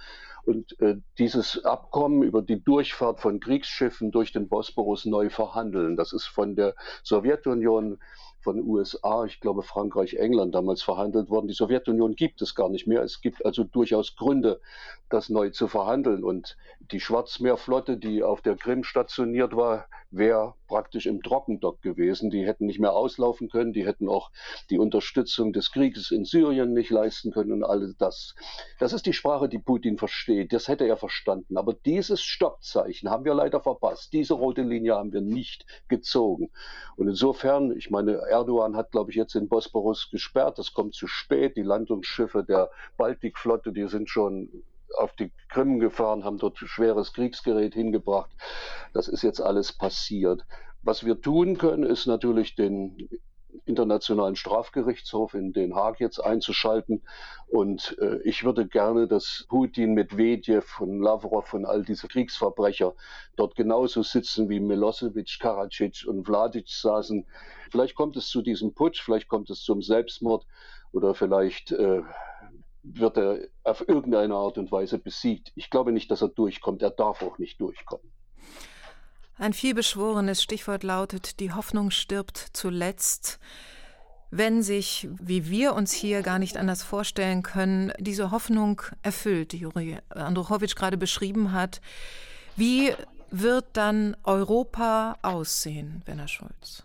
und 0.46 0.78
äh, 0.80 0.96
dieses 1.18 1.64
Abkommen 1.64 2.22
über 2.22 2.42
die 2.42 2.62
Durchfahrt 2.62 3.20
von 3.20 3.40
Kriegsschiffen 3.40 4.10
durch 4.10 4.32
den 4.32 4.48
Bosporus 4.48 5.04
neu 5.04 5.30
verhandeln. 5.30 5.96
Das 5.96 6.12
ist 6.12 6.26
von 6.26 6.56
der 6.56 6.74
Sowjetunion 7.02 7.98
von 8.40 8.60
USA, 8.60 9.24
ich 9.24 9.40
glaube 9.40 9.62
Frankreich, 9.62 10.14
England 10.14 10.54
damals 10.54 10.82
verhandelt 10.82 11.30
worden. 11.30 11.48
Die 11.48 11.54
Sowjetunion 11.54 12.14
gibt 12.14 12.42
es 12.42 12.54
gar 12.54 12.68
nicht 12.68 12.86
mehr. 12.86 13.02
Es 13.02 13.22
gibt 13.22 13.44
also 13.44 13.64
durchaus 13.64 14.16
Gründe, 14.16 14.60
das 15.14 15.28
neu 15.28 15.50
zu 15.50 15.68
verhandeln. 15.68 16.24
Und 16.24 16.56
die 16.90 17.00
Schwarzmeerflotte, 17.00 17.96
die 17.96 18.22
auf 18.22 18.42
der 18.42 18.56
Krim 18.56 18.84
stationiert 18.84 19.56
war, 19.56 19.86
wäre 20.10 20.54
praktisch 20.66 21.06
im 21.06 21.22
Trockendock 21.22 21.82
gewesen. 21.82 22.30
Die 22.30 22.44
hätten 22.44 22.66
nicht 22.66 22.80
mehr 22.80 22.92
auslaufen 22.92 23.48
können, 23.48 23.72
die 23.72 23.86
hätten 23.86 24.08
auch 24.08 24.30
die 24.70 24.78
Unterstützung 24.78 25.52
des 25.52 25.72
Krieges 25.72 26.10
in 26.10 26.24
Syrien 26.24 26.72
nicht 26.72 26.90
leisten 26.90 27.32
können 27.32 27.52
und 27.52 27.64
alles 27.64 27.96
das. 27.96 28.34
Das 28.78 28.92
ist 28.92 29.06
die 29.06 29.12
Sprache, 29.12 29.48
die 29.48 29.58
Putin 29.58 29.98
versteht. 29.98 30.52
Das 30.52 30.68
hätte 30.68 30.86
er 30.86 30.96
verstanden. 30.96 31.56
Aber 31.56 31.74
dieses 31.74 32.22
Stoppzeichen 32.22 33.10
haben 33.10 33.24
wir 33.24 33.34
leider 33.34 33.60
verpasst. 33.60 34.12
Diese 34.12 34.34
rote 34.34 34.62
Linie 34.62 34.94
haben 34.94 35.12
wir 35.12 35.20
nicht 35.20 35.66
gezogen. 35.88 36.50
Und 36.96 37.08
insofern, 37.08 37.76
ich 37.76 37.90
meine, 37.90 38.16
Erdogan 38.28 38.76
hat, 38.76 38.90
glaube 38.90 39.10
ich, 39.10 39.16
jetzt 39.16 39.34
den 39.34 39.48
Bosporus 39.48 40.10
gesperrt. 40.10 40.58
Das 40.58 40.72
kommt 40.72 40.94
zu 40.94 41.06
spät. 41.06 41.56
Die 41.56 41.62
Landungsschiffe 41.62 42.44
der 42.44 42.70
Baltikflotte, 42.96 43.72
die 43.72 43.86
sind 43.88 44.10
schon 44.10 44.64
auf 44.98 45.14
die 45.14 45.32
Krim 45.48 45.78
gefahren, 45.78 46.24
haben 46.24 46.38
dort 46.38 46.58
schweres 46.58 47.12
Kriegsgerät 47.12 47.74
hingebracht. 47.74 48.30
Das 48.92 49.08
ist 49.08 49.22
jetzt 49.22 49.40
alles 49.40 49.72
passiert. 49.72 50.44
Was 50.82 51.04
wir 51.04 51.20
tun 51.20 51.56
können, 51.58 51.84
ist 51.84 52.06
natürlich 52.06 52.54
den 52.54 53.08
Internationalen 53.66 54.36
Strafgerichtshof 54.36 55.34
in 55.34 55.52
Den 55.52 55.74
Haag 55.74 56.00
jetzt 56.00 56.18
einzuschalten. 56.18 57.02
Und 57.46 57.96
äh, 58.00 58.18
ich 58.24 58.44
würde 58.44 58.66
gerne, 58.66 59.06
dass 59.08 59.46
Putin, 59.48 59.94
Medvedev 59.94 60.80
und 60.80 61.00
Lavrov 61.00 61.54
und 61.54 61.64
all 61.64 61.82
diese 61.82 62.08
Kriegsverbrecher 62.08 62.94
dort 63.36 63.54
genauso 63.54 64.02
sitzen 64.02 64.48
wie 64.48 64.60
Milosevic, 64.60 65.38
Karadzic 65.40 66.04
und 66.06 66.24
Vladic 66.24 66.68
saßen. 66.68 67.26
Vielleicht 67.70 67.94
kommt 67.94 68.16
es 68.16 68.28
zu 68.28 68.42
diesem 68.42 68.74
Putsch, 68.74 69.02
vielleicht 69.02 69.28
kommt 69.28 69.50
es 69.50 69.62
zum 69.62 69.82
Selbstmord 69.82 70.44
oder 70.92 71.14
vielleicht 71.14 71.72
äh, 71.72 72.02
wird 72.84 73.16
er 73.16 73.38
auf 73.64 73.88
irgendeine 73.88 74.34
Art 74.34 74.58
und 74.58 74.70
Weise 74.70 74.98
besiegt. 74.98 75.52
Ich 75.56 75.70
glaube 75.70 75.90
nicht, 75.90 76.10
dass 76.10 76.22
er 76.22 76.28
durchkommt. 76.28 76.82
Er 76.82 76.90
darf 76.90 77.22
auch 77.22 77.38
nicht 77.38 77.60
durchkommen. 77.60 78.12
Ein 79.36 79.52
vielbeschworenes 79.52 80.42
Stichwort 80.42 80.84
lautet, 80.84 81.40
die 81.40 81.52
Hoffnung 81.52 81.90
stirbt 81.90 82.38
zuletzt. 82.52 83.40
Wenn 84.30 84.62
sich, 84.62 85.08
wie 85.20 85.48
wir 85.48 85.74
uns 85.74 85.92
hier 85.92 86.22
gar 86.22 86.38
nicht 86.38 86.56
anders 86.56 86.82
vorstellen 86.82 87.42
können, 87.42 87.92
diese 87.98 88.30
Hoffnung 88.30 88.82
erfüllt, 89.02 89.52
die 89.52 89.58
Juri 89.58 89.98
Andruchowitsch 90.10 90.76
gerade 90.76 90.96
beschrieben 90.96 91.52
hat, 91.52 91.80
wie 92.56 92.92
wird 93.30 93.64
dann 93.72 94.16
Europa 94.22 95.16
aussehen, 95.22 96.02
Werner 96.04 96.28
Schulz? 96.28 96.84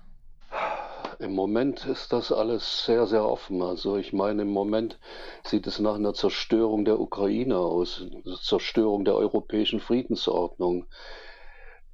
Im 1.22 1.36
Moment 1.36 1.86
ist 1.86 2.13
das 2.13 2.32
alles 2.32 2.86
sehr, 2.86 3.05
sehr 3.05 3.26
offen. 3.26 3.61
Also 3.61 3.97
ich 3.97 4.13
meine, 4.13 4.43
im 4.43 4.53
Moment 4.53 4.97
sieht 5.43 5.67
es 5.67 5.78
nach 5.78 5.95
einer 5.95 6.13
Zerstörung 6.13 6.86
der 6.86 6.97
Ukraine 6.97 7.57
aus, 7.57 8.07
Zerstörung 8.41 9.03
der 9.03 9.15
europäischen 9.15 9.82
Friedensordnung. 9.82 10.86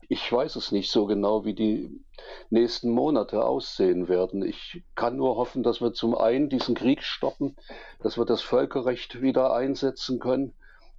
Ich 0.07 0.32
weiß 0.32 0.55
es 0.57 0.71
nicht 0.71 0.91
so 0.91 1.07
genau, 1.07 1.43
wie 1.43 1.55
die 1.55 2.05
nächsten 2.51 2.91
Monate 2.91 3.43
aussehen 3.43 4.07
werden. 4.09 4.45
Ich 4.45 4.84
kann 4.93 5.17
nur 5.17 5.38
hoffen, 5.38 5.63
dass 5.63 5.82
wir 5.82 5.93
zum 5.93 6.15
einen 6.15 6.47
diesen 6.47 6.76
Krieg 6.76 7.01
stoppen, 7.01 7.55
dass 8.03 8.19
wir 8.19 8.26
das 8.26 8.43
Völkerrecht 8.43 9.23
wieder 9.23 9.53
einsetzen 9.55 10.19
können 10.19 10.53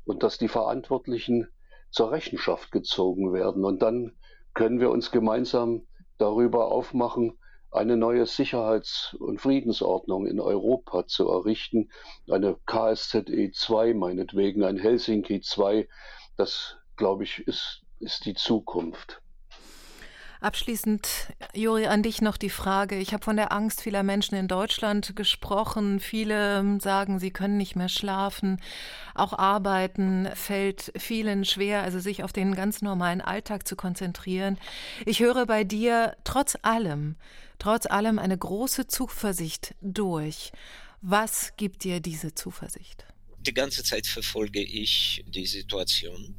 und 0.04 0.24
dass 0.24 0.36
die 0.36 0.48
Verantwortlichen 0.48 1.46
zur 1.90 2.10
Rechenschaft 2.10 2.72
gezogen 2.72 3.32
werden. 3.32 3.64
Und 3.64 3.82
dann 3.82 4.16
können 4.52 4.80
wir 4.80 4.90
uns 4.90 5.12
gemeinsam 5.12 5.86
darüber 6.18 6.72
aufmachen, 6.72 7.38
eine 7.76 7.96
neue 7.96 8.26
Sicherheits- 8.26 9.14
und 9.18 9.40
Friedensordnung 9.40 10.26
in 10.26 10.40
Europa 10.40 11.06
zu 11.06 11.28
errichten, 11.28 11.90
eine 12.30 12.56
KSZE 12.66 13.50
2 13.52 13.94
meinetwegen, 13.94 14.64
ein 14.64 14.78
Helsinki 14.78 15.40
2, 15.40 15.88
das, 16.36 16.76
glaube 16.96 17.24
ich, 17.24 17.46
ist, 17.46 17.82
ist 18.00 18.24
die 18.24 18.34
Zukunft. 18.34 19.20
Abschließend, 20.40 21.32
Juri, 21.54 21.86
an 21.86 22.02
dich 22.02 22.20
noch 22.20 22.36
die 22.36 22.50
Frage. 22.50 22.96
Ich 22.98 23.14
habe 23.14 23.24
von 23.24 23.36
der 23.36 23.52
Angst 23.52 23.80
vieler 23.80 24.02
Menschen 24.02 24.36
in 24.36 24.48
Deutschland 24.48 25.16
gesprochen. 25.16 25.98
Viele 25.98 26.58
ähm, 26.58 26.78
sagen, 26.78 27.18
sie 27.18 27.30
können 27.30 27.56
nicht 27.56 27.74
mehr 27.74 27.88
schlafen. 27.88 28.60
Auch 29.14 29.32
arbeiten 29.32 30.28
fällt 30.34 30.92
vielen 30.96 31.46
schwer, 31.46 31.82
also 31.82 32.00
sich 32.00 32.22
auf 32.22 32.34
den 32.34 32.54
ganz 32.54 32.82
normalen 32.82 33.22
Alltag 33.22 33.66
zu 33.66 33.76
konzentrieren. 33.76 34.58
Ich 35.06 35.20
höre 35.20 35.46
bei 35.46 35.64
dir 35.64 36.14
trotz 36.22 36.58
allem, 36.60 37.16
trotz 37.58 37.86
allem 37.86 38.18
eine 38.18 38.36
große 38.36 38.86
Zuversicht 38.86 39.74
durch. 39.80 40.52
Was 41.00 41.52
gibt 41.56 41.84
dir 41.84 42.00
diese 42.00 42.34
Zuversicht? 42.34 43.06
die 43.46 43.54
ganze 43.54 43.84
Zeit 43.84 44.06
verfolge 44.06 44.60
ich 44.60 45.24
die 45.28 45.46
Situation. 45.46 46.34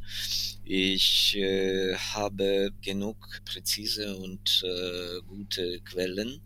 Ich 0.66 1.38
äh, 1.38 1.96
habe 1.96 2.72
genug 2.82 3.42
präzise 3.46 4.18
und 4.18 4.64
äh, 4.66 5.22
gute 5.26 5.80
Quellen 5.82 6.42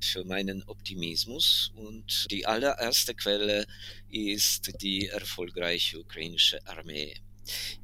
für 0.00 0.24
meinen 0.24 0.62
Optimismus. 0.62 1.72
Und 1.74 2.26
die 2.30 2.46
allererste 2.46 3.14
Quelle 3.14 3.66
ist 4.08 4.72
die 4.80 5.08
erfolgreiche 5.08 6.00
ukrainische 6.00 6.66
Armee. 6.66 7.14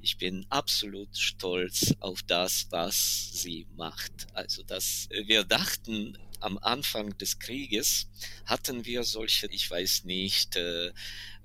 Ich 0.00 0.18
bin 0.18 0.46
absolut 0.48 1.16
stolz 1.16 1.94
auf 2.00 2.22
das, 2.22 2.66
was 2.70 3.30
sie 3.32 3.66
macht. 3.76 4.26
Also, 4.32 4.62
dass 4.62 5.08
wir 5.10 5.44
dachten, 5.44 6.18
am 6.40 6.58
Anfang 6.58 7.16
des 7.18 7.38
Krieges 7.38 8.08
hatten 8.44 8.84
wir 8.84 9.04
solche, 9.04 9.46
ich 9.48 9.70
weiß 9.70 10.04
nicht, 10.04 10.56
äh, 10.56 10.92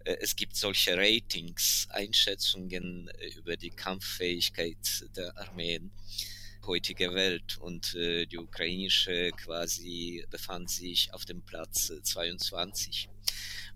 äh, 0.06 0.18
es 0.20 0.36
gibt 0.36 0.56
solche 0.56 0.98
Ratings, 0.98 1.88
Einschätzungen 1.90 3.08
äh, 3.08 3.28
über 3.38 3.58
die 3.58 3.70
Kampffähigkeit 3.70 5.06
der 5.16 5.38
Armeen 5.38 5.92
heutiger 6.66 7.14
Welt 7.14 7.58
und 7.58 7.96
äh, 7.96 8.26
die 8.26 8.38
ukrainische 8.38 9.32
quasi 9.32 10.24
befand 10.30 10.70
sich 10.70 11.14
auf 11.14 11.26
dem 11.26 11.42
Platz 11.42 11.92
22 12.04 13.10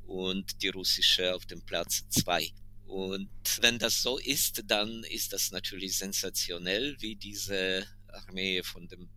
und 0.06 0.62
die 0.62 0.70
russische 0.70 1.34
auf 1.34 1.46
dem 1.46 1.62
Platz 1.62 2.08
2. 2.10 2.52
Und 2.86 3.30
wenn 3.62 3.80
das 3.80 4.02
so 4.02 4.18
ist, 4.18 4.64
dann 4.68 5.04
ist 5.06 5.34
das 5.34 5.52
natürlich 5.52 5.98
sensationell, 5.98 6.96
wie 7.00 7.16
diese 7.16 7.86
Armee 8.08 8.62
von 8.64 8.88
dem 8.88 9.10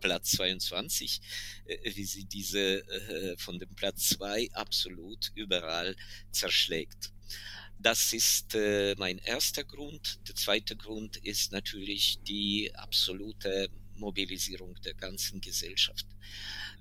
Platz 0.00 0.32
22, 0.32 1.20
äh, 1.66 1.94
wie 1.94 2.04
sie 2.04 2.24
diese 2.24 2.86
äh, 2.88 3.36
von 3.38 3.58
dem 3.58 3.74
Platz 3.74 4.08
2 4.10 4.50
absolut 4.52 5.30
überall 5.34 5.96
zerschlägt. 6.32 7.12
Das 7.78 8.12
ist 8.12 8.54
äh, 8.54 8.94
mein 8.98 9.18
erster 9.18 9.64
Grund. 9.64 10.20
Der 10.28 10.34
zweite 10.34 10.76
Grund 10.76 11.16
ist 11.16 11.52
natürlich 11.52 12.18
die 12.22 12.74
absolute 12.74 13.70
Mobilisierung 13.94 14.74
der 14.82 14.94
ganzen 14.94 15.40
Gesellschaft. 15.40 16.06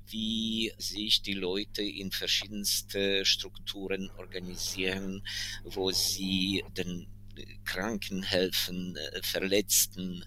Wie 0.08 0.74
sich 0.78 1.22
die 1.22 1.34
Leute 1.34 1.84
in 1.84 2.12
verschiedenste 2.12 3.26
Strukturen 3.26 4.10
organisieren, 4.18 5.26
wo 5.64 5.92
sie 5.92 6.64
den 6.76 7.08
Kranken 7.64 8.24
helfen, 8.24 8.98
äh, 8.98 9.22
Verletzten, 9.24 10.26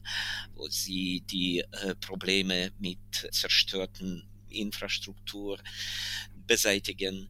wo 0.54 0.66
sie 0.68 1.22
die 1.30 1.60
äh, 1.60 1.94
Probleme 1.96 2.72
mit 2.78 2.98
zerstörten 3.30 4.26
Infrastruktur 4.48 5.58
beseitigen 6.46 7.28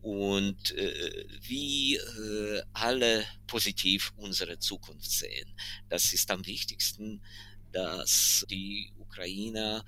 und 0.00 0.72
äh, 0.72 1.26
wie 1.42 1.96
äh, 1.96 2.62
alle 2.72 3.24
positiv 3.46 4.12
unsere 4.16 4.58
Zukunft 4.58 5.10
sehen. 5.10 5.54
Das 5.88 6.12
ist 6.12 6.30
am 6.30 6.44
wichtigsten, 6.46 7.22
dass 7.70 8.44
die 8.50 8.92
Ukrainer 8.98 9.84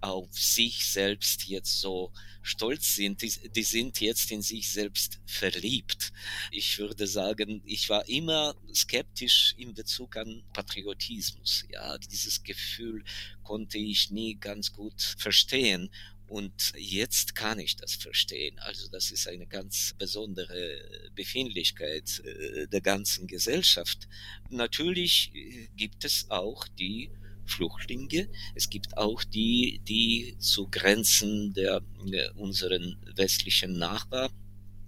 auf 0.00 0.28
sich 0.32 0.86
selbst 0.86 1.44
jetzt 1.46 1.80
so 1.80 2.12
stolz 2.42 2.94
sind, 2.94 3.22
die, 3.22 3.32
die, 3.50 3.62
sind 3.62 4.00
jetzt 4.00 4.30
in 4.30 4.42
sich 4.42 4.70
selbst 4.70 5.20
verliebt. 5.26 6.12
Ich 6.50 6.78
würde 6.78 7.06
sagen, 7.06 7.62
ich 7.64 7.88
war 7.88 8.08
immer 8.08 8.54
skeptisch 8.72 9.54
in 9.58 9.74
Bezug 9.74 10.16
an 10.16 10.42
Patriotismus. 10.52 11.64
Ja, 11.70 11.98
dieses 11.98 12.42
Gefühl 12.42 13.04
konnte 13.42 13.78
ich 13.78 14.10
nie 14.10 14.36
ganz 14.36 14.72
gut 14.72 15.00
verstehen. 15.18 15.90
Und 16.28 16.74
jetzt 16.76 17.34
kann 17.34 17.58
ich 17.58 17.76
das 17.76 17.94
verstehen. 17.94 18.58
Also 18.58 18.88
das 18.88 19.10
ist 19.10 19.26
eine 19.28 19.46
ganz 19.46 19.94
besondere 19.96 21.10
Befindlichkeit 21.14 22.20
äh, 22.20 22.66
der 22.68 22.82
ganzen 22.82 23.26
Gesellschaft. 23.26 24.06
Natürlich 24.50 25.34
äh, 25.34 25.68
gibt 25.74 26.04
es 26.04 26.30
auch 26.30 26.68
die 26.68 27.10
Flüchtlinge. 27.48 28.28
Es 28.54 28.70
gibt 28.70 28.96
auch 28.96 29.24
die, 29.24 29.80
die 29.88 30.36
zu 30.38 30.68
Grenzen 30.70 31.52
der, 31.54 31.82
der 32.04 32.36
unseren 32.36 32.98
westlichen 33.16 33.78
Nachbarn 33.78 34.30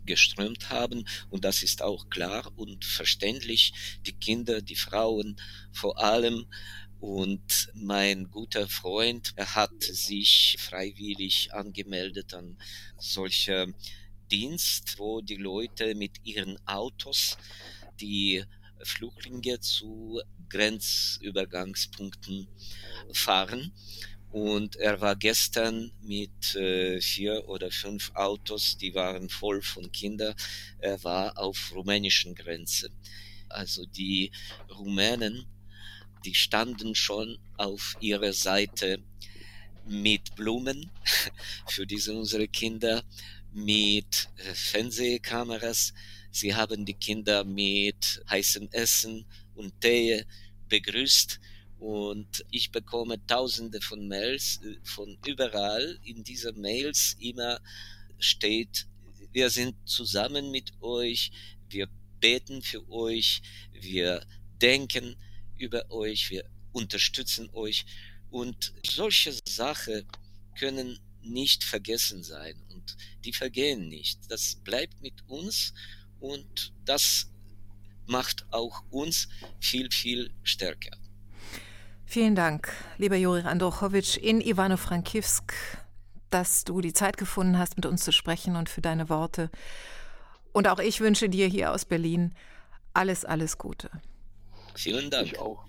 geströmt 0.07 0.71
haben 0.71 1.05
und 1.31 1.45
das 1.45 1.63
ist 1.63 1.83
auch 1.83 2.09
klar 2.11 2.53
und 2.57 2.85
verständlich. 2.85 3.73
Die 4.07 4.13
Kinder, 4.13 4.61
die 4.63 4.77
Frauen 4.77 5.37
vor 5.73 5.99
allem 6.03 6.47
Und 7.01 7.71
mein 7.75 8.31
guter 8.31 8.69
Freund 8.69 9.33
hat 9.37 9.83
sich 9.83 10.57
freiwillig 10.59 11.53
angemeldet 11.55 12.35
an 12.35 12.59
solcher 12.99 13.69
Dienst, 14.31 14.99
wo 14.99 15.23
die 15.23 15.37
Leute 15.37 15.95
mit 15.95 16.19
ihren 16.25 16.59
Autos 16.67 17.39
die 18.01 18.45
Flüchtlinge 18.83 19.61
zu 19.61 20.21
Grenzübergangspunkten 20.51 22.49
fahren. 23.13 23.73
Und 24.31 24.77
er 24.77 25.01
war 25.01 25.17
gestern 25.17 25.91
mit 26.03 26.55
äh, 26.55 27.01
vier 27.01 27.49
oder 27.49 27.71
fünf 27.73 28.13
Autos, 28.15 28.77
die 28.77 28.95
waren 28.95 29.29
voll 29.29 29.61
von 29.61 29.91
Kindern. 29.91 30.35
Er 30.79 31.03
war 31.03 31.37
auf 31.37 31.73
rumänischen 31.75 32.37
Grenze. 32.37 32.91
Also 33.49 33.85
die 33.87 34.31
Rumänen, 34.71 35.47
die 36.25 36.35
standen 36.35 36.95
schon 36.95 37.39
auf 37.57 37.97
ihrer 38.01 38.33
Seite 38.33 39.03
mit 39.85 40.37
Blumen 40.37 40.91
für 41.67 41.87
diese 41.87 42.13
unsere 42.15 42.47
Kinder, 42.47 43.03
mit 43.53 44.29
äh, 44.37 44.55
Fernsehkameras. 44.55 45.93
Sie 46.31 46.55
haben 46.55 46.85
die 46.85 46.95
Kinder 46.95 47.43
mit 47.43 48.23
heißem 48.31 48.69
Essen 48.71 49.27
und 49.61 49.81
Tee 49.81 50.25
begrüßt 50.69 51.39
und 51.79 52.45
ich 52.51 52.71
bekomme 52.71 53.25
tausende 53.27 53.81
von 53.81 54.09
Mails 54.09 54.61
äh, 54.63 54.77
von 54.85 55.19
überall. 55.27 55.99
In 56.03 56.25
dieser 56.25 56.53
Mails 56.53 57.17
immer 57.19 57.61
steht, 58.19 58.87
wir 59.33 59.49
sind 59.51 59.77
zusammen 59.89 60.51
mit 60.51 60.73
euch, 60.83 61.31
wir 61.69 61.89
beten 62.21 62.63
für 62.63 62.89
euch, 62.91 63.43
wir 63.73 64.27
denken 64.61 65.17
über 65.57 65.91
euch, 65.91 66.31
wir 66.31 66.45
unterstützen 66.73 67.49
euch. 67.53 67.87
Und 68.31 68.73
solche 68.85 69.35
Sachen 69.49 70.07
können 70.59 70.99
nicht 71.23 71.65
vergessen 71.65 72.23
sein 72.23 72.63
und 72.69 72.97
die 73.25 73.33
vergehen 73.33 73.89
nicht. 73.89 74.21
Das 74.29 74.57
bleibt 74.57 75.01
mit 75.01 75.27
uns 75.29 75.73
und 76.19 76.73
das 76.85 77.31
macht 78.07 78.47
auch 78.51 78.83
uns 78.91 79.29
viel, 79.59 79.91
viel 79.91 80.31
stärker. 80.43 80.97
Vielen 82.05 82.35
Dank, 82.35 82.73
lieber 82.99 83.17
Juri 83.17 83.43
Androchowitsch 83.43 84.17
in 84.17 84.41
Ivano-Frankivsk, 84.41 85.55
dass 86.31 86.65
du 86.65 86.81
die 86.81 86.93
Zeit 86.93 87.17
gefunden 87.17 87.57
hast, 87.57 87.77
mit 87.77 87.87
uns 87.87 88.03
zu 88.05 88.13
sprechen 88.13 88.57
und 88.57 88.69
für 88.69 88.81
deine 88.81 89.09
Worte. 89.09 89.51
Und 90.53 90.67
auch 90.67 90.81
ich 90.81 91.01
wünsche 91.01 91.29
dir 91.29 91.47
hier 91.47 91.73
aus 91.73 91.85
Berlin 91.85 92.35
alles, 92.95 93.25
alles 93.25 93.59
Gute. 93.59 93.91
Vielen 94.75 95.11
Dank. 95.11 95.27
Ich 95.27 95.39
auch. 95.39 95.65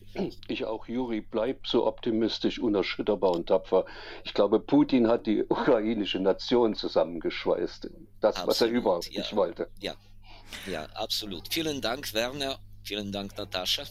Ich 0.47 0.65
auch, 0.65 0.87
Juri, 0.87 1.21
bleib 1.21 1.65
so 1.65 1.85
optimistisch, 1.85 2.59
unerschütterbar 2.59 3.31
und 3.31 3.47
tapfer. 3.47 3.85
Ich 4.23 4.33
glaube, 4.33 4.59
Putin 4.59 5.07
hat 5.07 5.25
die 5.25 5.43
ukrainische 5.47 6.19
Nation 6.19 6.75
zusammengeschweißt. 6.75 7.89
Das, 8.19 8.35
absolut, 8.35 8.47
was 8.47 8.61
er 8.61 8.67
überhaupt 8.67 9.11
ja. 9.11 9.21
nicht 9.21 9.35
wollte. 9.35 9.69
Ja, 9.79 9.93
ja, 10.65 10.85
absolut. 10.93 11.53
Vielen 11.53 11.81
Dank, 11.81 12.13
Werner. 12.13 12.59
Vielen 12.83 13.11
Dank, 13.11 13.37
Natascha. 13.37 13.83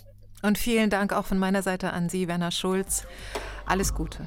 Und 0.42 0.58
vielen 0.58 0.90
Dank 0.90 1.12
auch 1.12 1.26
von 1.26 1.38
meiner 1.38 1.62
Seite 1.62 1.92
an 1.92 2.08
Sie, 2.08 2.28
Werner 2.28 2.50
Schulz. 2.50 3.06
Alles 3.66 3.94
Gute. 3.94 4.26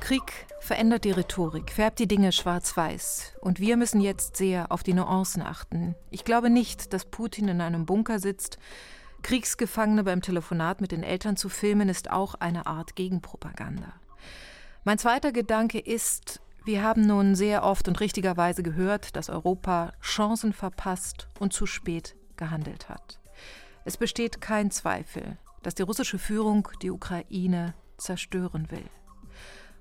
Krieg 0.00 0.46
verändert 0.60 1.04
die 1.04 1.10
Rhetorik, 1.10 1.72
färbt 1.72 1.98
die 1.98 2.08
Dinge 2.08 2.32
schwarz-weiß. 2.32 3.34
Und 3.40 3.60
wir 3.60 3.76
müssen 3.76 4.00
jetzt 4.00 4.36
sehr 4.36 4.70
auf 4.70 4.82
die 4.82 4.94
Nuancen 4.94 5.42
achten. 5.42 5.94
Ich 6.10 6.24
glaube 6.24 6.50
nicht, 6.50 6.92
dass 6.92 7.04
Putin 7.04 7.48
in 7.48 7.60
einem 7.60 7.86
Bunker 7.86 8.18
sitzt. 8.18 8.58
Kriegsgefangene 9.22 10.04
beim 10.04 10.20
Telefonat 10.20 10.80
mit 10.80 10.92
den 10.92 11.02
Eltern 11.02 11.36
zu 11.36 11.48
filmen, 11.48 11.88
ist 11.88 12.10
auch 12.10 12.34
eine 12.34 12.66
Art 12.66 12.96
Gegenpropaganda. 12.96 13.92
Mein 14.84 14.98
zweiter 14.98 15.32
Gedanke 15.32 15.78
ist, 15.78 16.41
wir 16.64 16.82
haben 16.82 17.06
nun 17.06 17.34
sehr 17.34 17.64
oft 17.64 17.88
und 17.88 17.98
richtigerweise 18.00 18.62
gehört, 18.62 19.16
dass 19.16 19.30
Europa 19.30 19.92
Chancen 20.00 20.52
verpasst 20.52 21.28
und 21.40 21.52
zu 21.52 21.66
spät 21.66 22.14
gehandelt 22.36 22.88
hat. 22.88 23.18
Es 23.84 23.96
besteht 23.96 24.40
kein 24.40 24.70
Zweifel, 24.70 25.38
dass 25.62 25.74
die 25.74 25.82
russische 25.82 26.18
Führung 26.18 26.68
die 26.82 26.90
Ukraine 26.90 27.74
zerstören 27.96 28.70
will. 28.70 28.88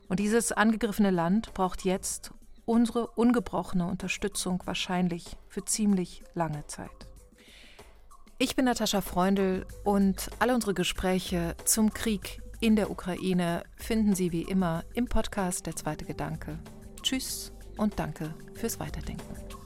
Und 0.07 0.19
dieses 0.19 0.51
angegriffene 0.51 1.11
Land 1.11 1.53
braucht 1.53 1.85
jetzt 1.85 2.31
unsere 2.65 3.07
ungebrochene 3.07 3.85
Unterstützung 3.85 4.61
wahrscheinlich 4.65 5.37
für 5.49 5.63
ziemlich 5.63 6.23
lange 6.33 6.65
Zeit. 6.67 6.89
Ich 8.37 8.55
bin 8.55 8.65
Natascha 8.65 9.01
Freundl 9.01 9.67
und 9.83 10.31
alle 10.39 10.55
unsere 10.55 10.73
Gespräche 10.73 11.55
zum 11.63 11.93
Krieg 11.93 12.41
in 12.61 12.75
der 12.75 12.91
Ukraine 12.91 13.63
finden 13.75 14.13
Sie 14.13 14.31
wie 14.31 14.43
immer 14.43 14.83
im 14.93 15.07
Podcast 15.07 15.65
Der 15.65 15.75
zweite 15.75 16.05
Gedanke. 16.05 16.59
Tschüss 17.01 17.51
und 17.75 17.97
danke 17.97 18.35
fürs 18.53 18.79
Weiterdenken. 18.79 19.60